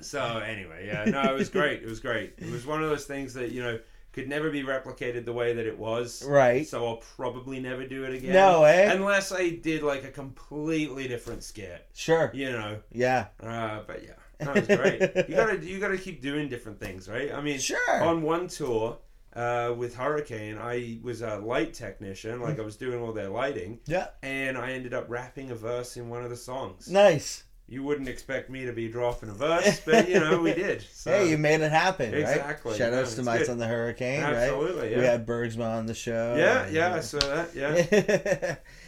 So 0.01 0.37
anyway, 0.37 0.85
yeah, 0.85 1.05
no, 1.05 1.33
it 1.33 1.37
was 1.37 1.49
great. 1.49 1.81
It 1.81 1.87
was 1.87 1.99
great. 1.99 2.33
It 2.37 2.51
was 2.51 2.65
one 2.65 2.83
of 2.83 2.89
those 2.89 3.05
things 3.05 3.33
that 3.33 3.51
you 3.51 3.63
know 3.63 3.79
could 4.11 4.29
never 4.29 4.51
be 4.51 4.61
replicated 4.61 5.25
the 5.25 5.33
way 5.33 5.53
that 5.53 5.65
it 5.65 5.77
was. 5.77 6.23
Right. 6.23 6.67
So 6.67 6.85
I'll 6.85 6.97
probably 6.97 7.59
never 7.59 7.85
do 7.87 8.03
it 8.03 8.13
again. 8.13 8.33
No, 8.33 8.63
eh? 8.63 8.91
Unless 8.93 9.31
I 9.31 9.49
did 9.49 9.81
like 9.81 10.03
a 10.03 10.11
completely 10.11 11.07
different 11.07 11.43
skit. 11.43 11.87
Sure. 11.95 12.29
You 12.33 12.51
know. 12.51 12.79
Yeah. 12.91 13.27
Uh, 13.41 13.79
but 13.87 14.03
yeah, 14.03 14.11
that 14.37 14.53
was 14.53 14.67
great. 14.67 15.27
you 15.27 15.35
gotta 15.35 15.65
you 15.65 15.79
gotta 15.79 15.97
keep 15.97 16.21
doing 16.21 16.47
different 16.49 16.79
things, 16.79 17.09
right? 17.09 17.33
I 17.33 17.41
mean, 17.41 17.59
Sure. 17.73 18.03
on 18.03 18.21
one 18.21 18.47
tour. 18.47 18.99
Uh, 19.35 19.73
with 19.75 19.95
Hurricane, 19.95 20.57
I 20.59 20.99
was 21.01 21.21
a 21.23 21.37
light 21.37 21.73
technician, 21.73 22.39
like 22.41 22.59
I 22.59 22.61
was 22.61 22.75
doing 22.75 23.01
all 23.01 23.13
their 23.13 23.29
lighting, 23.29 23.79
Yeah. 23.87 24.07
and 24.21 24.57
I 24.57 24.73
ended 24.73 24.93
up 24.93 25.05
rapping 25.09 25.49
a 25.49 25.55
verse 25.55 25.97
in 25.97 26.07
one 26.09 26.23
of 26.23 26.29
the 26.29 26.35
songs. 26.37 26.87
Nice. 26.87 27.43
You 27.67 27.81
wouldn't 27.81 28.09
expect 28.09 28.49
me 28.51 28.65
to 28.65 28.73
be 28.73 28.89
dropping 28.89 29.29
a 29.29 29.33
verse, 29.33 29.79
but 29.85 30.07
you 30.09 30.19
know 30.19 30.39
we 30.39 30.53
did. 30.53 30.83
So. 30.93 31.11
hey, 31.11 31.29
you 31.29 31.37
made 31.37 31.61
it 31.61 31.71
happen, 31.71 32.11
right? 32.11 32.21
Exactly, 32.21 32.77
Shout 32.77 32.91
yeah, 32.93 32.99
outs 32.99 33.15
to 33.15 33.23
good. 33.23 33.49
on 33.49 33.57
the 33.57 33.67
Hurricane, 33.67 34.21
right? 34.21 34.33
Absolutely, 34.35 34.91
yeah. 34.91 34.97
We 34.99 35.03
had 35.05 35.25
Bergsma 35.25 35.65
on 35.79 35.85
the 35.87 35.93
show. 35.95 36.35
yeah, 36.37 36.63
and- 36.65 36.73
yeah, 36.75 36.93
I 36.95 36.99
saw 36.99 37.19
that. 37.19 37.55
Yeah, 37.55 38.55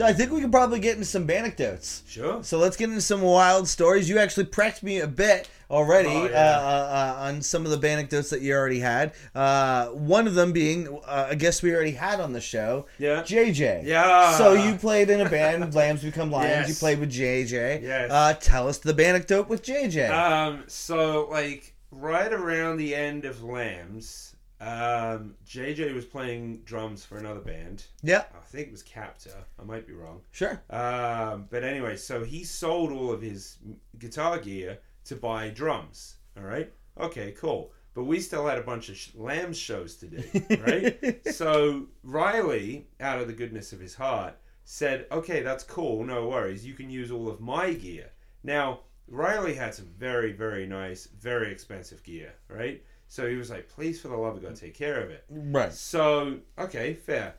So 0.00 0.06
I 0.06 0.14
think 0.14 0.32
we 0.32 0.40
can 0.40 0.50
probably 0.50 0.80
get 0.80 0.94
into 0.94 1.04
some 1.04 1.28
anecdotes. 1.28 2.02
sure. 2.08 2.42
So 2.42 2.56
let's 2.56 2.74
get 2.74 2.88
into 2.88 3.02
some 3.02 3.20
wild 3.20 3.68
stories. 3.68 4.08
You 4.08 4.18
actually 4.18 4.46
prepped 4.46 4.82
me 4.82 5.00
a 5.00 5.06
bit 5.06 5.46
already 5.70 6.08
Oh, 6.08 6.24
yeah. 6.24 6.56
uh, 6.56 6.60
uh, 6.62 7.18
uh, 7.20 7.24
on 7.26 7.42
some 7.42 7.66
of 7.66 7.78
the 7.78 7.86
anecdotes 7.86 8.30
that 8.30 8.40
you 8.40 8.54
already 8.54 8.78
had. 8.80 9.12
Uh, 9.34 9.88
one 9.88 10.26
of 10.26 10.34
them 10.34 10.52
being 10.52 10.88
uh, 11.04 11.26
a 11.28 11.36
guest 11.36 11.62
we 11.62 11.74
already 11.74 11.90
had 11.90 12.18
on 12.18 12.32
the 12.32 12.40
show, 12.40 12.86
Yeah. 12.98 13.20
JJ. 13.24 13.84
Yeah. 13.84 14.38
So 14.38 14.54
you 14.54 14.74
played 14.76 15.10
in 15.10 15.20
a 15.20 15.28
band, 15.28 15.74
Lambs 15.74 16.02
Become 16.02 16.30
Lions. 16.30 16.50
Yes. 16.50 16.68
You 16.70 16.74
played 16.76 16.98
with 16.98 17.12
JJ. 17.12 17.82
Yes. 17.82 18.10
Uh, 18.10 18.32
tell 18.40 18.68
us 18.68 18.78
the 18.78 18.94
anecdote 19.06 19.50
with 19.50 19.62
JJ. 19.62 20.10
Um, 20.10 20.64
so 20.66 21.28
like 21.30 21.74
right 21.90 22.32
around 22.32 22.78
the 22.78 22.94
end 22.94 23.26
of 23.26 23.42
Lambs, 23.44 24.34
um, 24.60 25.34
JJ 25.46 25.94
was 25.94 26.04
playing 26.04 26.58
drums 26.64 27.04
for 27.04 27.16
another 27.18 27.40
band. 27.40 27.84
yeah, 28.02 28.24
I 28.34 28.44
think 28.46 28.68
it 28.68 28.72
was 28.72 28.82
Captor. 28.82 29.32
I 29.58 29.64
might 29.64 29.86
be 29.86 29.92
wrong. 29.94 30.20
sure. 30.32 30.62
Um, 30.70 31.46
but 31.50 31.64
anyway, 31.64 31.96
so 31.96 32.24
he 32.24 32.44
sold 32.44 32.92
all 32.92 33.10
of 33.10 33.22
his 33.22 33.58
guitar 33.98 34.38
gear 34.38 34.78
to 35.06 35.16
buy 35.16 35.48
drums. 35.48 36.16
All 36.36 36.44
right. 36.44 36.70
Okay, 36.98 37.32
cool. 37.32 37.72
but 37.94 38.04
we 38.04 38.20
still 38.20 38.46
had 38.46 38.58
a 38.58 38.62
bunch 38.62 38.88
of 38.90 38.96
sh- 38.96 39.10
lambs 39.14 39.56
shows 39.58 39.96
to 39.96 40.06
do, 40.06 40.22
right? 40.66 41.26
so 41.34 41.86
Riley, 42.02 42.88
out 43.00 43.20
of 43.20 43.26
the 43.26 43.32
goodness 43.32 43.72
of 43.72 43.80
his 43.80 43.94
heart, 43.94 44.36
said, 44.64 45.06
"Okay, 45.10 45.40
that's 45.40 45.64
cool. 45.64 46.04
No 46.04 46.28
worries. 46.28 46.66
You 46.66 46.74
can 46.74 46.90
use 46.90 47.10
all 47.10 47.28
of 47.28 47.40
my 47.40 47.72
gear." 47.72 48.10
Now 48.44 48.80
Riley 49.08 49.54
had 49.54 49.74
some 49.74 49.86
very, 49.98 50.32
very 50.32 50.66
nice, 50.66 51.06
very 51.18 51.50
expensive 51.50 52.02
gear, 52.04 52.34
right? 52.48 52.82
So 53.10 53.28
he 53.28 53.34
was 53.34 53.50
like, 53.50 53.68
"Please, 53.68 54.00
for 54.00 54.06
the 54.06 54.16
love 54.16 54.36
of 54.36 54.42
God, 54.42 54.54
take 54.54 54.74
care 54.74 55.02
of 55.02 55.10
it." 55.10 55.24
Right. 55.28 55.72
So 55.72 56.38
okay, 56.56 56.94
fair. 56.94 57.34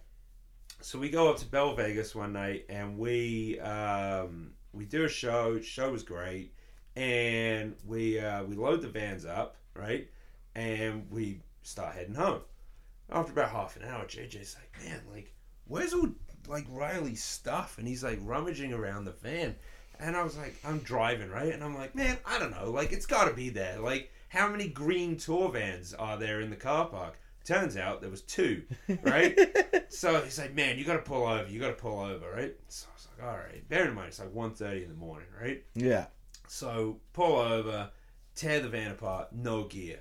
So 0.81 0.99
we 0.99 1.09
go 1.09 1.29
up 1.29 1.37
to 1.37 1.45
Bell 1.45 1.73
Vegas 1.75 2.13
one 2.13 2.33
night 2.33 2.65
and 2.67 2.97
we 2.97 3.57
um, 3.61 4.51
we 4.73 4.83
do 4.83 5.05
a 5.05 5.09
show. 5.09 5.61
Show 5.61 5.89
was 5.89 6.03
great, 6.03 6.53
and 6.97 7.73
we 7.87 8.19
uh, 8.19 8.43
we 8.43 8.57
load 8.57 8.81
the 8.81 8.89
vans 8.89 9.25
up, 9.25 9.55
right, 9.73 10.09
and 10.55 11.09
we 11.09 11.39
start 11.63 11.95
heading 11.95 12.15
home. 12.15 12.41
After 13.09 13.31
about 13.31 13.51
half 13.51 13.77
an 13.77 13.83
hour, 13.87 14.03
JJ's 14.03 14.57
like, 14.59 14.85
"Man, 14.85 14.99
like, 15.09 15.33
where's 15.67 15.93
all 15.93 16.09
like 16.49 16.65
Riley's 16.69 17.23
stuff?" 17.23 17.77
And 17.77 17.87
he's 17.87 18.03
like 18.03 18.19
rummaging 18.23 18.73
around 18.73 19.05
the 19.05 19.11
van, 19.11 19.55
and 20.01 20.17
I 20.17 20.23
was 20.25 20.35
like, 20.35 20.53
"I'm 20.65 20.79
driving, 20.79 21.29
right?" 21.29 21.53
And 21.53 21.63
I'm 21.63 21.75
like, 21.75 21.95
"Man, 21.95 22.17
I 22.25 22.39
don't 22.39 22.51
know. 22.51 22.71
Like, 22.71 22.91
it's 22.91 23.05
got 23.05 23.29
to 23.29 23.33
be 23.33 23.49
there. 23.51 23.79
Like, 23.79 24.11
how 24.31 24.49
many 24.49 24.67
green 24.67 25.17
tour 25.17 25.49
vans 25.49 25.93
are 25.93 26.17
there 26.17 26.41
in 26.41 26.49
the 26.49 26.55
car 26.55 26.87
park?" 26.87 27.19
Turns 27.43 27.75
out 27.75 28.01
there 28.01 28.09
was 28.09 28.21
two, 28.21 28.63
right? 29.01 29.37
so 29.89 30.21
he's 30.21 30.39
like, 30.39 30.53
"Man, 30.53 30.77
you 30.77 30.85
got 30.85 30.93
to 30.93 30.99
pull 30.99 31.25
over. 31.25 31.49
You 31.49 31.59
got 31.59 31.69
to 31.69 31.73
pull 31.73 31.99
over, 31.99 32.31
right?" 32.31 32.55
So 32.67 32.87
I 32.91 32.93
was 32.95 33.07
like, 33.17 33.27
"All 33.27 33.37
right." 33.37 33.67
Bear 33.69 33.87
in 33.87 33.93
mind, 33.93 34.09
it's 34.09 34.19
like 34.19 34.33
1.30 34.33 34.83
in 34.83 34.89
the 34.89 34.95
morning, 34.95 35.27
right? 35.39 35.63
Yeah. 35.73 36.05
So 36.47 36.99
pull 37.13 37.37
over, 37.37 37.89
tear 38.35 38.59
the 38.59 38.69
van 38.69 38.91
apart, 38.91 39.33
no 39.33 39.63
gear. 39.63 39.99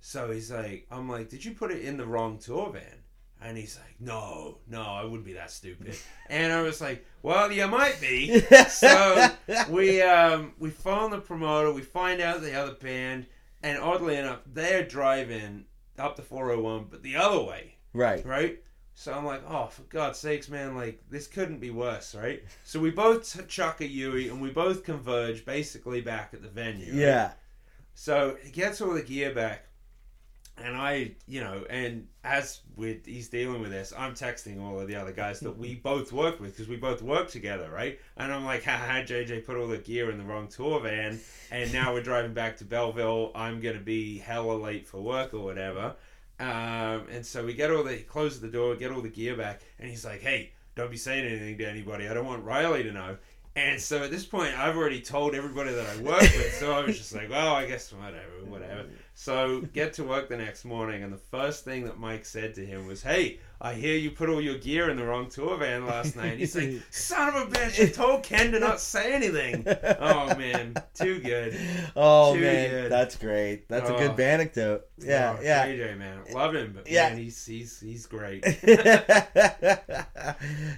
So 0.00 0.30
he's 0.30 0.50
like, 0.50 0.86
I'm 0.90 1.08
like, 1.08 1.28
did 1.28 1.44
you 1.44 1.52
put 1.52 1.70
it 1.70 1.82
in 1.82 1.96
the 1.96 2.06
wrong 2.06 2.38
tour 2.38 2.70
van? 2.72 3.02
And 3.42 3.56
he's 3.56 3.78
like, 3.78 3.96
no, 4.00 4.58
no, 4.68 4.82
I 4.82 5.04
wouldn't 5.04 5.24
be 5.24 5.34
that 5.34 5.50
stupid. 5.50 5.96
And 6.28 6.52
I 6.52 6.62
was 6.62 6.80
like, 6.80 7.04
well, 7.22 7.50
you 7.50 7.66
might 7.66 8.00
be. 8.00 8.40
so 8.68 9.30
we 9.68 10.00
um, 10.00 10.52
we 10.58 10.70
phone 10.70 11.10
the 11.10 11.18
promoter, 11.18 11.72
we 11.72 11.82
find 11.82 12.20
out 12.20 12.40
the 12.40 12.54
other 12.54 12.74
band, 12.74 13.26
and 13.62 13.78
oddly 13.78 14.16
enough, 14.16 14.40
they're 14.46 14.84
driving 14.84 15.64
up 15.98 16.16
the 16.16 16.22
401, 16.22 16.86
but 16.90 17.02
the 17.02 17.16
other 17.16 17.42
way, 17.42 17.74
Right. 17.92 18.24
right? 18.24 18.62
So 18.94 19.12
I'm 19.12 19.24
like, 19.24 19.42
oh, 19.48 19.66
for 19.66 19.82
God's 19.82 20.18
sakes, 20.18 20.48
man, 20.48 20.74
like, 20.76 21.00
this 21.10 21.26
couldn't 21.26 21.58
be 21.60 21.70
worse, 21.70 22.14
right? 22.14 22.42
So 22.64 22.80
we 22.80 22.90
both 22.90 23.48
chuck 23.48 23.80
a 23.80 23.86
Yui 23.86 24.28
and 24.28 24.40
we 24.42 24.50
both 24.50 24.84
converge 24.84 25.44
basically 25.44 26.00
back 26.00 26.30
at 26.34 26.42
the 26.42 26.48
venue. 26.48 26.92
right? 26.92 27.00
Yeah. 27.00 27.32
So 27.94 28.36
he 28.42 28.50
gets 28.50 28.80
all 28.80 28.92
the 28.92 29.02
gear 29.02 29.34
back, 29.34 29.66
and 30.62 30.76
I, 30.76 31.12
you 31.26 31.40
know, 31.40 31.64
and 31.68 32.06
as 32.24 32.60
with 32.76 33.06
he's 33.06 33.28
dealing 33.28 33.60
with 33.60 33.70
this, 33.70 33.92
I'm 33.96 34.14
texting 34.14 34.62
all 34.62 34.78
of 34.78 34.88
the 34.88 34.96
other 34.96 35.12
guys 35.12 35.40
that 35.40 35.56
we 35.56 35.74
both 35.74 36.12
work 36.12 36.40
with 36.40 36.52
because 36.52 36.68
we 36.68 36.76
both 36.76 37.02
work 37.02 37.28
together, 37.28 37.70
right? 37.70 37.98
And 38.16 38.32
I'm 38.32 38.44
like, 38.44 38.64
haha, 38.64 39.02
JJ 39.02 39.46
put 39.46 39.56
all 39.56 39.68
the 39.68 39.78
gear 39.78 40.10
in 40.10 40.18
the 40.18 40.24
wrong 40.24 40.48
tour 40.48 40.80
van, 40.80 41.18
and 41.50 41.72
now 41.72 41.92
we're 41.92 42.02
driving 42.02 42.34
back 42.34 42.56
to 42.58 42.64
Belleville. 42.64 43.32
I'm 43.34 43.60
gonna 43.60 43.80
be 43.80 44.18
hella 44.18 44.54
late 44.54 44.86
for 44.86 45.00
work 45.00 45.34
or 45.34 45.40
whatever. 45.40 45.94
Um, 46.38 47.06
and 47.10 47.24
so 47.24 47.44
we 47.44 47.52
get 47.52 47.70
all 47.70 47.82
the 47.82 47.98
close 47.98 48.40
the 48.40 48.48
door, 48.48 48.74
get 48.74 48.90
all 48.90 49.02
the 49.02 49.08
gear 49.08 49.36
back, 49.36 49.60
and 49.78 49.90
he's 49.90 50.04
like, 50.04 50.20
hey, 50.20 50.52
don't 50.74 50.90
be 50.90 50.96
saying 50.96 51.26
anything 51.26 51.58
to 51.58 51.68
anybody. 51.68 52.08
I 52.08 52.14
don't 52.14 52.26
want 52.26 52.44
Riley 52.44 52.82
to 52.84 52.92
know. 52.92 53.18
And 53.60 53.80
so 53.80 54.02
at 54.02 54.10
this 54.10 54.24
point, 54.24 54.58
I've 54.58 54.76
already 54.76 55.02
told 55.02 55.34
everybody 55.34 55.72
that 55.72 55.86
I 55.86 56.00
work 56.00 56.20
with, 56.20 56.54
so 56.54 56.72
I 56.72 56.82
was 56.82 56.96
just 56.96 57.14
like, 57.14 57.28
well, 57.28 57.54
I 57.54 57.66
guess 57.66 57.92
whatever, 57.92 58.44
whatever. 58.46 58.86
So 59.14 59.60
get 59.60 59.92
to 59.94 60.04
work 60.04 60.28
the 60.30 60.36
next 60.36 60.64
morning, 60.64 61.02
and 61.02 61.12
the 61.12 61.18
first 61.18 61.64
thing 61.64 61.84
that 61.84 61.98
Mike 61.98 62.24
said 62.24 62.54
to 62.54 62.64
him 62.64 62.86
was, 62.86 63.02
hey, 63.02 63.38
I 63.62 63.74
hear 63.74 63.94
you 63.96 64.10
put 64.10 64.30
all 64.30 64.40
your 64.40 64.56
gear 64.56 64.88
in 64.88 64.96
the 64.96 65.04
wrong 65.04 65.28
tour 65.28 65.58
van 65.58 65.84
last 65.86 66.16
night. 66.16 66.30
And 66.32 66.40
he's 66.40 66.56
like, 66.56 66.80
son 66.90 67.28
of 67.28 67.34
a 67.34 67.46
bitch, 67.50 67.82
I 67.82 67.90
told 67.90 68.22
Ken 68.22 68.52
to 68.52 68.58
not 68.58 68.80
say 68.80 69.12
anything. 69.12 69.66
Oh, 70.00 70.34
man, 70.36 70.74
too 70.94 71.18
good. 71.20 71.58
Oh 71.96 72.34
Too 72.34 72.40
man, 72.40 72.70
good. 72.70 72.92
that's 72.92 73.16
great. 73.16 73.68
That's 73.68 73.90
a 73.90 73.94
Oh. 73.94 73.98
good 73.98 74.18
anecdote. 74.20 74.86
Yeah, 74.96 75.36
Oh, 75.38 75.42
yeah. 75.42 75.66
JJ, 75.66 75.98
man, 75.98 76.20
love 76.32 76.54
him, 76.54 76.72
but 76.74 76.88
Yeah. 76.88 77.10
man, 77.10 77.18
he's 77.18 77.44
he's 77.44 77.78
he's 77.80 78.06
great. 78.06 78.44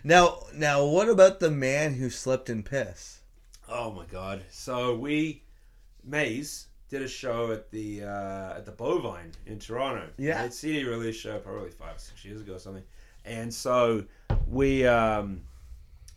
now, 0.05 0.39
now, 0.55 0.85
what 0.85 1.09
about 1.09 1.39
the 1.41 1.51
man 1.51 1.95
who 1.95 2.11
slept 2.11 2.49
in 2.51 2.63
piss? 2.63 3.21
Oh 3.69 3.93
my 3.93 4.05
god! 4.07 4.43
So 4.51 4.97
we, 4.97 5.43
Maze, 6.05 6.67
did 6.93 7.01
a 7.01 7.09
show 7.09 7.51
at 7.51 7.71
the 7.71 8.05
uh, 8.05 8.55
at 8.55 8.67
the 8.67 8.71
Bovine 8.71 9.33
in 9.47 9.59
Toronto. 9.59 10.11
Yeah. 10.19 10.45
It's 10.45 10.59
CD 10.59 10.85
release 10.85 11.17
show 11.17 11.39
probably 11.39 11.71
five 11.71 11.99
six 11.99 12.23
years 12.23 12.43
ago 12.43 12.55
or 12.55 12.59
something. 12.59 12.83
And 13.25 13.53
so 13.53 14.05
we 14.47 14.87
um, 14.87 15.41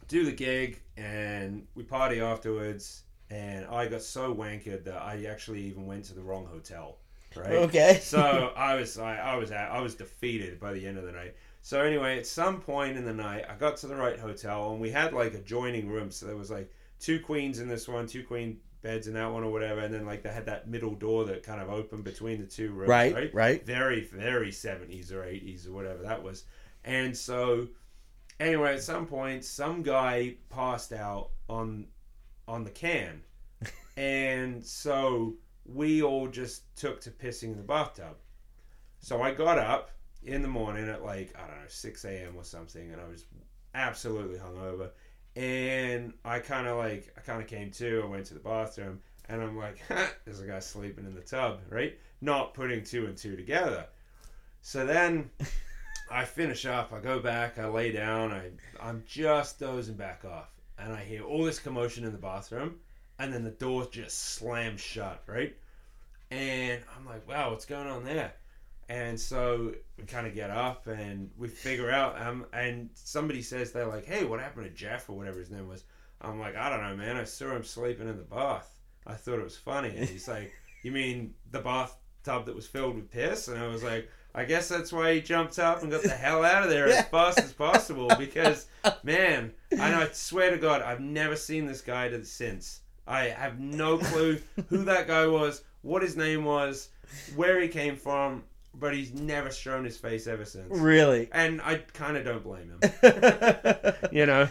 do 0.09 0.25
the 0.25 0.33
gig 0.33 0.81
and 0.97 1.65
we 1.75 1.83
party 1.83 2.19
afterwards. 2.19 3.03
And 3.29 3.65
I 3.67 3.87
got 3.87 4.01
so 4.01 4.35
wankered 4.35 4.83
that 4.83 5.01
I 5.01 5.25
actually 5.29 5.61
even 5.61 5.85
went 5.85 6.03
to 6.05 6.13
the 6.13 6.21
wrong 6.21 6.45
hotel. 6.45 6.97
Right. 7.37 7.51
Okay. 7.51 7.99
so 8.03 8.51
I 8.57 8.75
was 8.75 8.99
I, 8.99 9.15
I 9.15 9.37
was 9.37 9.51
at, 9.51 9.71
I 9.71 9.79
was 9.79 9.95
defeated 9.95 10.59
by 10.59 10.73
the 10.73 10.85
end 10.85 10.97
of 10.97 11.05
the 11.05 11.13
night. 11.13 11.35
So 11.61 11.81
anyway, 11.81 12.17
at 12.19 12.27
some 12.27 12.59
point 12.59 12.97
in 12.97 13.05
the 13.05 13.13
night, 13.13 13.45
I 13.49 13.55
got 13.55 13.77
to 13.77 13.87
the 13.87 13.95
right 13.95 14.19
hotel 14.19 14.71
and 14.71 14.81
we 14.81 14.91
had 14.91 15.13
like 15.13 15.35
adjoining 15.35 15.87
rooms. 15.87 16.17
So 16.17 16.25
there 16.25 16.35
was 16.35 16.51
like 16.51 16.69
two 16.99 17.21
queens 17.21 17.59
in 17.59 17.69
this 17.69 17.87
one, 17.87 18.07
two 18.07 18.23
queen 18.23 18.59
beds 18.85 19.07
in 19.07 19.15
that 19.15 19.31
one 19.31 19.43
or 19.43 19.51
whatever, 19.51 19.81
and 19.81 19.91
then 19.91 20.05
like 20.05 20.21
they 20.21 20.29
had 20.29 20.45
that 20.45 20.67
middle 20.67 20.93
door 20.93 21.25
that 21.25 21.41
kind 21.41 21.59
of 21.59 21.69
opened 21.69 22.03
between 22.03 22.39
the 22.39 22.45
two 22.45 22.71
rooms. 22.71 22.87
Right, 22.89 23.13
Right. 23.15 23.33
right. 23.33 23.65
Very 23.65 24.05
very 24.05 24.51
seventies 24.51 25.11
or 25.11 25.23
eighties 25.23 25.65
or 25.67 25.71
whatever 25.71 26.03
that 26.03 26.21
was. 26.21 26.43
And 26.83 27.17
so 27.17 27.67
anyway, 28.39 28.75
at 28.75 28.83
some 28.83 29.07
point, 29.07 29.43
some 29.43 29.81
guy 29.81 30.35
passed 30.49 30.93
out 30.93 31.31
on 31.49 31.87
on 32.47 32.63
the 32.63 32.69
can, 32.69 33.23
and 33.97 34.63
so 34.63 35.33
we 35.65 36.03
all 36.03 36.27
just 36.27 36.63
took 36.75 37.01
to 37.01 37.09
pissing 37.09 37.51
in 37.53 37.57
the 37.57 37.63
bathtub. 37.63 38.17
So 38.99 39.23
I 39.23 39.33
got 39.33 39.57
up 39.57 39.89
in 40.23 40.43
the 40.43 40.47
morning 40.47 40.87
at 40.89 41.03
like, 41.03 41.33
I 41.35 41.47
don't 41.47 41.57
know, 41.57 41.67
6 41.67 42.05
a.m. 42.05 42.33
or 42.37 42.43
something, 42.43 42.91
and 42.91 43.01
I 43.01 43.07
was 43.07 43.25
absolutely 43.73 44.37
hungover. 44.37 44.91
And 45.35 46.13
I 46.23 46.39
kind 46.39 46.67
of 46.67 46.77
like, 46.77 47.13
I 47.17 47.21
kind 47.21 47.41
of 47.41 47.47
came 47.47 47.71
to, 47.71 48.03
I 48.03 48.07
went 48.07 48.25
to 48.27 48.33
the 48.33 48.39
bathroom, 48.39 49.01
and 49.27 49.41
I'm 49.41 49.57
like, 49.57 49.79
there's 50.25 50.39
a 50.39 50.47
guy 50.47 50.59
sleeping 50.59 51.05
in 51.05 51.13
the 51.13 51.21
tub, 51.21 51.59
right? 51.69 51.97
Not 52.21 52.53
putting 52.53 52.83
two 52.83 53.05
and 53.05 53.17
two 53.17 53.35
together. 53.35 53.85
So 54.61 54.85
then 54.85 55.29
I 56.09 56.23
finish 56.23 56.65
up, 56.65 56.93
I 56.93 56.99
go 56.99 57.19
back, 57.19 57.59
I 57.59 57.67
lay 57.67 57.91
down, 57.91 58.31
I, 58.31 58.49
I'm 58.79 59.03
just 59.05 59.59
dozing 59.59 59.95
back 59.95 60.23
off, 60.23 60.49
and 60.79 60.93
I 60.93 61.03
hear 61.03 61.23
all 61.23 61.43
this 61.43 61.59
commotion 61.59 62.05
in 62.05 62.11
the 62.11 62.17
bathroom, 62.17 62.75
and 63.19 63.33
then 63.33 63.43
the 63.43 63.51
door 63.51 63.87
just 63.91 64.17
slams 64.35 64.81
shut, 64.81 65.21
right? 65.27 65.55
And 66.31 66.81
I'm 66.95 67.05
like, 67.05 67.27
wow, 67.27 67.51
what's 67.51 67.65
going 67.65 67.87
on 67.87 68.05
there? 68.05 68.33
And 68.87 69.19
so 69.19 69.73
we 69.97 70.03
kind 70.03 70.27
of 70.27 70.35
get 70.35 70.51
up 70.51 70.87
and 70.87 71.31
we 71.37 71.47
figure 71.47 71.89
out, 71.89 72.21
um, 72.21 72.45
and 72.53 72.89
somebody 72.93 73.41
says 73.41 73.71
they're 73.71 73.87
like, 73.87 74.05
hey, 74.05 74.25
what 74.25 74.39
happened 74.39 74.65
to 74.65 74.71
Jeff 74.71 75.09
or 75.09 75.17
whatever 75.17 75.39
his 75.39 75.49
name 75.49 75.67
was? 75.67 75.83
I'm 76.21 76.39
like, 76.39 76.55
I 76.55 76.69
don't 76.69 76.81
know, 76.81 76.95
man. 76.95 77.17
I 77.17 77.23
saw 77.23 77.55
him 77.55 77.63
sleeping 77.63 78.07
in 78.07 78.17
the 78.17 78.23
bath. 78.23 78.79
I 79.07 79.13
thought 79.13 79.39
it 79.39 79.43
was 79.43 79.57
funny. 79.57 79.89
And 79.95 80.07
he's 80.07 80.27
like, 80.27 80.53
you 80.83 80.91
mean 80.91 81.33
the 81.51 81.59
bathtub 81.59 82.45
that 82.45 82.55
was 82.55 82.67
filled 82.67 82.95
with 82.95 83.11
piss? 83.11 83.47
And 83.47 83.57
I 83.57 83.67
was 83.67 83.83
like, 83.83 84.09
I 84.35 84.43
guess 84.43 84.67
that's 84.67 84.91
why 84.91 85.13
he 85.15 85.21
jumped 85.21 85.57
up 85.59 85.81
and 85.81 85.89
got 85.89 86.03
the 86.03 86.09
hell 86.09 86.43
out 86.43 86.63
of 86.63 86.69
there 86.69 86.87
as 86.87 87.05
fast 87.09 87.39
as 87.39 87.53
possible 87.53 88.11
because, 88.19 88.67
man, 89.01 89.53
and 89.71 89.81
I 89.81 90.09
swear 90.11 90.51
to 90.51 90.57
God, 90.57 90.81
I've 90.81 90.99
never 90.99 91.35
seen 91.35 91.65
this 91.65 91.81
guy 91.81 92.11
since. 92.21 92.81
I 93.07 93.25
have 93.25 93.59
no 93.59 93.97
clue 93.97 94.39
who 94.69 94.83
that 94.85 95.07
guy 95.07 95.25
was, 95.27 95.63
what 95.83 96.01
his 96.01 96.17
name 96.17 96.43
was, 96.43 96.89
where 97.35 97.61
he 97.61 97.69
came 97.69 97.95
from, 97.95 98.43
but 98.79 98.93
he's 98.93 99.13
never 99.13 99.51
shown 99.51 99.83
his 99.85 99.97
face 99.97 100.27
ever 100.27 100.45
since. 100.45 100.67
Really? 100.69 101.29
And 101.31 101.61
I 101.61 101.77
kind 101.93 102.17
of 102.17 102.25
don't 102.25 102.43
blame 102.43 102.71
him. 102.81 103.93
You 104.11 104.25
know, 104.25 104.47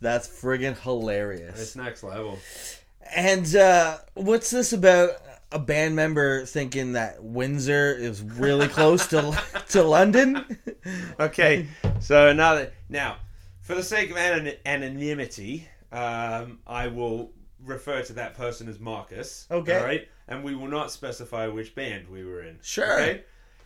That's 0.00 0.28
friggin' 0.28 0.78
hilarious. 0.78 1.60
it's 1.60 1.76
next 1.76 2.02
level. 2.02 2.38
And 3.14 3.54
uh, 3.56 3.98
what's 4.14 4.50
this 4.50 4.72
about 4.72 5.10
a 5.50 5.58
band 5.58 5.94
member 5.96 6.46
thinking 6.46 6.92
that 6.94 7.22
Windsor 7.22 7.94
is 7.94 8.22
really 8.22 8.68
close 8.68 9.06
to 9.08 9.38
to 9.70 9.82
London? 9.82 10.58
Okay, 11.20 11.66
so 12.00 12.32
now 12.32 12.54
that 12.54 12.72
now, 12.88 13.16
for 13.60 13.74
the 13.74 13.82
sake 13.82 14.10
of 14.10 14.16
anon- 14.16 14.54
anonymity, 14.64 15.68
um, 15.92 16.60
I 16.66 16.88
will 16.88 17.32
refer 17.64 18.02
to 18.02 18.12
that 18.14 18.34
person 18.34 18.68
as 18.68 18.78
Marcus. 18.80 19.46
Okay. 19.50 19.76
All 19.78 19.84
right, 19.84 20.08
and 20.26 20.42
we 20.42 20.54
will 20.54 20.68
not 20.68 20.90
specify 20.90 21.48
which 21.48 21.74
band 21.74 22.08
we 22.08 22.24
were 22.24 22.42
in. 22.42 22.58
Sure. 22.62 23.00
Okay. 23.00 23.24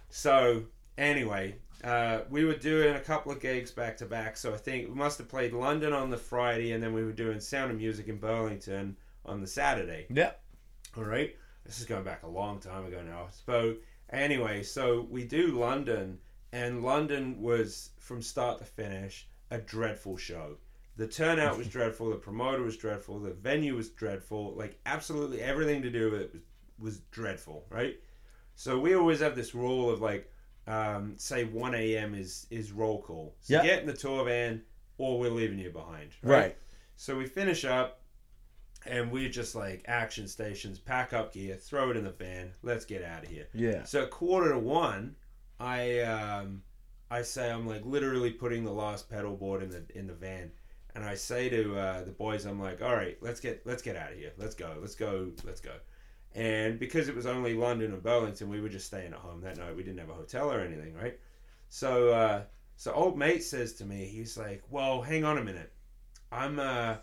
So 0.08 0.64
anyway, 0.96 1.56
uh, 1.84 2.20
we 2.30 2.44
were 2.44 2.56
doing 2.56 2.96
a 2.96 3.00
couple 3.00 3.32
of 3.32 3.40
gigs 3.40 3.70
back 3.70 3.96
to 3.98 4.06
back. 4.06 4.36
So 4.36 4.54
I 4.54 4.56
think 4.56 4.88
we 4.88 4.94
must 4.94 5.18
have 5.18 5.28
played 5.28 5.52
London 5.52 5.92
on 5.92 6.10
the 6.10 6.16
Friday, 6.16 6.72
and 6.72 6.82
then 6.82 6.92
we 6.92 7.04
were 7.04 7.12
doing 7.12 7.40
Sound 7.40 7.70
of 7.70 7.76
Music 7.76 8.08
in 8.08 8.18
Burlington 8.18 8.96
on 9.24 9.40
the 9.40 9.46
Saturday. 9.46 10.06
Yep. 10.10 10.40
All 10.96 11.04
right. 11.04 11.36
This 11.64 11.80
is 11.80 11.86
going 11.86 12.04
back 12.04 12.22
a 12.22 12.28
long 12.28 12.60
time 12.60 12.86
ago 12.86 13.02
now. 13.02 13.26
So 13.44 13.76
Anyway, 14.10 14.62
so 14.62 15.06
we 15.10 15.24
do 15.24 15.58
London, 15.58 16.18
and 16.52 16.82
London 16.82 17.40
was 17.40 17.90
from 17.98 18.22
start 18.22 18.58
to 18.58 18.64
finish 18.64 19.28
a 19.50 19.58
dreadful 19.58 20.16
show. 20.16 20.56
The 20.96 21.08
turnout 21.08 21.58
was 21.58 21.68
dreadful. 21.76 22.10
The 22.10 22.16
promoter 22.16 22.62
was 22.62 22.76
dreadful. 22.76 23.18
The 23.18 23.32
venue 23.32 23.74
was 23.74 23.90
dreadful. 23.90 24.54
Like 24.54 24.78
absolutely 24.86 25.42
everything 25.42 25.82
to 25.82 25.90
do 25.90 26.10
with 26.10 26.20
it 26.22 26.32
was, 26.32 26.42
was 26.78 26.98
dreadful, 27.10 27.64
right? 27.68 27.96
So 28.56 28.78
we 28.78 28.94
always 28.94 29.20
have 29.20 29.36
this 29.36 29.54
rule 29.54 29.90
of 29.90 30.00
like, 30.00 30.32
um, 30.66 31.14
say 31.18 31.44
1 31.44 31.74
a.m. 31.74 32.14
is 32.14 32.46
is 32.50 32.72
roll 32.72 33.00
call. 33.00 33.36
So 33.40 33.54
Yeah. 33.54 33.62
get 33.62 33.80
in 33.80 33.86
the 33.86 33.92
tour 33.92 34.24
van, 34.24 34.62
or 34.98 35.20
we're 35.20 35.30
leaving 35.30 35.58
you 35.58 35.70
behind. 35.70 36.10
Right. 36.22 36.56
So 36.96 37.16
we 37.16 37.26
finish 37.26 37.64
up, 37.64 38.00
and 38.86 39.12
we're 39.12 39.28
just 39.28 39.54
like 39.54 39.84
action 39.86 40.26
stations, 40.26 40.78
pack 40.78 41.12
up 41.12 41.32
gear, 41.34 41.54
throw 41.56 41.90
it 41.90 41.96
in 41.96 42.04
the 42.04 42.10
van, 42.10 42.52
let's 42.62 42.84
get 42.84 43.04
out 43.04 43.22
of 43.24 43.28
here. 43.30 43.46
Yeah. 43.52 43.84
So 43.84 44.06
quarter 44.06 44.52
to 44.52 44.58
one, 44.58 45.14
I 45.60 46.00
um, 46.00 46.62
I 47.10 47.22
say 47.22 47.50
I'm 47.50 47.66
like 47.66 47.84
literally 47.84 48.30
putting 48.32 48.64
the 48.64 48.72
last 48.72 49.08
pedal 49.10 49.36
board 49.36 49.62
in 49.62 49.68
the 49.70 49.84
in 49.94 50.06
the 50.06 50.14
van, 50.14 50.50
and 50.94 51.04
I 51.04 51.14
say 51.14 51.48
to 51.50 51.78
uh, 51.78 52.04
the 52.04 52.10
boys, 52.10 52.46
I'm 52.46 52.58
like, 52.60 52.80
all 52.82 52.94
right, 52.96 53.18
let's 53.20 53.38
get 53.40 53.66
let's 53.66 53.82
get 53.82 53.96
out 53.96 54.12
of 54.12 54.18
here, 54.18 54.32
let's 54.38 54.54
go, 54.54 54.78
let's 54.80 54.94
go, 54.94 55.30
let's 55.44 55.60
go. 55.60 55.74
And 56.36 56.78
because 56.78 57.08
it 57.08 57.16
was 57.16 57.24
only 57.24 57.54
London 57.54 57.94
and 57.94 58.02
Burlington, 58.02 58.50
we 58.50 58.60
were 58.60 58.68
just 58.68 58.86
staying 58.86 59.14
at 59.14 59.18
home 59.18 59.40
that 59.40 59.56
night. 59.56 59.74
We 59.74 59.82
didn't 59.82 60.00
have 60.00 60.10
a 60.10 60.14
hotel 60.14 60.52
or 60.52 60.60
anything, 60.60 60.94
right? 60.94 61.18
So 61.70 62.10
uh, 62.10 62.42
so 62.76 62.92
old 62.92 63.16
mate 63.18 63.42
says 63.42 63.72
to 63.74 63.86
me, 63.86 64.04
he's 64.04 64.36
like, 64.36 64.62
well, 64.68 65.00
hang 65.00 65.24
on 65.24 65.38
a 65.38 65.42
minute, 65.42 65.72
I'm 66.30 66.58
uh, 66.58 66.96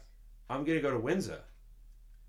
I'm 0.51 0.63
gonna 0.63 0.81
go 0.81 0.91
to 0.91 0.99
Windsor. 0.99 1.41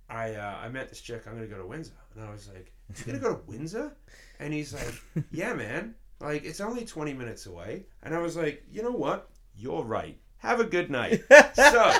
I 0.08 0.34
uh, 0.34 0.56
I 0.62 0.68
met 0.70 0.88
this 0.88 1.02
chick. 1.02 1.24
I'm 1.26 1.34
gonna 1.34 1.46
go 1.46 1.58
to 1.58 1.66
Windsor, 1.66 1.92
and 2.14 2.24
I 2.24 2.30
was 2.30 2.48
like, 2.48 2.72
"You 2.96 3.04
gonna 3.04 3.18
go 3.18 3.34
to 3.34 3.42
Windsor?" 3.46 3.92
And 4.38 4.54
he's 4.54 4.72
like, 4.72 4.94
"Yeah, 5.30 5.52
man. 5.52 5.94
Like 6.20 6.44
it's 6.44 6.60
only 6.60 6.86
20 6.86 7.12
minutes 7.12 7.44
away." 7.44 7.84
And 8.02 8.14
I 8.14 8.18
was 8.18 8.34
like, 8.34 8.64
"You 8.70 8.82
know 8.82 8.92
what? 8.92 9.30
You're 9.54 9.84
right. 9.84 10.18
Have 10.38 10.60
a 10.60 10.64
good 10.64 10.90
night." 10.90 11.22
so 11.54 11.92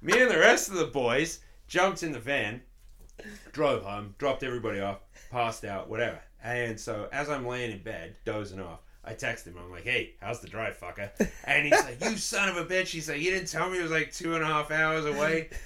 me 0.00 0.20
and 0.20 0.30
the 0.30 0.38
rest 0.38 0.68
of 0.68 0.74
the 0.76 0.86
boys 0.86 1.40
jumped 1.66 2.04
in 2.04 2.12
the 2.12 2.20
van, 2.20 2.62
drove 3.52 3.82
home, 3.82 4.14
dropped 4.18 4.42
everybody 4.42 4.80
off, 4.80 4.98
passed 5.30 5.64
out, 5.64 5.88
whatever. 5.88 6.20
And 6.42 6.78
so 6.78 7.08
as 7.12 7.28
I'm 7.30 7.46
laying 7.46 7.72
in 7.72 7.82
bed, 7.82 8.16
dozing 8.24 8.60
off. 8.60 8.80
I 9.04 9.14
text 9.14 9.46
him. 9.48 9.56
I'm 9.58 9.70
like, 9.70 9.82
"Hey, 9.82 10.14
how's 10.20 10.38
the 10.40 10.48
drive, 10.48 10.78
fucker?" 10.78 11.10
And 11.44 11.66
he's 11.66 11.84
like, 11.84 12.00
"You 12.04 12.16
son 12.16 12.48
of 12.48 12.56
a 12.56 12.64
bitch!" 12.64 12.86
He's 12.88 13.08
like, 13.08 13.20
"You 13.20 13.32
didn't 13.32 13.48
tell 13.48 13.68
me 13.68 13.80
it 13.80 13.82
was 13.82 13.90
like 13.90 14.12
two 14.12 14.34
and 14.36 14.44
a 14.44 14.46
half 14.46 14.70
hours 14.70 15.04
away." 15.06 15.50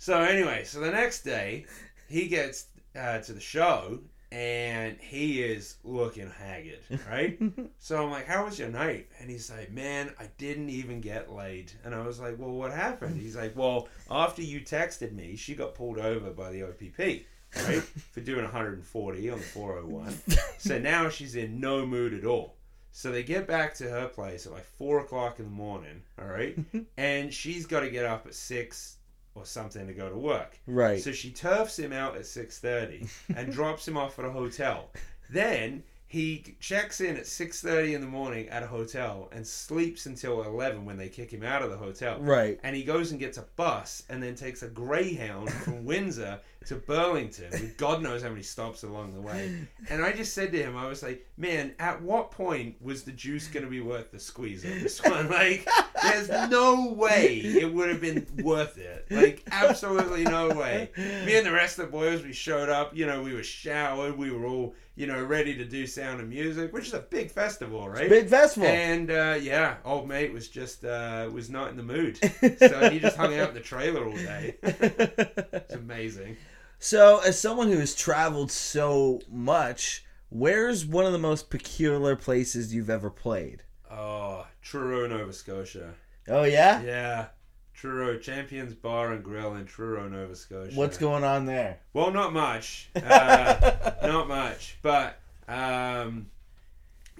So 0.00 0.20
anyway, 0.20 0.62
so 0.62 0.78
the 0.78 0.92
next 0.92 1.22
day 1.22 1.66
he 2.08 2.28
gets 2.28 2.66
uh, 2.96 3.18
to 3.18 3.32
the 3.32 3.40
show 3.40 3.98
and 4.30 4.98
he 5.00 5.42
is 5.42 5.76
looking 5.84 6.30
haggard, 6.30 6.80
right? 7.10 7.38
so 7.78 8.02
I'm 8.02 8.10
like, 8.10 8.26
"How 8.26 8.44
was 8.44 8.58
your 8.58 8.68
night?" 8.68 9.08
And 9.20 9.30
he's 9.30 9.50
like, 9.50 9.70
"Man, 9.70 10.12
I 10.20 10.28
didn't 10.36 10.68
even 10.70 11.00
get 11.00 11.32
laid." 11.32 11.72
And 11.84 11.94
I 11.94 12.06
was 12.06 12.20
like, 12.20 12.38
"Well, 12.38 12.50
what 12.50 12.72
happened?" 12.72 13.20
He's 13.20 13.36
like, 13.36 13.56
"Well, 13.56 13.88
after 14.10 14.42
you 14.42 14.60
texted 14.60 15.12
me, 15.12 15.36
she 15.36 15.54
got 15.54 15.74
pulled 15.74 15.98
over 15.98 16.30
by 16.30 16.50
the 16.50 16.64
OPP." 16.64 17.24
Right 17.56 17.82
for 18.12 18.20
doing 18.20 18.42
140 18.42 19.30
on 19.30 19.38
the 19.38 19.44
401. 19.44 20.14
So 20.58 20.78
now 20.78 21.08
she's 21.08 21.34
in 21.34 21.60
no 21.60 21.86
mood 21.86 22.12
at 22.12 22.26
all. 22.26 22.56
So 22.92 23.10
they 23.10 23.22
get 23.22 23.46
back 23.46 23.74
to 23.76 23.88
her 23.88 24.08
place 24.08 24.44
at 24.44 24.52
like 24.52 24.66
four 24.66 25.00
o'clock 25.00 25.38
in 25.38 25.46
the 25.46 25.50
morning. 25.50 26.02
All 26.20 26.28
right, 26.28 26.58
and 26.98 27.32
she's 27.32 27.64
got 27.64 27.80
to 27.80 27.90
get 27.90 28.04
up 28.04 28.26
at 28.26 28.34
six 28.34 28.97
or 29.38 29.46
something 29.46 29.86
to 29.86 29.92
go 29.92 30.08
to 30.08 30.16
work. 30.16 30.58
Right. 30.66 31.00
So 31.02 31.12
she 31.12 31.30
turfs 31.30 31.78
him 31.78 31.92
out 31.92 32.16
at 32.16 32.22
6.30 32.22 33.08
and 33.36 33.52
drops 33.52 33.86
him 33.86 33.96
off 33.96 34.18
at 34.18 34.24
a 34.24 34.30
hotel. 34.30 34.90
Then 35.30 35.82
he 36.08 36.56
checks 36.58 37.02
in 37.02 37.16
at 37.16 37.24
6.30 37.24 37.94
in 37.94 38.00
the 38.00 38.06
morning 38.06 38.48
at 38.48 38.62
a 38.62 38.66
hotel 38.66 39.28
and 39.30 39.46
sleeps 39.46 40.06
until 40.06 40.42
11 40.42 40.86
when 40.86 40.96
they 40.96 41.08
kick 41.08 41.30
him 41.30 41.44
out 41.44 41.62
of 41.62 41.70
the 41.70 41.76
hotel. 41.76 42.18
Right. 42.18 42.58
And 42.62 42.74
he 42.74 42.82
goes 42.82 43.10
and 43.10 43.20
gets 43.20 43.36
a 43.36 43.44
bus 43.56 44.04
and 44.08 44.22
then 44.22 44.34
takes 44.34 44.62
a 44.62 44.68
Greyhound 44.68 45.52
from 45.52 45.84
Windsor 45.84 46.40
to 46.66 46.76
Burlington 46.76 47.50
with 47.50 47.76
God 47.76 48.02
knows 48.02 48.22
how 48.22 48.28
many 48.28 48.42
stops 48.42 48.82
along 48.82 49.14
the 49.14 49.20
way. 49.20 49.66
And 49.88 50.04
I 50.04 50.12
just 50.12 50.34
said 50.34 50.52
to 50.52 50.62
him, 50.62 50.76
I 50.76 50.86
was 50.86 51.02
like, 51.02 51.26
man, 51.36 51.74
at 51.78 52.02
what 52.02 52.30
point 52.30 52.76
was 52.82 53.04
the 53.04 53.12
juice 53.12 53.48
going 53.48 53.64
to 53.64 53.70
be 53.70 53.80
worth 53.80 54.10
the 54.10 54.20
squeeze 54.20 54.64
on 54.64 54.82
this 54.82 55.02
one? 55.02 55.28
Like, 55.38 55.68
there's 56.02 56.28
no 56.50 56.92
way 56.92 57.38
it 57.38 57.72
would 57.72 57.88
have 57.90 58.00
been 58.00 58.26
worth 58.42 58.76
it. 58.76 59.06
Like, 59.10 59.42
absolutely 59.52 60.24
no 60.24 60.48
way. 60.48 60.90
Me 60.96 61.36
and 61.36 61.46
the 61.46 61.52
rest 61.52 61.78
of 61.78 61.86
the 61.86 61.92
boys, 61.92 62.22
we 62.22 62.32
showed 62.32 62.68
up, 62.68 62.96
you 62.96 63.06
know, 63.06 63.22
we 63.22 63.34
were 63.34 63.42
showered, 63.42 64.18
we 64.18 64.30
were 64.30 64.44
all, 64.46 64.74
you 64.96 65.06
know, 65.06 65.22
ready 65.22 65.54
to 65.56 65.64
do 65.64 65.86
sound 65.86 66.20
and 66.20 66.28
music, 66.28 66.72
which 66.72 66.88
is 66.88 66.94
a 66.94 66.98
big 66.98 67.30
festival, 67.30 67.88
right? 67.88 68.08
Big 68.08 68.28
festival. 68.28 68.68
And 68.68 69.10
uh, 69.10 69.38
yeah, 69.40 69.76
old 69.84 70.08
mate 70.08 70.32
was 70.32 70.48
just 70.48 70.84
uh, 70.84 71.30
was 71.32 71.48
not 71.48 71.70
in 71.70 71.76
the 71.76 71.84
mood, 71.84 72.18
so 72.58 72.90
he 72.90 72.98
just 72.98 73.16
hung 73.16 73.38
out 73.38 73.50
in 73.50 73.54
the 73.54 73.60
trailer 73.60 74.04
all 74.04 74.16
day. 74.16 74.56
it's 74.62 75.74
amazing. 75.74 76.36
So, 76.78 77.20
as 77.20 77.40
someone 77.40 77.68
who 77.68 77.78
has 77.78 77.94
traveled 77.94 78.50
so 78.50 79.20
much, 79.28 80.04
where's 80.30 80.86
one 80.86 81.06
of 81.06 81.12
the 81.12 81.18
most 81.18 81.50
peculiar 81.50 82.16
places 82.16 82.74
you've 82.74 82.90
ever 82.90 83.10
played? 83.10 83.62
Oh, 83.90 84.46
Truro, 84.62 85.06
Nova 85.06 85.32
Scotia. 85.32 85.94
Oh 86.28 86.44
yeah. 86.44 86.82
Yeah, 86.82 87.26
Truro 87.74 88.18
Champions 88.18 88.74
Bar 88.74 89.12
and 89.12 89.24
Grill 89.24 89.54
in 89.56 89.64
Truro, 89.64 90.08
Nova 90.08 90.36
Scotia. 90.36 90.76
What's 90.76 90.98
going 90.98 91.24
on 91.24 91.46
there? 91.46 91.78
Well, 91.92 92.10
not 92.10 92.32
much. 92.32 92.90
Uh, 92.96 93.92
not 94.02 94.28
much, 94.28 94.78
but 94.82 95.20
um, 95.48 96.26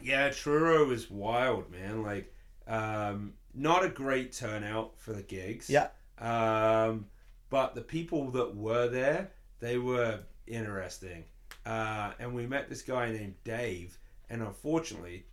yeah, 0.03 0.31
Truro 0.31 0.85
was 0.85 1.11
wild, 1.11 1.71
man. 1.71 2.03
Like, 2.03 2.33
um, 2.67 3.33
not 3.55 3.85
a 3.85 3.89
great 3.89 4.33
turnout 4.33 4.93
for 4.99 5.13
the 5.13 5.23
gigs. 5.23 5.71
Yeah. 5.71 5.89
Um, 6.19 7.07
but 7.51 7.75
the 7.75 7.81
people 7.81 8.31
that 8.33 8.55
were 8.55 8.89
there, 8.89 9.31
they 9.61 9.79
were 9.79 10.21
interesting. 10.47 11.25
Uh, 11.67 12.13
and 12.19 12.35
we 12.35 12.47
met 12.47 12.69
this 12.69 12.83
guy 12.83 13.11
named 13.13 13.35
Dave, 13.45 13.99
and 14.31 14.43
unfortunately, 14.43 15.27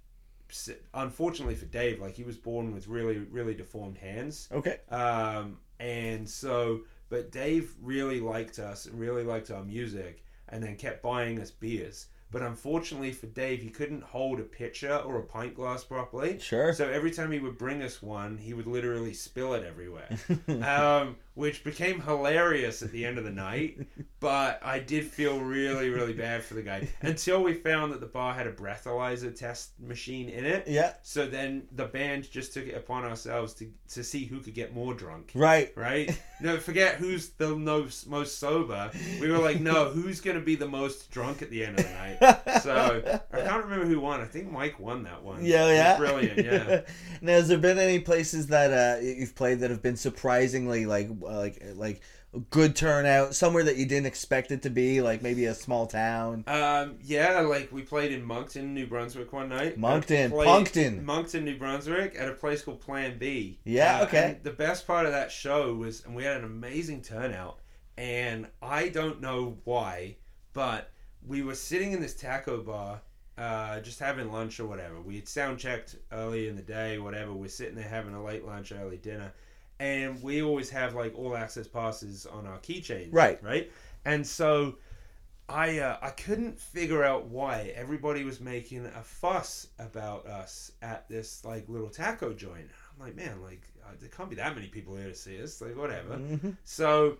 unfortunately 0.93 1.55
for 1.55 1.65
Dave, 1.65 1.99
like 1.99 2.15
he 2.15 2.23
was 2.23 2.37
born 2.37 2.73
with 2.73 2.87
really, 2.87 3.19
really 3.19 3.53
deformed 3.53 3.97
hands. 3.97 4.49
Okay. 4.51 4.79
Um, 4.89 5.57
and 5.79 6.29
so, 6.29 6.81
but 7.09 7.31
Dave 7.31 7.73
really 7.81 8.19
liked 8.19 8.59
us 8.59 8.85
and 8.85 8.99
really 8.99 9.23
liked 9.23 9.51
our 9.51 9.63
music, 9.63 10.23
and 10.49 10.61
then 10.61 10.75
kept 10.75 11.01
buying 11.01 11.39
us 11.39 11.51
beers. 11.51 12.07
But 12.35 12.41
unfortunately 12.41 13.13
for 13.13 13.27
Dave, 13.27 13.61
he 13.61 13.69
couldn't 13.69 14.03
hold 14.03 14.41
a 14.41 14.43
pitcher 14.43 14.93
or 14.93 15.19
a 15.19 15.23
pint 15.23 15.55
glass 15.55 15.85
properly. 15.85 16.37
Sure. 16.37 16.73
So 16.73 16.85
every 16.85 17.11
time 17.11 17.31
he 17.31 17.39
would 17.39 17.57
bring 17.57 17.81
us 17.81 18.01
one, 18.01 18.37
he 18.37 18.53
would 18.53 18.67
literally 18.67 19.13
spill 19.13 19.53
it 19.53 19.63
everywhere, 19.63 20.09
um, 20.61 21.15
which 21.35 21.63
became 21.63 22.01
hilarious 22.01 22.81
at 22.81 22.91
the 22.91 23.05
end 23.05 23.17
of 23.17 23.23
the 23.23 23.31
night. 23.31 23.79
But 24.21 24.59
I 24.63 24.79
did 24.79 25.05
feel 25.05 25.39
really, 25.39 25.89
really 25.89 26.13
bad 26.13 26.43
for 26.43 26.55
the 26.55 26.63
guy 26.63 26.87
until 27.01 27.43
we 27.43 27.53
found 27.53 27.93
that 27.93 27.99
the 27.99 28.07
bar 28.07 28.33
had 28.33 28.47
a 28.47 28.51
breathalyzer 28.51 29.37
test 29.37 29.79
machine 29.79 30.29
in 30.29 30.45
it. 30.45 30.67
Yeah. 30.67 30.93
So 31.03 31.27
then 31.27 31.67
the 31.71 31.85
band 31.85 32.31
just 32.31 32.51
took 32.51 32.65
it 32.65 32.73
upon 32.73 33.05
ourselves 33.05 33.53
to, 33.55 33.71
to 33.89 34.03
see 34.03 34.25
who 34.25 34.39
could 34.39 34.55
get 34.55 34.73
more 34.73 34.95
drunk. 34.95 35.31
Right. 35.35 35.71
Right? 35.75 36.19
No, 36.41 36.57
forget 36.57 36.95
who's 36.95 37.29
the 37.29 37.55
most, 37.55 38.09
most 38.09 38.39
sober. 38.39 38.89
We 39.21 39.29
were 39.29 39.37
like, 39.37 39.59
no, 39.59 39.89
who's 39.89 40.21
going 40.21 40.37
to 40.37 40.43
be 40.43 40.55
the 40.55 40.67
most 40.67 41.11
drunk 41.11 41.43
at 41.43 41.51
the 41.51 41.63
end 41.63 41.79
of 41.79 41.85
the 41.85 41.91
night? 41.91 42.17
So 42.61 43.21
I 43.33 43.37
can't 43.41 43.63
remember 43.63 43.85
who 43.85 43.99
won. 43.99 44.21
I 44.21 44.25
think 44.25 44.51
Mike 44.51 44.79
won 44.79 45.03
that 45.03 45.23
one. 45.23 45.43
Yeah, 45.45 45.67
yeah. 45.67 45.97
Brilliant, 45.97 46.37
yeah. 46.45 46.81
now, 47.21 47.33
has 47.33 47.47
there 47.47 47.57
been 47.57 47.77
any 47.79 47.99
places 47.99 48.47
that 48.47 48.71
uh, 48.71 49.01
you've 49.01 49.35
played 49.35 49.59
that 49.59 49.69
have 49.69 49.81
been 49.81 49.97
surprisingly 49.97 50.85
like 50.85 51.09
uh, 51.23 51.37
like 51.37 51.63
like 51.75 52.01
good 52.49 52.75
turnout, 52.75 53.33
somewhere 53.33 53.63
that 53.63 53.77
you 53.77 53.85
didn't 53.85 54.07
expect 54.07 54.51
it 54.51 54.61
to 54.63 54.69
be, 54.69 55.01
like 55.01 55.21
maybe 55.21 55.45
a 55.45 55.53
small 55.55 55.87
town? 55.87 56.43
Um, 56.47 56.95
yeah, 57.01 57.39
like 57.41 57.71
we 57.71 57.81
played 57.83 58.11
in 58.11 58.23
Moncton, 58.23 58.73
New 58.73 58.87
Brunswick 58.87 59.31
one 59.31 59.49
night. 59.49 59.77
Moncton, 59.77 60.31
Puncton. 60.31 61.05
Moncton, 61.05 61.45
New 61.45 61.57
Brunswick, 61.57 62.15
at 62.17 62.27
a 62.27 62.33
place 62.33 62.61
called 62.61 62.81
Plan 62.81 63.17
B. 63.17 63.59
Yeah, 63.63 63.99
Uh, 64.01 64.05
okay. 64.05 64.37
the 64.43 64.51
best 64.51 64.85
part 64.85 65.05
of 65.05 65.13
that 65.13 65.31
show 65.31 65.73
was, 65.75 66.03
and 66.05 66.13
we 66.15 66.23
had 66.25 66.35
an 66.37 66.43
amazing 66.43 67.03
turnout, 67.03 67.59
and 67.97 68.47
I 68.61 68.89
don't 68.89 69.21
know 69.21 69.57
why, 69.63 70.17
but 70.51 70.91
we 71.27 71.41
were 71.43 71.55
sitting 71.55 71.91
in 71.91 72.01
this 72.01 72.13
taco 72.15 72.61
bar, 72.61 73.01
uh, 73.37 73.79
just 73.81 73.99
having 73.99 74.31
lunch 74.31 74.59
or 74.59 74.65
whatever. 74.67 74.99
We 75.01 75.15
had 75.15 75.27
sound 75.27 75.59
checked 75.59 75.95
early 76.11 76.47
in 76.47 76.55
the 76.55 76.61
day, 76.61 76.97
whatever. 76.99 77.33
We're 77.33 77.49
sitting 77.49 77.75
there 77.75 77.87
having 77.87 78.13
a 78.13 78.23
late 78.23 78.45
lunch, 78.45 78.71
early 78.71 78.97
dinner, 78.97 79.33
and 79.79 80.21
we 80.23 80.41
always 80.41 80.69
have 80.69 80.95
like 80.95 81.17
all 81.17 81.35
access 81.35 81.67
passes 81.67 82.25
on 82.25 82.45
our 82.45 82.59
keychains, 82.59 83.09
Right. 83.11 83.41
Right, 83.43 83.71
and 84.05 84.25
so. 84.25 84.75
I 85.47 85.77
uh, 85.77 85.97
I 86.01 86.09
couldn't 86.09 86.59
figure 86.59 87.03
out 87.03 87.27
why 87.27 87.71
everybody 87.75 88.23
was 88.23 88.39
making 88.41 88.83
a 88.87 89.03
fuss 89.03 89.67
about 89.77 90.25
us 90.25 90.71
at 90.81 91.07
this 91.07 91.45
like 91.45 91.69
little 91.69 91.89
taco 91.91 92.33
joint. 92.33 92.67
I'm 92.91 93.05
like, 93.05 93.15
man, 93.15 93.43
like 93.43 93.61
uh, 93.85 93.91
there 93.99 94.09
can't 94.09 94.27
be 94.27 94.37
that 94.37 94.55
many 94.55 94.69
people 94.69 94.95
here 94.95 95.09
to 95.09 95.13
see 95.13 95.39
us. 95.39 95.61
Like 95.61 95.77
whatever. 95.77 96.15
Mhm. 96.17 96.57
So 96.63 97.19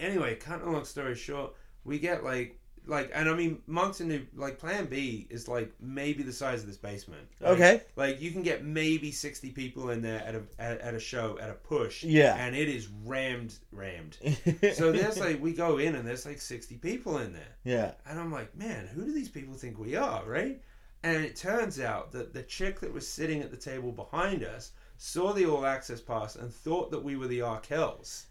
anyway, 0.00 0.34
cut 0.34 0.62
a 0.62 0.68
long 0.68 0.84
story 0.84 1.14
short, 1.14 1.54
we 1.84 2.00
get 2.00 2.24
like 2.24 2.58
like, 2.88 3.10
and 3.14 3.28
I 3.28 3.34
mean, 3.34 3.60
Monks 3.66 4.00
and 4.00 4.26
like 4.34 4.58
Plan 4.58 4.86
B 4.86 5.26
is 5.30 5.46
like 5.46 5.72
maybe 5.80 6.22
the 6.22 6.32
size 6.32 6.62
of 6.62 6.66
this 6.66 6.76
basement. 6.76 7.28
right? 7.40 7.50
Okay. 7.50 7.82
Like 7.96 8.20
you 8.20 8.30
can 8.32 8.42
get 8.42 8.64
maybe 8.64 9.12
sixty 9.12 9.50
people 9.50 9.90
in 9.90 10.02
there 10.02 10.20
at 10.26 10.34
a 10.34 10.42
at, 10.58 10.80
at 10.80 10.94
a 10.94 11.00
show 11.00 11.38
at 11.40 11.50
a 11.50 11.54
push. 11.54 12.02
Yeah. 12.02 12.34
And 12.34 12.56
it 12.56 12.68
is 12.68 12.88
rammed, 13.04 13.54
rammed. 13.70 14.16
so 14.72 14.90
there's 14.90 15.20
like 15.20 15.40
we 15.40 15.52
go 15.52 15.78
in 15.78 15.94
and 15.94 16.08
there's 16.08 16.26
like 16.26 16.40
sixty 16.40 16.76
people 16.76 17.18
in 17.18 17.32
there. 17.32 17.54
yeah. 17.64 17.92
And 18.06 18.18
I'm 18.18 18.32
like, 18.32 18.56
man, 18.56 18.88
who 18.88 19.04
do 19.04 19.12
these 19.12 19.28
people 19.28 19.54
think 19.54 19.78
we 19.78 19.94
are, 19.94 20.24
right? 20.24 20.60
And 21.04 21.24
it 21.24 21.36
turns 21.36 21.78
out 21.78 22.10
that 22.12 22.32
the 22.34 22.42
chick 22.42 22.80
that 22.80 22.92
was 22.92 23.06
sitting 23.06 23.40
at 23.42 23.50
the 23.50 23.56
table 23.56 23.92
behind 23.92 24.42
us 24.42 24.72
saw 24.96 25.32
the 25.32 25.46
all 25.46 25.64
access 25.64 26.00
pass 26.00 26.34
and 26.34 26.52
thought 26.52 26.90
that 26.90 27.04
we 27.04 27.16
were 27.16 27.28
the 27.28 27.38
Arkells. 27.38 28.24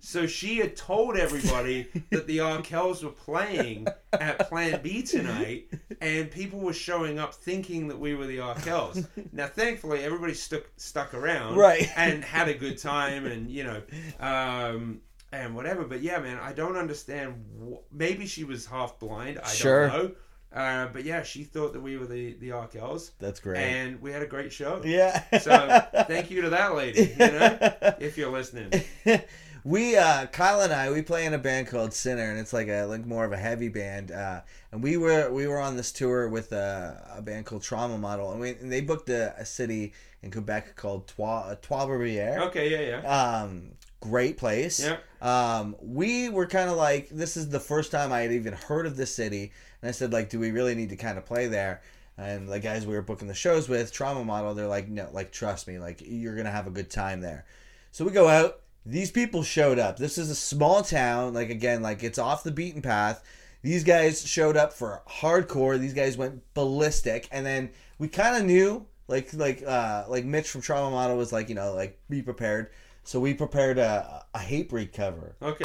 So 0.00 0.26
she 0.26 0.58
had 0.58 0.76
told 0.76 1.16
everybody 1.16 1.88
that 2.10 2.26
the 2.26 2.38
Arkells 2.38 3.02
were 3.02 3.10
playing 3.10 3.86
at 4.12 4.48
Plan 4.48 4.80
B 4.82 5.02
tonight, 5.02 5.68
and 6.00 6.30
people 6.30 6.60
were 6.60 6.72
showing 6.72 7.18
up 7.18 7.34
thinking 7.34 7.88
that 7.88 7.98
we 7.98 8.14
were 8.14 8.26
the 8.26 8.38
Arkells. 8.38 9.06
Now, 9.32 9.46
thankfully, 9.48 10.04
everybody 10.04 10.34
stuck 10.34 10.64
stuck 10.76 11.14
around, 11.14 11.56
Right. 11.56 11.88
and 11.96 12.24
had 12.24 12.48
a 12.48 12.54
good 12.54 12.78
time, 12.78 13.26
and 13.26 13.50
you 13.50 13.64
know, 13.64 13.82
um, 14.20 15.00
and 15.32 15.54
whatever. 15.56 15.84
But 15.84 16.02
yeah, 16.02 16.18
man, 16.20 16.38
I 16.40 16.52
don't 16.52 16.76
understand. 16.76 17.44
Wh- 17.60 17.92
Maybe 17.92 18.26
she 18.26 18.44
was 18.44 18.66
half 18.66 18.98
blind. 18.98 19.38
I 19.42 19.48
Sure. 19.48 19.88
don't 19.88 20.02
know. 20.04 20.10
Uh, 20.54 20.86
but 20.92 21.04
yeah, 21.04 21.22
she 21.22 21.44
thought 21.44 21.72
that 21.72 21.80
we 21.80 21.96
were 21.96 22.04
the 22.06 22.34
the 22.34 22.50
Arkells, 22.50 23.12
That's 23.18 23.40
great. 23.40 23.56
and 23.58 24.00
we 24.02 24.12
had 24.12 24.20
a 24.20 24.26
great 24.26 24.52
show. 24.52 24.82
yeah. 24.84 25.24
So 25.40 25.82
thank 26.06 26.30
you 26.30 26.42
to 26.42 26.50
that 26.50 26.74
lady. 26.74 27.10
You 27.18 27.32
know, 27.32 27.58
if 27.98 28.18
you're 28.18 28.30
listening. 28.30 28.70
we 29.64 29.96
uh 29.96 30.26
Kyle 30.26 30.60
and 30.60 30.72
I 30.72 30.90
we 30.90 31.02
play 31.02 31.24
in 31.24 31.34
a 31.34 31.38
band 31.38 31.68
called 31.68 31.92
Sinner 31.92 32.30
and 32.30 32.38
it's 32.38 32.52
like 32.52 32.68
a 32.68 32.84
like 32.84 33.06
more 33.06 33.24
of 33.24 33.32
a 33.32 33.36
heavy 33.36 33.68
band 33.68 34.10
uh 34.10 34.40
and 34.72 34.82
we 34.82 34.96
were 34.96 35.30
we 35.30 35.46
were 35.46 35.60
on 35.60 35.76
this 35.76 35.92
tour 35.92 36.28
with 36.28 36.52
a, 36.52 37.14
a 37.16 37.22
band 37.22 37.46
called 37.46 37.62
Trauma 37.62 37.98
Model 37.98 38.32
and, 38.32 38.40
we, 38.40 38.50
and 38.50 38.72
they 38.72 38.80
booked 38.80 39.08
a, 39.08 39.34
a 39.38 39.44
city 39.44 39.92
in 40.22 40.30
Quebec 40.30 40.76
called 40.76 41.06
Trois 41.06 41.54
Trois 41.62 41.86
Rivières. 41.86 42.38
Okay, 42.48 42.70
yeah, 42.70 43.00
yeah. 43.02 43.42
Um 43.42 43.72
great 44.00 44.36
place. 44.36 44.80
Yeah. 44.80 44.96
Um 45.20 45.76
we 45.80 46.28
were 46.28 46.46
kind 46.46 46.68
of 46.68 46.76
like 46.76 47.08
this 47.10 47.36
is 47.36 47.48
the 47.50 47.60
first 47.60 47.92
time 47.92 48.12
I 48.12 48.20
had 48.20 48.32
even 48.32 48.54
heard 48.54 48.86
of 48.86 48.96
this 48.96 49.14
city 49.14 49.52
and 49.80 49.88
I 49.88 49.92
said 49.92 50.12
like 50.12 50.28
do 50.28 50.40
we 50.40 50.50
really 50.50 50.74
need 50.74 50.88
to 50.88 50.96
kind 50.96 51.18
of 51.18 51.24
play 51.24 51.46
there? 51.46 51.82
And 52.18 52.48
the 52.48 52.60
guys 52.60 52.86
we 52.86 52.94
were 52.94 53.02
booking 53.02 53.26
the 53.26 53.34
shows 53.34 53.68
with, 53.70 53.90
Trauma 53.90 54.22
Model, 54.22 54.54
they're 54.54 54.66
like, 54.66 54.86
no, 54.86 55.08
like, 55.12 55.32
trust 55.32 55.66
me, 55.66 55.78
like, 55.78 56.02
you're 56.04 56.34
going 56.34 56.44
to 56.44 56.52
have 56.52 56.66
a 56.66 56.70
good 56.70 56.90
time 56.90 57.22
there. 57.22 57.46
So 57.90 58.04
we 58.04 58.10
go 58.10 58.28
out. 58.28 58.60
These 58.84 59.12
people 59.12 59.44
showed 59.44 59.78
up. 59.78 59.96
This 59.96 60.18
is 60.18 60.28
a 60.28 60.34
small 60.34 60.82
town. 60.82 61.34
Like, 61.34 61.50
again, 61.50 61.82
like, 61.82 62.02
it's 62.02 62.18
off 62.18 62.42
the 62.42 62.50
beaten 62.50 62.82
path. 62.82 63.22
These 63.62 63.84
guys 63.84 64.26
showed 64.26 64.56
up 64.56 64.72
for 64.72 65.02
hardcore. 65.08 65.78
These 65.78 65.94
guys 65.94 66.16
went 66.16 66.42
ballistic. 66.52 67.28
And 67.30 67.46
then 67.46 67.70
we 67.98 68.08
kind 68.08 68.36
of 68.36 68.44
knew, 68.44 68.86
like, 69.06 69.32
like, 69.34 69.62
uh, 69.64 70.04
like 70.08 70.24
Mitch 70.24 70.48
from 70.48 70.62
Trauma 70.62 70.90
Model 70.90 71.16
was 71.16 71.32
like, 71.32 71.48
you 71.48 71.54
know, 71.54 71.74
like, 71.74 72.00
be 72.10 72.22
prepared. 72.22 72.70
So 73.04 73.20
we 73.20 73.34
prepared 73.34 73.78
a, 73.78 74.24
a 74.34 74.38
Hatebreed 74.38 74.92
cover. 74.92 75.36
Okay. 75.40 75.64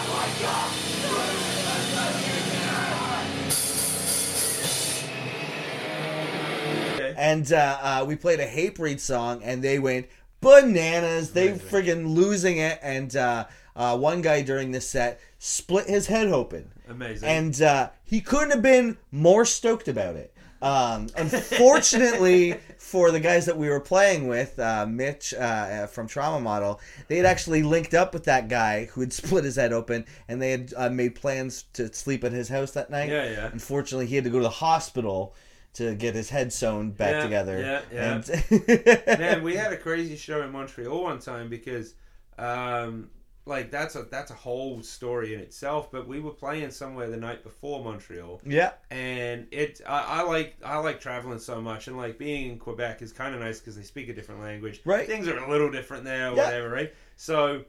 And 7.17 7.51
uh, 7.51 7.77
uh, 7.81 8.05
we 8.07 8.15
played 8.15 8.39
a 8.39 8.45
hate 8.45 8.75
Hatebreed 8.75 8.99
song, 8.99 9.41
and 9.41 9.63
they 9.63 9.79
went 9.79 10.05
bananas. 10.41 11.31
They 11.31 11.49
friggin' 11.53 12.13
losing 12.13 12.57
it, 12.57 12.79
and 12.81 13.15
uh, 13.15 13.45
uh, 13.75 13.97
one 13.97 14.21
guy 14.21 14.41
during 14.41 14.71
this 14.71 14.89
set 14.89 15.19
split 15.39 15.87
his 15.87 16.07
head 16.07 16.27
open, 16.27 16.71
Amazing. 16.89 17.29
and 17.29 17.61
uh, 17.61 17.89
he 18.03 18.21
couldn't 18.21 18.51
have 18.51 18.61
been 18.61 18.97
more 19.11 19.45
stoked 19.45 19.87
about 19.87 20.15
it. 20.15 20.33
Um, 20.59 21.07
unfortunately 21.15 22.53
for 22.79 23.11
the 23.11 23.19
guys 23.19 23.45
that 23.45 23.57
we 23.57 23.69
were 23.69 23.79
playing 23.79 24.27
with, 24.27 24.57
uh, 24.57 24.87
Mitch 24.87 25.33
uh, 25.33 25.37
uh, 25.37 25.87
from 25.87 26.07
Trauma 26.07 26.39
Model, 26.39 26.79
they 27.07 27.17
had 27.17 27.27
actually 27.27 27.61
linked 27.61 27.93
up 27.93 28.13
with 28.13 28.23
that 28.23 28.47
guy 28.47 28.85
who 28.85 29.01
had 29.01 29.13
split 29.21 29.43
his 29.43 29.55
head 29.55 29.71
open, 29.73 30.05
and 30.27 30.41
they 30.41 30.51
had 30.51 30.73
uh, 30.75 30.89
made 30.89 31.13
plans 31.15 31.65
to 31.73 31.93
sleep 31.93 32.23
at 32.23 32.31
his 32.31 32.49
house 32.49 32.71
that 32.71 32.89
night. 32.89 33.09
Yeah, 33.09 33.29
yeah. 33.29 33.49
Unfortunately, 33.51 34.07
he 34.07 34.15
had 34.15 34.23
to 34.23 34.29
go 34.31 34.37
to 34.39 34.43
the 34.43 34.49
hospital 34.49 35.35
to 35.73 35.93
get 35.95 36.15
his 36.15 36.29
head 36.29 36.51
sewn 36.51 36.91
back 36.91 37.13
Yeah, 37.15 37.23
together. 37.23 37.59
yeah, 37.59 37.81
yeah. 37.93 38.13
And 38.15 39.07
Man, 39.19 39.43
we 39.43 39.55
had 39.55 39.71
a 39.73 39.77
crazy 39.77 40.15
show 40.15 40.41
in 40.41 40.51
Montreal 40.51 41.03
one 41.03 41.19
time 41.19 41.49
because, 41.49 41.93
um, 42.39 43.09
like 43.45 43.71
that's 43.71 43.95
a 43.95 44.03
that's 44.03 44.29
a 44.31 44.33
whole 44.33 44.81
story 44.83 45.33
in 45.33 45.39
itself. 45.39 45.89
But 45.91 46.05
we 46.07 46.19
were 46.19 46.31
playing 46.31 46.71
somewhere 46.71 47.09
the 47.09 47.15
night 47.17 47.43
before 47.43 47.81
Montreal, 47.83 48.41
yeah, 48.45 48.71
and 48.91 49.47
it 49.51 49.79
I, 49.87 50.19
I 50.19 50.21
like 50.23 50.57
I 50.65 50.77
like 50.79 50.99
traveling 50.99 51.39
so 51.39 51.61
much, 51.61 51.87
and 51.87 51.95
like 51.95 52.17
being 52.17 52.51
in 52.51 52.59
Quebec 52.59 53.01
is 53.01 53.13
kind 53.13 53.33
of 53.33 53.39
nice 53.39 53.59
because 53.59 53.77
they 53.77 53.83
speak 53.83 54.09
a 54.09 54.13
different 54.13 54.41
language. 54.41 54.81
Right. 54.83 55.07
Things 55.07 55.27
are 55.29 55.37
a 55.37 55.49
little 55.49 55.71
different 55.71 56.03
there, 56.03 56.31
or 56.31 56.35
Yeah. 56.35 56.45
whatever, 56.45 56.69
right? 56.69 56.93
So, 57.15 57.63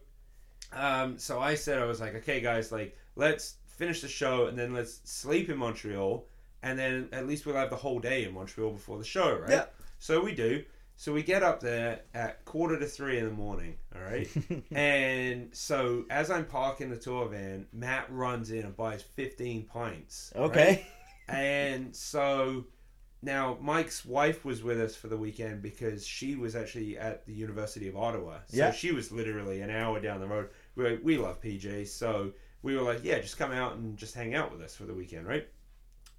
um, 0.73 1.19
so 1.19 1.39
I 1.41 1.55
said 1.55 1.79
I 1.79 1.85
was 1.85 2.01
like, 2.01 2.15
okay, 2.17 2.41
guys, 2.41 2.73
like 2.73 2.97
let's 3.17 3.55
finish 3.67 4.01
the 4.01 4.09
show 4.09 4.47
and 4.47 4.59
then 4.59 4.75
let's 4.75 5.01
sleep 5.05 5.49
in 5.49 5.57
Montreal, 5.59 6.27
and 6.63 6.79
then 6.79 7.09
at 7.13 7.27
least 7.27 7.47
we'll 7.47 7.57
have 7.57 7.71
the 7.71 7.77
whole 7.77 7.99
day 7.99 8.25
in 8.25 8.35
Montreal 8.35 8.71
before 8.73 8.99
the 8.99 9.05
show, 9.05 9.39
right? 9.39 9.51
Yeah. 9.51 9.65
So 9.99 10.21
we 10.23 10.35
do. 10.35 10.65
So 10.97 11.13
we 11.13 11.23
get 11.23 11.45
up 11.45 11.61
there 11.61 12.01
at 12.13 12.45
quarter 12.45 12.77
to 12.79 12.87
three 12.87 13.19
in 13.19 13.25
the 13.27 13.31
morning, 13.33 13.77
all 13.95 14.03
right? 14.03 14.29
and 14.73 15.55
so 15.55 16.05
as 16.11 16.29
I'm 16.31 16.45
parking 16.45 16.91
the 16.91 16.97
tour 16.97 17.29
van, 17.29 17.67
Matt 17.73 18.07
runs 18.11 18.51
in 18.51 18.65
and 18.65 18.77
buys 18.77 19.03
15 19.03 19.65
pints. 19.65 20.33
right? 20.35 20.43
okay. 20.45 20.87
And 21.31 21.95
so 21.95 22.65
now 23.21 23.59
Mike's 23.61 24.03
wife 24.05 24.45
was 24.47 24.63
with 24.63 24.81
us 24.81 24.97
for 24.97 25.09
the 25.09 25.17
weekend 25.17 25.61
because 25.61 26.07
she 26.07 26.37
was 26.37 26.57
actually 26.57 26.97
at 26.97 27.27
the 27.27 27.35
University 27.35 27.87
of 27.87 27.97
Ottawa. 27.97 28.39
So 28.47 28.57
Yeah. 28.57 28.73
she 28.73 28.93
was 28.93 29.13
literally 29.13 29.61
an 29.61 29.69
hour 29.71 30.01
down 30.01 30.21
the 30.21 30.27
road. 30.27 30.49
We, 30.75 30.97
we 30.97 31.19
love 31.19 31.43
PJ, 31.43 31.89
so 31.89 32.33
we 32.63 32.77
were 32.77 32.83
like, 32.83 33.05
yeah, 33.05 33.19
just 33.19 33.37
come 33.39 33.53
out 33.53 33.77
and 33.77 33.97
just 33.99 34.15
hang 34.15 34.35
out 34.35 34.51
with 34.51 34.63
us 34.63 34.75
for 34.75 34.85
the 34.85 34.95
weekend, 34.95 35.27
right? 35.29 35.47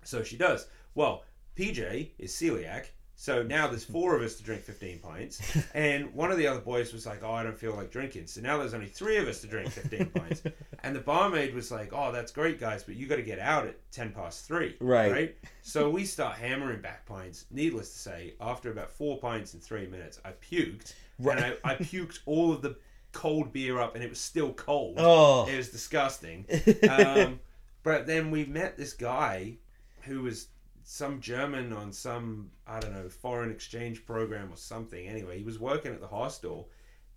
So 0.10 0.24
she 0.24 0.38
does. 0.38 0.68
Well, 0.96 1.24
PJ 1.56 2.10
is 2.18 2.34
celiac. 2.34 2.88
So 3.16 3.44
now 3.44 3.68
there's 3.68 3.84
four 3.84 4.16
of 4.16 4.22
us 4.22 4.36
to 4.36 4.44
drink 4.44 4.64
15 4.64 5.00
pints. 5.00 5.42
And 5.74 6.14
one 6.14 6.32
of 6.32 6.38
the 6.38 6.48
other 6.48 6.62
boys 6.62 6.94
was 6.94 7.06
like, 7.06 7.22
oh, 7.22 7.34
I 7.34 7.44
don't 7.44 7.58
feel 7.58 7.76
like 7.76 7.92
drinking. 7.92 8.28
So 8.28 8.40
now 8.40 8.58
there's 8.58 8.74
only 8.74 8.88
three 8.88 9.18
of 9.18 9.28
us 9.28 9.42
to 9.42 9.48
drink 9.48 9.70
15 9.72 10.06
pints. 10.16 10.42
And 10.84 10.96
the 10.96 11.02
barmaid 11.02 11.54
was 11.54 11.70
like, 11.70 11.92
oh, 11.92 12.14
that's 12.14 12.32
great, 12.32 12.62
guys, 12.62 12.84
but 12.84 12.96
you 12.96 13.08
got 13.08 13.18
to 13.18 13.22
get 13.22 13.38
out 13.38 13.68
at 13.68 13.76
10 13.92 14.14
past 14.14 14.48
three. 14.48 14.78
Right. 14.80 15.12
Right? 15.12 15.36
So 15.62 15.90
we 15.90 16.06
start 16.06 16.38
hammering 16.38 16.82
back 16.82 17.06
pints. 17.06 17.46
Needless 17.52 17.92
to 17.92 18.00
say, 18.00 18.36
after 18.40 18.72
about 18.72 18.90
four 18.90 19.20
pints 19.20 19.54
in 19.54 19.60
three 19.60 19.86
minutes, 19.86 20.22
I 20.24 20.32
puked. 20.32 20.94
Right. 21.20 21.38
And 21.38 21.58
I, 21.66 21.72
I 21.72 21.76
puked 21.76 22.20
all 22.26 22.54
of 22.54 22.62
the 22.62 22.78
cold 23.12 23.52
beer 23.52 23.80
up, 23.80 23.96
and 23.96 24.04
it 24.04 24.10
was 24.10 24.20
still 24.20 24.54
cold. 24.54 24.96
Oh. 24.98 25.46
It 25.46 25.58
was 25.58 25.70
disgusting. 25.70 26.46
Um, 26.90 27.42
but 27.84 28.08
then 28.08 28.32
we 28.32 28.46
met 28.46 28.78
this 28.78 28.94
guy 28.94 29.58
who 30.04 30.24
was 30.24 30.48
some 30.84 31.20
German 31.22 31.72
on 31.74 31.92
some 31.92 32.50
I 32.66 32.80
don't 32.80 32.94
know 32.94 33.10
foreign 33.10 33.52
exchange 33.52 34.06
program 34.06 34.52
or 34.52 34.58
something. 34.58 35.08
Anyway, 35.08 35.38
he 35.38 35.44
was 35.44 35.60
working 35.60 35.94
at 35.94 36.02
the 36.02 36.08
hostel, 36.08 36.70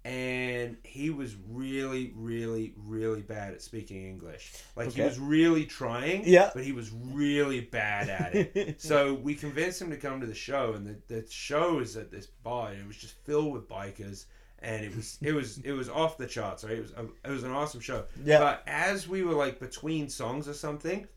and 0.04 0.76
he 0.82 1.10
was 1.10 1.36
really, 1.48 2.12
really, 2.16 2.74
really 2.76 3.22
bad 3.22 3.54
at 3.54 3.62
speaking 3.62 4.06
English. 4.06 4.52
Like 4.76 4.92
he 4.92 5.00
was 5.02 5.18
really 5.18 5.64
trying, 5.64 6.24
Yeah. 6.26 6.50
but 6.54 6.64
he 6.64 6.72
was 6.72 6.90
really 6.90 7.60
bad 7.60 8.08
at 8.08 8.34
it. 8.34 8.80
so 8.82 9.14
we 9.14 9.34
convinced 9.34 9.80
him 9.80 9.90
to 9.90 9.96
come 9.96 10.20
to 10.20 10.26
the 10.26 10.34
show, 10.34 10.72
and 10.74 10.86
the, 10.86 10.96
the 11.14 11.30
show 11.30 11.78
is 11.78 11.96
at 11.96 12.10
this 12.10 12.26
bar, 12.26 12.70
and 12.72 12.80
it 12.80 12.86
was 12.86 12.96
just 12.96 13.14
filled 13.24 13.52
with 13.52 13.68
bikers. 13.68 14.26
And 14.64 14.84
it 14.84 14.94
was 14.94 15.18
it 15.20 15.32
was 15.32 15.58
it 15.58 15.72
was 15.72 15.88
off 15.88 16.18
the 16.18 16.26
charts, 16.26 16.62
right? 16.62 16.74
It 16.74 16.82
was 16.82 16.92
a, 16.92 17.06
it 17.28 17.32
was 17.32 17.42
an 17.42 17.50
awesome 17.50 17.80
show. 17.80 18.04
Yeah. 18.24 18.38
But 18.38 18.62
as 18.68 19.08
we 19.08 19.24
were 19.24 19.34
like 19.34 19.58
between 19.58 20.08
songs 20.08 20.46
or 20.46 20.54
something, 20.54 21.08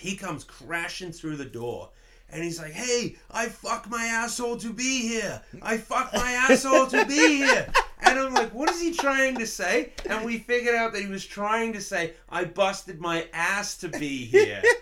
he 0.00 0.16
comes 0.16 0.44
crashing 0.44 1.12
through 1.12 1.36
the 1.36 1.44
door. 1.44 1.90
And 2.32 2.44
he's 2.44 2.60
like, 2.60 2.72
hey, 2.72 3.16
I 3.30 3.48
fuck 3.48 3.90
my 3.90 4.04
asshole 4.04 4.56
to 4.58 4.72
be 4.72 5.08
here. 5.08 5.42
I 5.62 5.78
fuck 5.78 6.12
my 6.14 6.32
asshole 6.50 6.86
to 6.88 7.04
be 7.04 7.38
here. 7.38 7.72
And 8.02 8.18
I'm 8.18 8.32
like, 8.34 8.54
what 8.54 8.70
is 8.70 8.80
he 8.80 8.92
trying 8.92 9.36
to 9.38 9.46
say? 9.46 9.92
And 10.08 10.24
we 10.24 10.38
figured 10.38 10.74
out 10.74 10.92
that 10.92 11.02
he 11.02 11.08
was 11.08 11.26
trying 11.26 11.72
to 11.74 11.80
say, 11.80 12.14
I 12.28 12.44
busted 12.44 13.00
my 13.00 13.26
ass 13.32 13.76
to 13.78 13.88
be 13.88 14.24
here. 14.24 14.62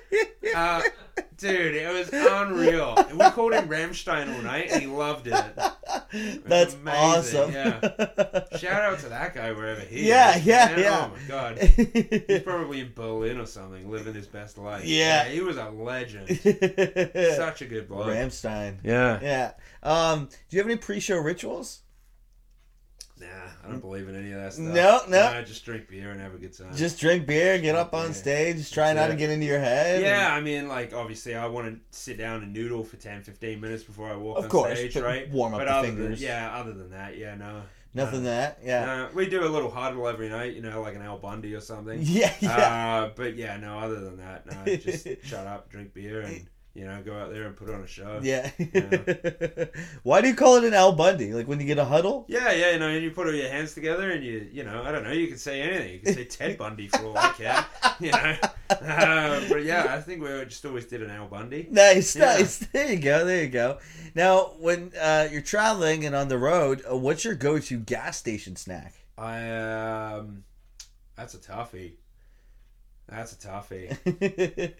Uh, 0.55 0.81
dude, 1.37 1.75
it 1.75 1.93
was 1.93 2.09
unreal. 2.11 2.95
And 2.97 3.19
we 3.19 3.31
called 3.31 3.53
him 3.53 3.69
Ramstein 3.69 4.35
all 4.35 4.43
night, 4.43 4.71
and 4.71 4.81
he 4.81 4.89
loved 4.89 5.27
it. 5.27 5.45
That's 6.11 6.74
amazing, 6.74 7.40
awesome. 7.40 7.52
Yeah. 7.52 7.80
Shout 8.59 8.82
out 8.82 8.98
to 9.00 9.09
that 9.11 9.34
guy 9.34 9.52
wherever 9.52 9.80
he 9.80 10.09
Yeah, 10.09 10.36
is. 10.36 10.46
yeah, 10.46 10.66
man. 10.66 10.78
yeah. 10.78 11.11
Oh 11.11 11.16
my 11.16 11.28
god. 11.28 11.59
He's 12.28 12.40
probably 12.42 12.80
in 12.80 12.92
Berlin 12.94 13.38
or 13.38 13.46
something, 13.46 13.90
living 13.90 14.14
his 14.14 14.26
best 14.26 14.56
life. 14.59 14.84
Yeah. 14.84 15.24
he 15.28 15.40
was 15.40 15.56
a 15.59 15.68
legend. 15.70 16.28
Such 17.36 17.62
a 17.62 17.66
good 17.66 17.88
boy. 17.88 18.04
Ramstein. 18.06 18.78
Yeah. 18.82 19.18
Yeah. 19.22 19.52
Um, 19.82 20.28
do 20.48 20.56
you 20.56 20.62
have 20.62 20.70
any 20.70 20.78
pre-show 20.78 21.18
rituals? 21.18 21.80
Nah, 23.21 23.27
I 23.64 23.69
don't 23.71 23.81
believe 23.81 24.09
in 24.09 24.14
any 24.16 24.33
of 24.33 24.41
that 24.41 24.53
stuff. 24.53 24.66
No, 24.66 25.01
no. 25.09 25.33
Nah, 25.33 25.43
just 25.43 25.64
drink 25.64 25.89
beer 25.89 26.11
and 26.11 26.21
have 26.21 26.35
a 26.35 26.39
good 26.39 26.57
time. 26.57 26.75
Just 26.77 27.01
drink 27.01 27.27
beer, 27.27 27.59
get 27.59 27.75
up 27.75 27.95
on 27.95 28.09
Yeah. 28.09 28.12
stage, 28.12 28.71
try 28.71 28.93
not 28.93 29.09
to 29.09 29.16
get 29.16 29.31
into 29.31 29.47
your 29.47 29.59
head. 29.59 30.03
yeah, 30.03 30.33
I 30.33 30.41
mean, 30.41 30.69
like, 30.69 30.93
obviously, 30.95 31.35
I 31.35 31.47
want 31.47 31.66
to 31.69 31.81
sit 31.99 32.19
down 32.19 32.43
and 32.43 32.53
noodle 32.53 32.85
for 32.85 32.97
10, 32.97 33.23
15 33.23 33.61
minutes 33.61 33.83
before 33.83 34.09
I 34.11 34.16
walk 34.16 34.39
Of 34.39 34.45
on 34.45 34.51
course, 34.51 34.79
stage, 34.79 34.97
right? 34.97 35.29
warm 35.31 35.55
up 35.55 35.61
but 35.61 35.83
the 35.83 35.89
fingers. 35.89 36.21
Than, 36.21 36.29
yeah, 36.29 36.55
other 36.55 36.73
than 36.73 36.91
that, 36.91 37.16
yeah, 37.16 37.35
no. 37.35 37.62
Nothing 37.95 38.25
no. 38.25 38.31
that. 38.31 38.59
Yeah. 38.62 38.85
No, 38.85 39.09
we 39.14 39.29
do 39.29 39.45
a 39.45 39.49
little 39.49 39.71
huddle 39.71 40.07
every 40.07 40.29
night, 40.29 40.55
you 40.55 40.61
know, 40.61 40.83
like 40.83 40.95
an 40.95 41.03
Al 41.03 41.19
Bundy 41.19 41.55
or 41.55 41.61
something. 41.61 41.99
Yeah. 42.03 42.33
Yeah. 42.41 42.51
Uh, 43.07 43.11
but 43.16 43.35
yeah, 43.37 43.57
no, 43.57 43.79
other 43.79 43.99
than 44.01 44.19
that, 44.19 44.47
no, 44.47 44.77
just 44.77 45.07
shut 45.25 45.47
up, 45.47 45.71
drink 45.71 45.95
beer, 45.95 46.21
and, 46.21 46.47
you 46.79 46.87
know, 46.87 47.03
go 47.03 47.12
out 47.18 47.33
there 47.33 47.45
and 47.47 47.57
put 47.57 47.68
on 47.70 47.81
a 47.83 47.87
show. 47.87 48.20
yeah. 48.22 48.51
Yeah. 48.59 49.64
Why 50.05 50.20
do 50.20 50.29
you 50.29 50.35
call 50.35 50.57
it 50.57 50.64
an 50.64 50.74
Al 50.74 50.93
Bundy? 50.93 51.33
Like 51.35 51.49
when 51.49 51.59
you 51.61 51.66
get 51.66 51.79
a 51.79 51.85
huddle? 51.85 52.24
Yeah, 52.29 52.53
yeah, 52.53 52.70
you 52.72 52.79
know, 52.79 52.89
and 52.89 53.03
you 53.03 53.11
put 53.11 53.26
all 53.26 53.35
your 53.35 53.49
hands 53.49 53.74
together 53.74 54.11
and 54.12 54.24
you, 54.24 54.49
you 54.53 54.62
know, 54.64 54.83
I 54.85 54.93
don't 54.93 55.03
know, 55.05 55.11
you 55.12 55.26
could 55.26 55.41
say 55.41 55.61
anything. 55.61 55.93
You 55.95 55.99
could 56.01 56.14
say 56.14 56.24
Ted 56.24 56.57
Bundy 56.62 56.89
for 56.89 57.05
all 57.05 57.18
I 57.18 57.29
care, 57.31 57.66
you 58.01 58.12
know. 58.12 58.37
Uh, 58.70 59.41
but 59.49 59.64
yeah, 59.64 59.87
I 59.95 60.01
think 60.01 60.22
we 60.22 60.29
just 60.45 60.64
always 60.64 60.87
did 60.87 61.03
an 61.03 61.11
Al 61.11 61.26
Bundy. 61.26 61.66
Nice, 61.70 62.14
Yeah. 62.14 62.37
nice. 62.37 62.59
There 62.72 62.93
you 62.93 63.01
go. 63.01 63.24
There 63.24 63.43
you 63.43 63.49
go. 63.51 63.79
Now, 64.14 64.53
when 64.59 64.93
uh, 65.01 65.29
you're 65.33 65.43
traveling 65.43 66.05
and 66.07 66.14
on 66.14 66.29
the 66.29 66.39
road, 66.39 66.83
uh, 66.91 66.97
what's 66.97 67.24
your 67.24 67.35
go-to 67.35 67.79
gas 67.79 68.16
station 68.16 68.57
snack? 68.57 68.95
I, 69.16 69.51
um, 69.51 70.45
that's 71.16 71.35
a 71.35 71.39
toughie. 71.39 71.95
That's 73.09 73.33
a 73.33 73.37
toughie. 73.37 74.74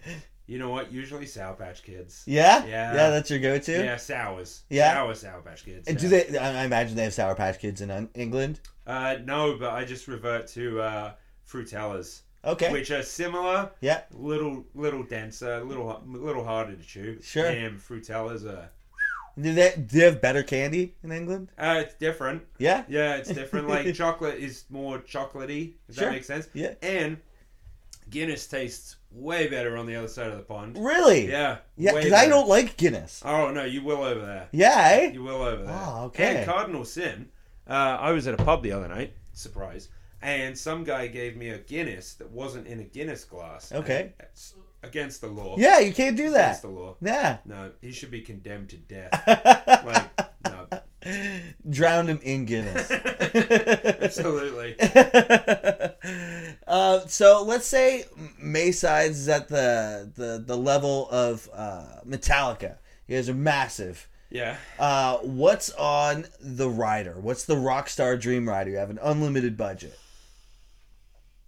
You 0.49 0.57
know 0.57 0.71
what? 0.71 0.91
Usually 0.91 1.27
Sour 1.27 1.53
Patch 1.53 1.83
Kids. 1.83 2.23
yeah, 2.25 2.65
Yeah. 2.65 2.93
yeah. 2.95 3.09
That's 3.11 3.29
your 3.29 3.37
go-to. 3.39 3.71
Yeah, 3.83 3.97
sours. 3.97 4.63
Yeah. 4.69 4.93
Sour 4.95 5.13
Sour 5.13 5.41
Patch 5.41 5.63
Kids. 5.63 5.87
And 5.87 6.01
yeah. 6.01 6.09
do 6.09 6.31
they? 6.31 6.37
I 6.39 6.63
imagine 6.65 6.95
they 6.95 7.03
have 7.03 7.13
Sour 7.13 7.35
Patch 7.35 7.59
Kids 7.59 7.81
in 7.81 7.91
uh, 7.91 8.07
England. 8.15 8.59
Uh, 8.87 9.17
no, 9.23 9.57
but 9.59 9.69
I 9.73 9.85
just 9.85 10.07
revert 10.07 10.47
to 10.47 10.81
uh, 10.81 11.11
Fruittellas, 11.47 12.21
Okay. 12.43 12.71
which 12.71 12.89
are 12.89 13.03
similar, 13.03 13.69
Yeah. 13.81 14.01
little 14.11 14.65
little 14.73 15.03
denser, 15.03 15.63
little 15.63 16.01
little 16.07 16.43
harder 16.43 16.75
to 16.75 16.83
chew. 16.83 17.19
Sure. 17.21 17.51
Damn, 17.51 17.77
Fruittellas 17.79 18.43
are. 18.45 18.69
Do 19.39 19.53
they? 19.53 19.73
Do 19.75 19.99
they 19.99 20.05
have 20.05 20.19
better 20.19 20.41
candy 20.41 20.95
in 21.03 21.11
England? 21.11 21.51
Uh, 21.59 21.83
it's 21.85 21.93
different. 21.93 22.41
Yeah. 22.57 22.83
Yeah, 22.89 23.17
it's 23.17 23.29
different. 23.29 23.69
Like 23.69 23.93
chocolate 24.03 24.39
is 24.39 24.63
more 24.71 24.97
chocolatey. 24.97 25.73
If 25.87 25.95
Sure. 25.95 26.05
that 26.05 26.11
makes 26.11 26.25
sense. 26.27 26.47
Yeah. 26.53 26.73
And 26.81 27.17
Guinness 28.09 28.47
tastes 28.47 28.97
way 29.11 29.47
better 29.47 29.77
on 29.77 29.85
the 29.85 29.95
other 29.95 30.07
side 30.07 30.31
of 30.31 30.37
the 30.37 30.43
pond. 30.43 30.77
Really? 30.77 31.29
Yeah. 31.29 31.57
Yeah, 31.77 31.93
because 31.93 32.13
I 32.13 32.27
don't 32.27 32.47
like 32.47 32.77
Guinness. 32.77 33.21
Oh 33.25 33.51
no, 33.51 33.63
you 33.63 33.83
will 33.83 34.03
over 34.03 34.25
there. 34.25 34.47
Yeah. 34.51 34.89
Eh? 34.91 35.11
You 35.11 35.23
will 35.23 35.41
over 35.41 35.63
there. 35.63 35.83
Oh, 35.85 36.05
okay. 36.05 36.37
And 36.37 36.45
Cardinal 36.45 36.85
Sin. 36.85 37.29
Uh, 37.67 37.97
I 37.99 38.11
was 38.11 38.27
at 38.27 38.39
a 38.39 38.43
pub 38.43 38.63
the 38.63 38.71
other 38.71 38.87
night. 38.87 39.13
Surprise. 39.33 39.89
And 40.21 40.57
some 40.57 40.83
guy 40.83 41.07
gave 41.07 41.37
me 41.37 41.49
a 41.49 41.59
Guinness 41.59 42.15
that 42.15 42.29
wasn't 42.29 42.67
in 42.67 42.79
a 42.79 42.83
Guinness 42.83 43.23
glass. 43.23 43.71
Okay. 43.71 44.13
Against 44.83 45.21
the 45.21 45.27
law. 45.27 45.55
Yeah, 45.57 45.79
you 45.79 45.93
can't 45.93 46.17
do 46.17 46.31
that. 46.31 46.45
Against 46.47 46.61
the 46.63 46.69
law. 46.69 46.95
Yeah. 47.01 47.37
No, 47.45 47.71
he 47.81 47.91
should 47.91 48.11
be 48.11 48.21
condemned 48.21 48.69
to 48.69 48.77
death. 48.77 49.11
like, 49.85 50.09
no. 50.45 50.67
Drowned 51.69 52.09
him 52.09 52.19
in 52.21 52.45
Guinness. 52.45 52.91
Absolutely. 54.01 54.75
uh, 56.67 56.99
so 57.07 57.43
let's 57.43 57.65
say 57.65 58.05
Maysides 58.43 59.09
is 59.09 59.29
at 59.29 59.47
the 59.47 60.11
the, 60.15 60.43
the 60.45 60.57
level 60.57 61.09
of 61.09 61.49
uh, 61.53 62.01
Metallica. 62.07 62.77
You 63.07 63.17
guys 63.17 63.29
are 63.29 63.33
massive. 63.33 64.07
Yeah. 64.29 64.57
Uh, 64.77 65.17
what's 65.17 65.71
on 65.71 66.25
the 66.39 66.69
rider? 66.69 67.15
What's 67.19 67.45
the 67.45 67.55
Rockstar 67.55 68.19
Dream 68.19 68.47
Rider? 68.47 68.69
You 68.69 68.77
have 68.77 68.91
an 68.91 68.99
unlimited 69.01 69.57
budget. 69.57 69.97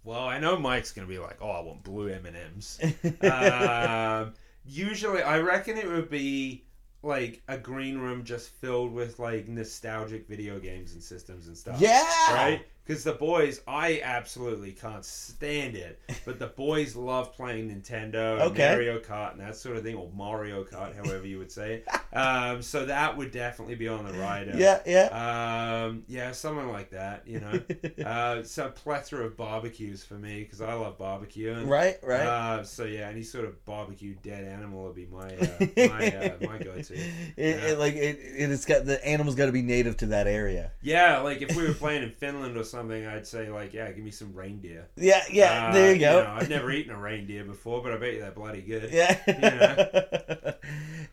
Well, 0.04 0.26
I 0.26 0.40
know 0.40 0.58
Mike's 0.58 0.92
gonna 0.92 1.06
be 1.06 1.18
like, 1.18 1.36
"Oh, 1.40 1.50
I 1.50 1.60
want 1.60 1.84
blue 1.84 2.08
M 2.08 2.26
and 2.26 2.36
M's." 2.36 2.80
Um, 3.22 4.34
Usually, 4.64 5.22
I 5.22 5.40
reckon 5.40 5.76
it 5.76 5.86
would 5.88 6.08
be 6.10 6.64
like 7.02 7.42
a 7.48 7.58
green 7.58 7.98
room 7.98 8.24
just 8.24 8.50
filled 8.50 8.92
with 8.92 9.18
like 9.18 9.48
nostalgic 9.48 10.28
video 10.28 10.58
games 10.58 10.94
and 10.94 11.02
systems 11.02 11.48
and 11.48 11.56
stuff. 11.56 11.80
Yeah. 11.80 12.34
Right? 12.34 12.66
Because 12.84 13.04
the 13.04 13.12
boys, 13.12 13.60
I 13.66 14.00
absolutely 14.02 14.72
can't 14.72 15.04
stand 15.04 15.76
it, 15.76 16.00
but 16.24 16.38
the 16.38 16.48
boys 16.48 16.96
love 16.96 17.32
playing 17.32 17.70
Nintendo, 17.70 18.34
and 18.34 18.52
Okay. 18.52 18.70
Mario 18.70 18.98
Kart, 18.98 19.32
and 19.32 19.40
that 19.40 19.56
sort 19.56 19.76
of 19.76 19.84
thing, 19.84 19.94
or 19.94 20.10
Mario 20.14 20.64
Kart, 20.64 20.94
however 20.96 21.26
you 21.26 21.38
would 21.38 21.52
say 21.52 21.74
it. 21.74 21.88
Um, 22.14 22.60
so 22.60 22.84
that 22.84 23.16
would 23.16 23.30
definitely 23.30 23.74
be 23.74 23.88
on 23.88 24.04
the 24.04 24.12
rider. 24.12 24.52
Yeah, 24.54 24.80
yeah. 24.84 25.86
Um, 25.86 26.04
yeah, 26.08 26.32
something 26.32 26.70
like 26.70 26.90
that, 26.90 27.26
you 27.26 27.40
know. 27.40 27.58
uh, 28.04 28.42
a 28.58 28.68
plethora 28.68 29.24
of 29.24 29.36
barbecues 29.36 30.04
for 30.04 30.14
me 30.14 30.42
because 30.42 30.60
I 30.60 30.74
love 30.74 30.98
barbecue. 30.98 31.52
And, 31.52 31.70
right, 31.70 31.96
right. 32.02 32.20
Uh, 32.20 32.64
so 32.64 32.84
yeah, 32.84 33.08
any 33.08 33.22
sort 33.22 33.46
of 33.46 33.64
barbecue 33.64 34.14
dead 34.22 34.44
animal 34.44 34.84
would 34.84 34.94
be 34.94 35.06
my 35.06 35.34
uh, 35.34 35.66
my 35.88 36.14
uh, 36.14 36.36
my 36.46 36.58
go-to. 36.58 36.94
It, 36.94 37.36
it, 37.36 37.78
like 37.78 37.94
it, 37.94 38.18
it's 38.20 38.66
got 38.66 38.84
the 38.84 39.04
animal's 39.06 39.34
got 39.34 39.46
to 39.46 39.52
be 39.52 39.62
native 39.62 39.96
to 39.98 40.06
that 40.06 40.26
area. 40.26 40.72
Yeah, 40.82 41.20
like 41.20 41.42
if 41.42 41.56
we 41.56 41.66
were 41.66 41.74
playing 41.74 42.02
in 42.02 42.10
Finland 42.10 42.56
or 42.56 42.64
something, 42.72 43.06
I'd 43.06 43.26
say 43.26 43.48
like, 43.50 43.72
yeah, 43.72 43.92
give 43.92 44.02
me 44.04 44.10
some 44.10 44.32
reindeer. 44.34 44.88
Yeah, 44.96 45.22
yeah. 45.30 45.68
Uh, 45.68 45.72
there 45.72 45.92
you 45.94 46.00
go. 46.00 46.24
know, 46.24 46.30
I've 46.30 46.48
never 46.48 46.72
eaten 46.72 46.92
a 46.92 46.98
reindeer 46.98 47.44
before, 47.44 47.82
but 47.82 47.92
I 47.92 47.96
bet 47.98 48.14
you 48.14 48.20
they're 48.20 48.32
bloody 48.32 48.62
good. 48.62 48.90
Yeah. 48.92 49.12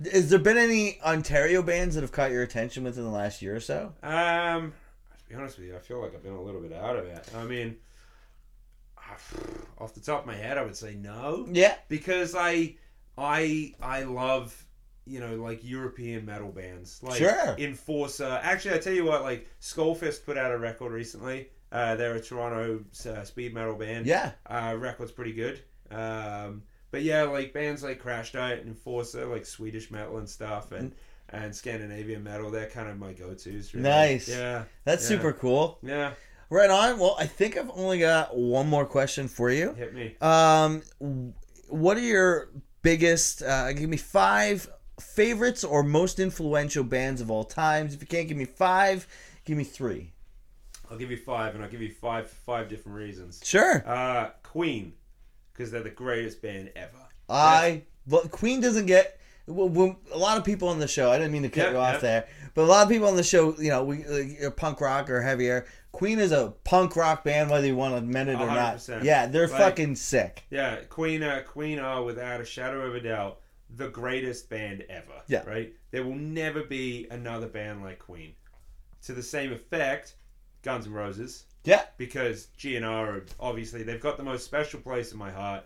Has 0.11 0.29
there 0.29 0.39
been 0.39 0.57
any 0.57 0.99
Ontario 1.01 1.61
bands 1.61 1.95
that 1.95 2.01
have 2.01 2.11
caught 2.11 2.31
your 2.31 2.41
attention 2.41 2.83
within 2.85 3.03
the 3.03 3.09
last 3.11 3.41
year 3.41 3.55
or 3.55 3.59
so? 3.59 3.93
Um, 4.01 4.73
to 5.17 5.29
be 5.29 5.35
honest 5.35 5.59
with 5.59 5.67
you, 5.67 5.75
I 5.75 5.79
feel 5.79 6.01
like 6.01 6.15
I've 6.15 6.23
been 6.23 6.33
a 6.33 6.41
little 6.41 6.61
bit 6.61 6.73
out 6.73 6.95
of 6.95 7.05
it. 7.05 7.29
I 7.37 7.43
mean, 7.43 7.75
off 9.77 9.93
the 9.93 9.99
top 9.99 10.21
of 10.21 10.25
my 10.25 10.35
head, 10.35 10.57
I 10.57 10.63
would 10.63 10.75
say 10.75 10.95
no. 10.95 11.47
Yeah. 11.51 11.75
because 11.89 12.33
I 12.35 12.75
I 13.17 13.75
I 13.81 14.03
love 14.03 14.65
you 15.09 15.19
know 15.19 15.35
like 15.35 15.59
European 15.63 16.25
metal 16.25 16.51
bands 16.51 16.99
like 17.03 17.17
Sure. 17.17 17.55
Enforcer. 17.57 18.39
Actually, 18.43 18.75
I 18.75 18.77
tell 18.77 18.93
you 18.93 19.05
what, 19.05 19.23
like 19.23 19.47
Skullfist 19.61 20.25
put 20.25 20.37
out 20.37 20.51
a 20.51 20.57
record 20.57 20.91
recently. 20.91 21.49
Uh, 21.71 21.95
they're 21.95 22.15
a 22.15 22.21
Toronto 22.21 22.83
uh, 23.07 23.23
speed 23.23 23.53
metal 23.53 23.75
band. 23.75 24.05
Yeah. 24.05 24.31
uh, 24.47 24.75
record's 24.77 25.11
pretty 25.11 25.33
good. 25.33 25.61
Um, 25.91 26.63
but 26.91 27.03
yeah, 27.03 27.23
like 27.23 27.53
bands 27.53 27.83
like 27.83 27.99
Crash 27.99 28.31
Diet 28.31 28.59
and 28.59 28.69
Enforcer, 28.69 29.25
like 29.25 29.45
Swedish 29.45 29.91
metal 29.91 30.17
and 30.17 30.27
stuff, 30.29 30.71
and 30.71 30.93
and 31.31 31.55
Scandinavian 31.55 32.23
metal, 32.23 32.49
they're 32.49 32.65
kind 32.69 32.89
of 32.89 32.97
my 32.97 33.13
go-to's. 33.13 33.73
Really. 33.73 33.83
Nice. 33.87 34.27
Yeah. 34.29 34.63
That's 34.83 35.03
Yeah. 35.03 35.17
super 35.17 35.33
cool. 35.33 35.77
Yeah. 35.83 36.13
Right 36.49 36.71
on. 36.71 36.97
Well, 36.97 37.15
I 37.19 37.27
think 37.27 37.55
I've 37.57 37.69
only 37.75 37.99
got 37.99 38.35
one 38.35 38.67
more 38.67 38.85
question 38.87 39.27
for 39.27 39.51
you. 39.51 39.73
Hit 39.73 39.93
me. 39.93 40.15
Um, 40.21 40.81
what 41.67 41.97
are 41.97 42.01
your 42.01 42.49
biggest? 42.81 43.43
Uh, 43.43 43.71
give 43.73 43.87
me 43.87 43.97
five 43.97 44.67
favorites 44.99 45.63
or 45.63 45.83
most 45.83 46.19
influential 46.19 46.83
bands 46.83 47.21
of 47.21 47.29
all 47.31 47.43
times. 47.43 47.93
If 47.93 48.01
you 48.01 48.07
can't 48.07 48.27
give 48.27 48.37
me 48.37 48.45
five, 48.45 49.07
give 49.45 49.57
me 49.57 49.63
three. 49.63 50.11
I'll 50.91 50.97
give 50.97 51.11
you 51.11 51.17
five, 51.17 51.53
and 51.55 51.63
I'll 51.63 51.69
give 51.69 51.81
you 51.81 51.91
five 51.91 52.29
five 52.29 52.67
different 52.67 52.97
reasons. 52.97 53.41
Sure. 53.43 53.83
Uh, 53.87 54.29
Queen, 54.43 54.93
because 55.53 55.71
they're 55.71 55.83
the 55.83 55.89
greatest 55.89 56.41
band 56.41 56.71
ever. 56.75 56.97
I 57.29 57.83
but 58.07 58.31
Queen 58.31 58.59
doesn't 58.61 58.87
get. 58.87 59.17
Well, 59.45 59.97
a 60.11 60.17
lot 60.17 60.37
of 60.37 60.43
people 60.43 60.67
on 60.67 60.77
the 60.79 60.87
show. 60.87 61.11
I 61.11 61.17
didn't 61.17 61.31
mean 61.31 61.41
to 61.41 61.49
cut 61.49 61.65
Yeah, 61.67 61.71
you 61.71 61.77
off 61.77 61.93
yeah. 61.95 61.99
there, 62.01 62.27
but 62.53 62.63
a 62.63 62.67
lot 62.67 62.83
of 62.83 62.89
people 62.89 63.07
on 63.07 63.15
the 63.15 63.23
show, 63.23 63.55
you 63.59 63.69
know, 63.69 63.83
we 63.83 64.05
uh, 64.45 64.51
punk 64.51 64.79
rock 64.79 65.09
or 65.09 65.21
heavier. 65.21 65.65
Queen 65.91 66.19
is 66.19 66.31
a 66.31 66.53
punk 66.63 66.95
rock 66.95 67.23
band, 67.23 67.49
whether 67.49 67.65
you 67.65 67.75
want 67.75 67.93
to 67.93 67.97
admit 67.97 68.27
it 68.27 68.35
or 68.35 68.45
not. 68.45 68.75
100%. 68.77 69.03
Yeah, 69.03 69.25
they're 69.25 69.47
Like- 69.47 69.57
fucking 69.59 69.95
sick. 69.95 70.43
Yeah, 70.51 70.75
Queen. 70.89 71.23
Uh, 71.23 71.41
Queen 71.47 71.79
are 71.79 72.03
without 72.03 72.41
a 72.41 72.45
shadow 72.45 72.81
of 72.85 72.93
a 72.93 72.99
doubt 72.99 73.39
the 73.75 73.89
greatest 73.89 74.49
band 74.49 74.83
ever. 74.89 75.21
Yeah. 75.27 75.43
Right. 75.45 75.73
There 75.91 76.03
will 76.03 76.15
never 76.15 76.63
be 76.63 77.07
another 77.11 77.47
band 77.47 77.83
like 77.83 77.99
Queen. 77.99 78.33
To 79.03 79.13
the 79.13 79.23
same 79.23 79.53
effect, 79.53 80.15
Guns 80.63 80.85
N' 80.87 80.91
Roses, 80.93 81.45
Yeah, 81.63 81.83
because 81.97 82.47
GNR 82.57 82.83
are 83.07 83.25
obviously 83.39 83.83
they've 83.83 84.01
got 84.01 84.17
the 84.17 84.23
most 84.23 84.43
special 84.43 84.79
place 84.81 85.11
in 85.13 85.17
my 85.17 85.31
heart. 85.31 85.63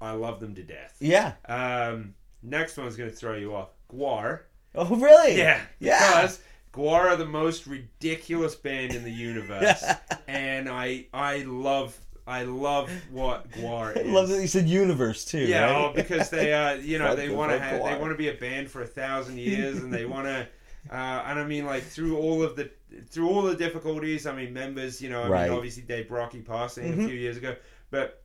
I 0.00 0.10
love 0.12 0.40
them 0.40 0.54
to 0.56 0.62
death. 0.62 0.96
yeah. 1.00 1.34
Um, 1.46 2.14
next 2.42 2.76
one's 2.76 2.96
gonna 2.96 3.10
throw 3.10 3.36
you 3.36 3.54
off. 3.54 3.70
GWAR. 3.92 4.40
Oh, 4.74 4.96
really? 4.96 5.38
Yeah, 5.38 5.60
Yeah. 5.78 5.98
Because 6.22 6.40
GWAR 6.72 7.10
are 7.10 7.16
the 7.16 7.24
most 7.26 7.66
ridiculous 7.68 8.56
band 8.56 8.92
in 8.92 9.04
the 9.04 9.12
universe, 9.12 9.84
and 10.26 10.68
I 10.68 11.06
I 11.14 11.38
love 11.44 11.96
I 12.26 12.44
love 12.44 12.90
what 13.10 13.50
GWAR 13.52 13.96
I 13.96 14.00
is. 14.00 14.06
love 14.12 14.28
that 14.30 14.40
you 14.40 14.46
said 14.46 14.66
universe 14.68 15.24
too. 15.24 15.38
Yeah, 15.40 15.64
right? 15.70 15.84
oh, 15.84 15.92
because 15.94 16.30
they 16.30 16.52
uh 16.52 16.74
you 16.74 16.98
know 16.98 17.14
they 17.14 17.28
want 17.28 17.52
to 17.52 17.58
fuck 17.58 17.68
have 17.68 17.84
they 17.84 18.00
want 18.00 18.12
to 18.12 18.16
be 18.18 18.28
a 18.28 18.34
band 18.34 18.70
for 18.70 18.82
a 18.82 18.86
thousand 18.86 19.38
years, 19.50 19.78
and 19.78 19.92
they 19.92 20.04
want 20.06 20.26
to. 20.26 20.46
Uh, 20.90 21.22
and 21.26 21.38
I 21.38 21.44
mean, 21.44 21.64
like 21.64 21.82
through 21.82 22.18
all 22.18 22.42
of 22.42 22.56
the 22.56 22.70
through 23.10 23.28
all 23.28 23.42
the 23.42 23.56
difficulties. 23.56 24.26
I 24.26 24.34
mean, 24.34 24.52
members. 24.52 25.00
You 25.02 25.10
know, 25.10 25.22
I 25.22 25.28
Right. 25.28 25.48
mean, 25.48 25.56
obviously 25.56 25.82
Dave 25.82 26.06
Brockie 26.08 26.44
passing 26.46 26.92
Mhm. 26.94 27.04
a 27.04 27.08
few 27.08 27.16
years 27.16 27.36
ago, 27.36 27.56
but 27.90 28.22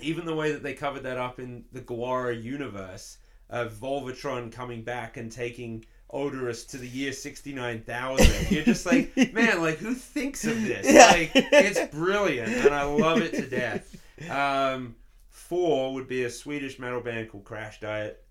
even 0.00 0.24
the 0.24 0.34
way 0.34 0.52
that 0.52 0.62
they 0.62 0.72
covered 0.74 1.02
that 1.02 1.18
up 1.18 1.38
in 1.40 1.64
the 1.72 1.80
Guara 1.80 2.34
universe 2.34 3.18
of 3.50 3.72
Vulvatron 3.74 4.50
coming 4.52 4.82
back 4.82 5.16
and 5.16 5.30
taking 5.30 5.84
Oderus 6.12 6.68
to 6.70 6.76
the 6.78 6.88
year 6.88 7.12
69,000. 7.12 8.50
You're 8.50 8.64
just 8.64 8.84
like, 8.86 9.16
man, 9.32 9.60
like 9.60 9.78
who 9.78 9.94
thinks 9.94 10.44
of 10.44 10.60
this? 10.62 10.90
Yeah. 10.90 11.06
Like 11.06 11.30
it's 11.34 11.94
brilliant 11.94 12.52
and 12.52 12.74
I 12.74 12.82
love 12.82 13.18
it 13.18 13.32
to 13.34 13.46
death. 13.46 13.96
Um, 14.30 14.96
four 15.28 15.94
would 15.94 16.08
be 16.08 16.24
a 16.24 16.30
Swedish 16.30 16.78
metal 16.78 17.00
band 17.00 17.30
called 17.30 17.44
Crash 17.44 17.80
Diet. 17.80 18.24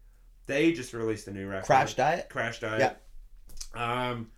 They 0.45 0.71
just 0.73 0.93
released 0.93 1.27
a 1.27 1.31
new 1.31 1.47
record. 1.47 1.65
Crash 1.67 1.93
Diet? 1.95 2.27
Crash 2.29 2.59
Diet. 2.59 2.97
Yeah. 3.75 4.09
Um, 4.09 4.31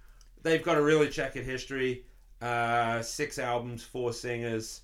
they've 0.43 0.63
got 0.63 0.77
a 0.77 0.81
really 0.81 1.09
checkered 1.09 1.45
history. 1.45 2.05
Uh, 2.41 3.01
six 3.01 3.39
albums, 3.39 3.83
four 3.83 4.11
singers. 4.13 4.81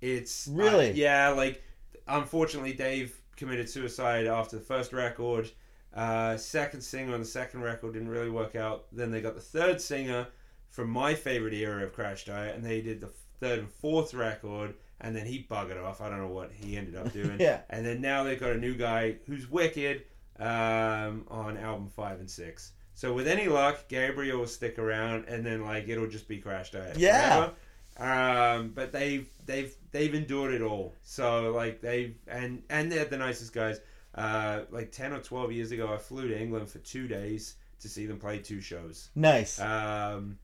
It's 0.00 0.48
uh, 0.48 0.52
Really? 0.52 0.92
yeah. 0.92 1.30
Like, 1.30 1.62
unfortunately, 2.06 2.72
Dave 2.74 3.20
committed 3.36 3.68
suicide 3.68 4.26
after 4.26 4.56
the 4.56 4.62
first 4.64 4.92
record. 4.92 5.50
Uh, 5.94 6.36
second 6.36 6.80
singer 6.80 7.14
on 7.14 7.20
the 7.20 7.26
second 7.26 7.62
record 7.62 7.94
didn't 7.94 8.08
really 8.08 8.30
work 8.30 8.54
out. 8.56 8.86
Then 8.92 9.10
they 9.10 9.20
got 9.20 9.34
the 9.34 9.40
third 9.40 9.80
singer 9.80 10.26
from 10.68 10.90
my 10.90 11.14
favorite 11.14 11.54
era 11.54 11.84
of 11.84 11.92
Crash 11.92 12.24
Diet, 12.24 12.54
and 12.54 12.64
they 12.64 12.80
did 12.80 13.00
the 13.00 13.10
third 13.40 13.60
and 13.60 13.70
fourth 13.70 14.14
record, 14.14 14.74
and 15.00 15.14
then 15.14 15.26
he 15.26 15.46
buggered 15.50 15.82
off. 15.82 16.00
I 16.00 16.08
don't 16.08 16.18
know 16.18 16.28
what 16.28 16.52
he 16.52 16.76
ended 16.76 16.96
up 16.96 17.12
doing. 17.12 17.40
Yeah. 17.40 17.60
And 17.70 17.84
then 17.84 18.00
now 18.00 18.22
they've 18.22 18.38
got 18.38 18.52
a 18.52 18.58
new 18.58 18.74
guy 18.74 19.16
who's 19.26 19.50
wicked 19.50 20.04
um, 20.38 21.24
on 21.28 21.56
album 21.56 21.88
five 21.88 22.20
and 22.20 22.30
six. 22.30 22.72
So 22.94 23.12
with 23.12 23.28
any 23.28 23.48
luck, 23.48 23.88
Gabriel 23.88 24.40
will 24.40 24.46
stick 24.46 24.78
around, 24.78 25.26
and 25.28 25.46
then 25.46 25.64
like 25.64 25.88
it'll 25.88 26.08
just 26.08 26.28
be 26.28 26.38
Crash 26.38 26.72
Diet. 26.72 26.96
Yeah. 26.96 27.50
Um, 27.98 28.72
but 28.74 28.92
they've 28.92 29.28
they've 29.46 29.74
they've 29.90 30.14
endured 30.14 30.54
it 30.54 30.62
all. 30.62 30.94
So 31.02 31.52
like 31.52 31.80
they've 31.80 32.16
and 32.26 32.62
and 32.70 32.90
they're 32.90 33.04
the 33.04 33.16
nicest 33.16 33.52
guys. 33.52 33.80
Uh, 34.18 34.60
like 34.70 34.90
ten 34.92 35.12
or 35.12 35.20
twelve 35.20 35.52
years 35.52 35.70
ago, 35.72 35.92
I 35.92 35.96
flew 35.98 36.28
to 36.28 36.38
England 36.40 36.68
for 36.68 36.78
two 36.80 37.06
days 37.08 37.56
to 37.80 37.88
see 37.88 38.06
them 38.06 38.18
play 38.18 38.38
two 38.38 38.60
shows. 38.60 39.10
Nice. 39.14 39.60
Um, 39.60 40.38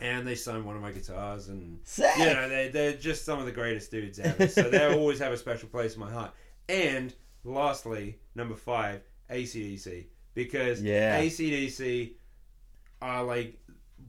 and 0.00 0.26
they 0.26 0.34
signed 0.34 0.64
one 0.64 0.74
of 0.76 0.82
my 0.82 0.90
guitars, 0.92 1.48
and 1.48 1.78
Sick. 1.84 2.10
you 2.18 2.24
know 2.24 2.48
they 2.48 2.68
they're 2.68 2.94
just 2.94 3.24
some 3.24 3.38
of 3.38 3.44
the 3.46 3.52
greatest 3.52 3.90
dudes 3.90 4.18
ever. 4.18 4.48
So 4.48 4.62
they 4.70 4.84
always 4.94 5.18
have 5.18 5.32
a 5.32 5.36
special 5.36 5.68
place 5.68 5.94
in 5.94 6.00
my 6.00 6.10
heart. 6.10 6.32
And 6.68 7.14
lastly, 7.44 8.18
number 8.34 8.54
five, 8.54 9.02
ACDC, 9.30 10.06
because 10.34 10.82
Yeah. 10.82 11.20
ACDC 11.20 12.12
are 13.02 13.22
like 13.22 13.60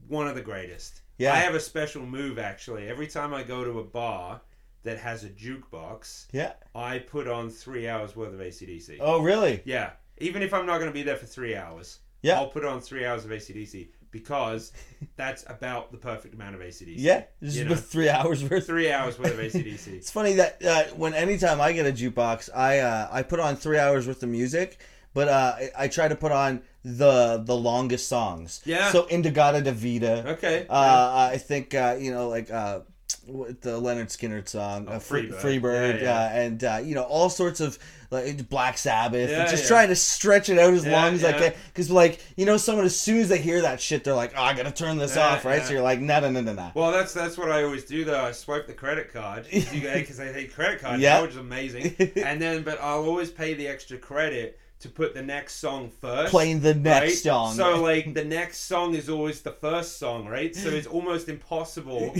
one 0.08 0.26
of 0.26 0.34
the 0.34 0.42
greatest. 0.42 1.02
Yeah. 1.18 1.32
I 1.34 1.38
have 1.38 1.54
a 1.54 1.60
special 1.60 2.04
move 2.04 2.38
actually. 2.38 2.88
Every 2.88 3.06
time 3.06 3.32
I 3.34 3.42
go 3.42 3.62
to 3.64 3.78
a 3.78 3.84
bar 3.84 4.40
that 4.86 4.98
has 4.98 5.22
a 5.24 5.28
jukebox, 5.28 6.26
Yeah. 6.32 6.52
I 6.74 6.98
put 7.00 7.28
on 7.28 7.50
three 7.50 7.88
hours 7.88 8.16
worth 8.16 8.32
of 8.34 8.40
ACDC. 8.40 8.96
Oh, 9.00 9.20
really? 9.20 9.60
Yeah. 9.64 9.90
Even 10.18 10.42
if 10.42 10.54
I'm 10.54 10.66
not 10.66 10.78
going 10.78 10.90
to 10.90 10.94
be 10.94 11.02
there 11.02 11.16
for 11.16 11.26
three 11.26 11.54
hours, 11.54 11.98
Yeah. 12.22 12.36
I'll 12.38 12.48
put 12.48 12.64
on 12.64 12.80
three 12.80 13.04
hours 13.04 13.24
of 13.24 13.30
ACDC 13.30 13.88
because 14.10 14.72
that's 15.16 15.44
about 15.48 15.92
the 15.92 15.98
perfect 15.98 16.34
amount 16.34 16.54
of 16.54 16.60
ACDC. 16.62 16.94
Yeah. 16.96 17.24
This 17.40 17.56
You 17.56 17.64
is 17.64 17.68
know. 17.70 17.76
three 17.76 18.08
hours 18.08 18.42
worth. 18.48 18.66
Three 18.66 18.90
hours 18.90 19.18
worth 19.18 19.32
of 19.32 19.38
ACDC. 19.38 19.86
It's 20.00 20.10
funny 20.10 20.34
that 20.34 20.64
uh, 20.64 20.84
when 20.96 21.12
anytime 21.14 21.60
I 21.60 21.72
get 21.72 21.86
a 21.86 21.92
jukebox, 21.92 22.48
I 22.54 22.78
uh, 22.78 23.08
I 23.10 23.22
put 23.22 23.40
on 23.40 23.56
three 23.56 23.78
hours 23.78 24.06
worth 24.06 24.22
of 24.22 24.28
music, 24.30 24.78
but 25.14 25.28
uh, 25.28 25.54
I, 25.58 25.70
I 25.84 25.88
try 25.88 26.08
to 26.08 26.16
put 26.16 26.32
on 26.32 26.62
the 26.84 27.42
the 27.44 27.56
longest 27.56 28.06
songs. 28.08 28.62
Yeah. 28.64 28.90
So 28.92 29.06
In-A-Gadda-Da-Vida. 29.06 30.14
Okay. 30.34 30.66
Uh, 30.70 31.28
I 31.32 31.36
think 31.38 31.74
uh, 31.74 31.96
you 31.98 32.10
know 32.14 32.28
like 32.28 32.50
uh, 32.50 32.80
the 33.26 33.80
Lynyrd 33.80 34.06
Skynyrd 34.08 34.48
song, 34.48 34.86
Oh, 34.88 34.94
uh, 34.94 34.98
Free, 34.98 35.28
Freebird. 35.28 35.40
Freebird, 35.60 36.00
Yeah, 36.00 36.04
yeah. 36.04 36.18
Uh, 36.20 36.28
and 36.44 36.64
uh, 36.64 36.80
you 36.82 36.94
know 36.94 37.02
all 37.04 37.28
sorts 37.28 37.60
of 37.60 37.78
like 38.10 38.48
Black 38.48 38.78
Sabbath, 38.78 39.30
Yeah, 39.30 39.40
and 39.42 39.50
just 39.50 39.66
trying 39.66 39.88
to 39.88 39.96
stretch 39.96 40.48
it 40.48 40.58
out 40.58 40.72
as 40.74 40.86
long 40.86 41.14
as 41.14 41.24
I 41.24 41.32
can. 41.32 41.52
Because 41.68 41.90
like 41.90 42.20
you 42.36 42.46
know, 42.46 42.56
someone 42.56 42.84
as 42.84 42.98
soon 42.98 43.18
as 43.18 43.28
they 43.28 43.38
hear 43.38 43.62
that 43.62 43.80
shit, 43.80 44.04
they're 44.04 44.14
like, 44.14 44.32
oh, 44.36 44.42
I 44.42 44.54
gotta 44.54 44.70
turn 44.70 44.96
this 44.96 45.16
off, 45.16 45.44
right? 45.44 45.62
So 45.62 45.72
you're 45.72 45.82
like, 45.82 46.00
no, 46.00 46.20
no, 46.20 46.30
no, 46.30 46.40
no, 46.40 46.52
no. 46.52 46.70
Well, 46.74 46.92
that's 46.92 47.12
that's 47.12 47.36
what 47.38 47.50
I 47.50 47.62
always 47.64 47.84
do 47.84 48.04
though. 48.04 48.24
I 48.24 48.32
swipe 48.32 48.66
the 48.66 48.74
credit 48.74 49.12
card 49.12 49.46
because 49.50 50.20
I 50.20 50.32
hate 50.32 50.54
credit 50.54 50.80
card 50.80 51.00
Yeah. 51.00 51.22
which 51.22 51.32
is 51.32 51.36
amazing. 51.36 51.94
and 52.16 52.40
then, 52.40 52.62
but 52.62 52.80
I'll 52.80 53.04
always 53.04 53.30
pay 53.30 53.54
the 53.54 53.66
extra 53.68 53.98
credit 53.98 54.58
to 54.80 54.88
put 54.88 55.14
the 55.14 55.22
next 55.22 55.56
song 55.56 55.90
first. 56.00 56.30
Playing 56.30 56.60
the 56.60 56.74
next 56.74 57.02
right? 57.02 57.12
song. 57.14 57.54
So 57.54 57.82
like 57.82 58.14
the 58.14 58.24
next 58.24 58.58
song 58.58 58.94
is 58.94 59.08
always 59.08 59.40
the 59.42 59.52
first 59.52 59.98
song, 59.98 60.26
right? 60.26 60.54
So 60.54 60.68
it's 60.68 60.86
almost 60.86 61.28
impossible. 61.28 62.14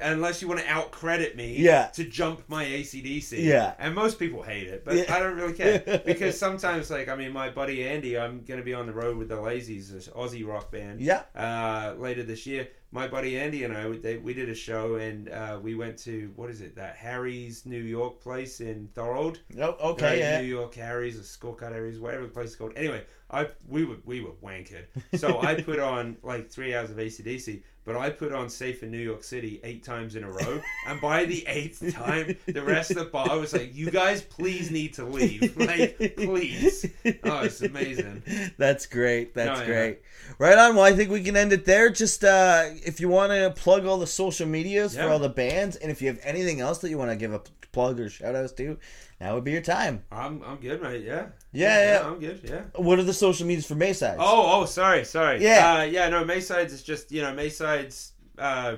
Unless 0.00 0.40
you 0.42 0.48
want 0.48 0.60
to 0.60 0.68
out 0.68 0.90
credit 0.90 1.36
me, 1.36 1.56
Yeah. 1.58 1.86
to 1.94 2.04
jump 2.04 2.42
my 2.48 2.64
ACDC, 2.64 3.42
Yeah. 3.44 3.74
and 3.78 3.94
most 3.94 4.18
people 4.18 4.42
hate 4.42 4.68
it, 4.68 4.84
but 4.84 4.94
Yeah. 4.96 5.14
I 5.14 5.18
don't 5.18 5.36
really 5.36 5.52
care 5.54 5.80
because 6.06 6.38
sometimes, 6.38 6.90
like, 6.90 7.08
I 7.08 7.16
mean, 7.16 7.32
my 7.32 7.50
buddy 7.50 7.86
Andy, 7.86 8.16
I'm 8.18 8.42
gonna 8.44 8.62
be 8.62 8.74
on 8.74 8.86
the 8.86 8.92
road 8.92 9.16
with 9.16 9.28
the 9.28 9.36
Lazys, 9.36 9.90
this 9.90 10.08
Aussie 10.08 10.46
rock 10.46 10.70
band, 10.70 11.00
Yeah. 11.00 11.22
uh, 11.34 11.94
later 11.98 12.22
this 12.22 12.46
year. 12.46 12.68
My 12.94 13.08
buddy 13.08 13.38
Andy 13.38 13.64
and 13.64 13.74
I, 13.74 13.88
we, 13.88 13.96
they, 13.96 14.18
we 14.18 14.34
did 14.34 14.50
a 14.50 14.54
show 14.54 14.96
and 14.96 15.30
uh, 15.30 15.58
we 15.62 15.74
went 15.74 15.96
to 16.00 16.30
what 16.36 16.50
is 16.50 16.60
it? 16.60 16.76
That 16.76 16.94
Harry's 16.96 17.64
New 17.64 17.80
York 17.80 18.20
place 18.20 18.60
in 18.60 18.86
Thorold. 18.94 19.40
Oh, 19.58 19.92
okay, 19.92 20.04
Right? 20.06 20.18
yeah. 20.18 20.40
New 20.42 20.46
York 20.48 20.74
Harry's 20.74 21.16
or 21.18 21.22
Scorecard 21.22 21.72
Harry's, 21.72 21.98
whatever 21.98 22.24
the 22.24 22.28
place 22.32 22.50
is 22.50 22.56
called. 22.56 22.72
Anyway, 22.76 23.02
I 23.30 23.48
we 23.66 23.86
were 23.86 23.96
we 24.04 24.20
were 24.20 24.32
wankered. 24.42 24.84
So 25.14 25.40
I 25.40 25.54
put 25.62 25.78
on 25.78 26.18
like 26.22 26.50
three 26.50 26.74
hours 26.74 26.90
of 26.90 26.98
ACDC, 26.98 27.62
but 27.84 27.96
I 27.96 28.10
put 28.10 28.32
on 28.32 28.48
Safe 28.48 28.82
in 28.82 28.90
New 28.90 28.98
York 28.98 29.24
City 29.24 29.60
eight 29.64 29.82
times 29.82 30.14
in 30.16 30.24
a 30.24 30.30
row. 30.30 30.60
and 30.86 31.00
by 31.00 31.24
the 31.24 31.44
eighth 31.46 31.92
time, 31.94 32.36
the 32.46 32.62
rest 32.62 32.90
of 32.92 32.96
the 32.98 33.04
bar 33.06 33.38
was 33.38 33.52
like, 33.52 33.74
"You 33.74 33.90
guys, 33.90 34.22
please 34.22 34.70
need 34.70 34.94
to 34.94 35.04
leave. 35.04 35.56
Like, 35.62 36.14
please." 36.16 36.86
Oh, 37.24 37.40
it's 37.40 37.60
amazing. 37.62 38.22
That's 38.58 38.86
great. 38.86 39.34
That's 39.34 39.60
No, 39.60 39.66
yeah. 39.66 39.72
great. 39.72 39.98
Right 40.38 40.56
on. 40.58 40.76
Well, 40.76 40.84
I 40.84 40.92
think 40.92 41.10
we 41.10 41.22
can 41.22 41.36
end 41.36 41.52
it 41.52 41.64
there. 41.64 41.90
Just 41.90 42.24
uh, 42.24 42.64
if 42.84 43.00
you 43.00 43.08
want 43.08 43.32
to 43.32 43.52
plug 43.60 43.86
all 43.86 43.98
the 43.98 44.06
social 44.06 44.46
medias 44.46 44.96
for 44.96 45.08
all 45.08 45.18
the 45.18 45.28
bands, 45.28 45.76
and 45.76 45.90
if 45.90 46.00
you 46.00 46.08
have 46.08 46.20
anything 46.22 46.60
else 46.60 46.78
that 46.78 46.90
you 46.90 46.98
want 46.98 47.10
to 47.10 47.16
give 47.16 47.32
a 47.32 47.40
plug 47.72 47.98
or 47.98 48.08
shout 48.08 48.34
outs 48.36 48.52
to, 48.52 48.78
now 49.22 49.34
would 49.36 49.44
be 49.44 49.52
your 49.52 49.62
time. 49.62 50.02
I'm 50.10 50.42
I'm 50.42 50.56
good, 50.56 50.82
mate. 50.82 51.04
Yeah. 51.04 51.26
Yeah, 51.52 52.00
yeah. 52.00 52.08
I'm 52.08 52.18
good. 52.18 52.40
Yeah. 52.42 52.62
What 52.74 52.98
are 52.98 53.04
the 53.04 53.12
social 53.12 53.46
medias 53.46 53.66
for 53.66 53.74
Maysides? 53.76 54.16
Oh, 54.18 54.60
oh, 54.62 54.64
sorry, 54.66 55.04
sorry. 55.04 55.40
Yeah. 55.42 55.74
uh, 55.78 55.82
yeah. 55.82 56.08
No, 56.08 56.24
Maysides 56.24 56.72
is 56.72 56.82
just 56.82 57.12
you 57.12 57.22
know 57.22 57.32
Maysides. 57.32 58.10
Uh, 58.36 58.76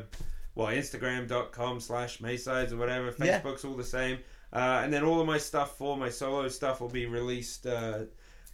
well, 0.54 0.68
Instagram.com 0.68 1.80
slash 1.80 2.18
Maysides 2.18 2.72
or 2.72 2.76
whatever. 2.76 3.14
Yeah. 3.18 3.40
Facebook's 3.40 3.64
all 3.64 3.74
the 3.74 3.84
same. 3.84 4.18
Uh, 4.52 4.82
and 4.84 4.92
then 4.92 5.02
all 5.02 5.20
of 5.20 5.26
my 5.26 5.38
stuff 5.38 5.78
for 5.78 5.96
my 5.96 6.10
solo 6.10 6.46
stuff 6.48 6.80
will 6.80 6.88
be 6.88 7.06
released. 7.06 7.66
Uh, 7.66 8.04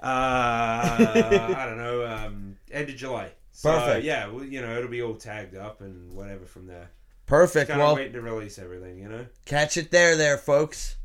uh, 0.00 0.02
I 0.02 1.66
don't 1.66 1.76
know. 1.76 2.06
Um, 2.06 2.56
end 2.70 2.88
of 2.88 2.96
July. 2.96 3.32
So, 3.52 3.70
Perfect. 3.70 4.04
Yeah. 4.04 4.28
Well, 4.28 4.44
you 4.44 4.62
know, 4.62 4.76
it'll 4.78 4.88
be 4.88 5.02
all 5.02 5.16
tagged 5.16 5.56
up 5.56 5.80
and 5.82 6.12
whatever 6.12 6.46
from 6.46 6.66
there. 6.66 6.90
Perfect. 7.26 7.68
Kind 7.68 7.80
of 7.82 7.86
Well, 7.86 7.96
waiting 7.96 8.12
to 8.14 8.22
release 8.22 8.58
everything. 8.58 8.98
You 8.98 9.08
know. 9.08 9.26
catch 9.44 9.76
it 9.76 9.90
there, 9.90 10.16
there, 10.16 10.38
folks. 10.38 10.96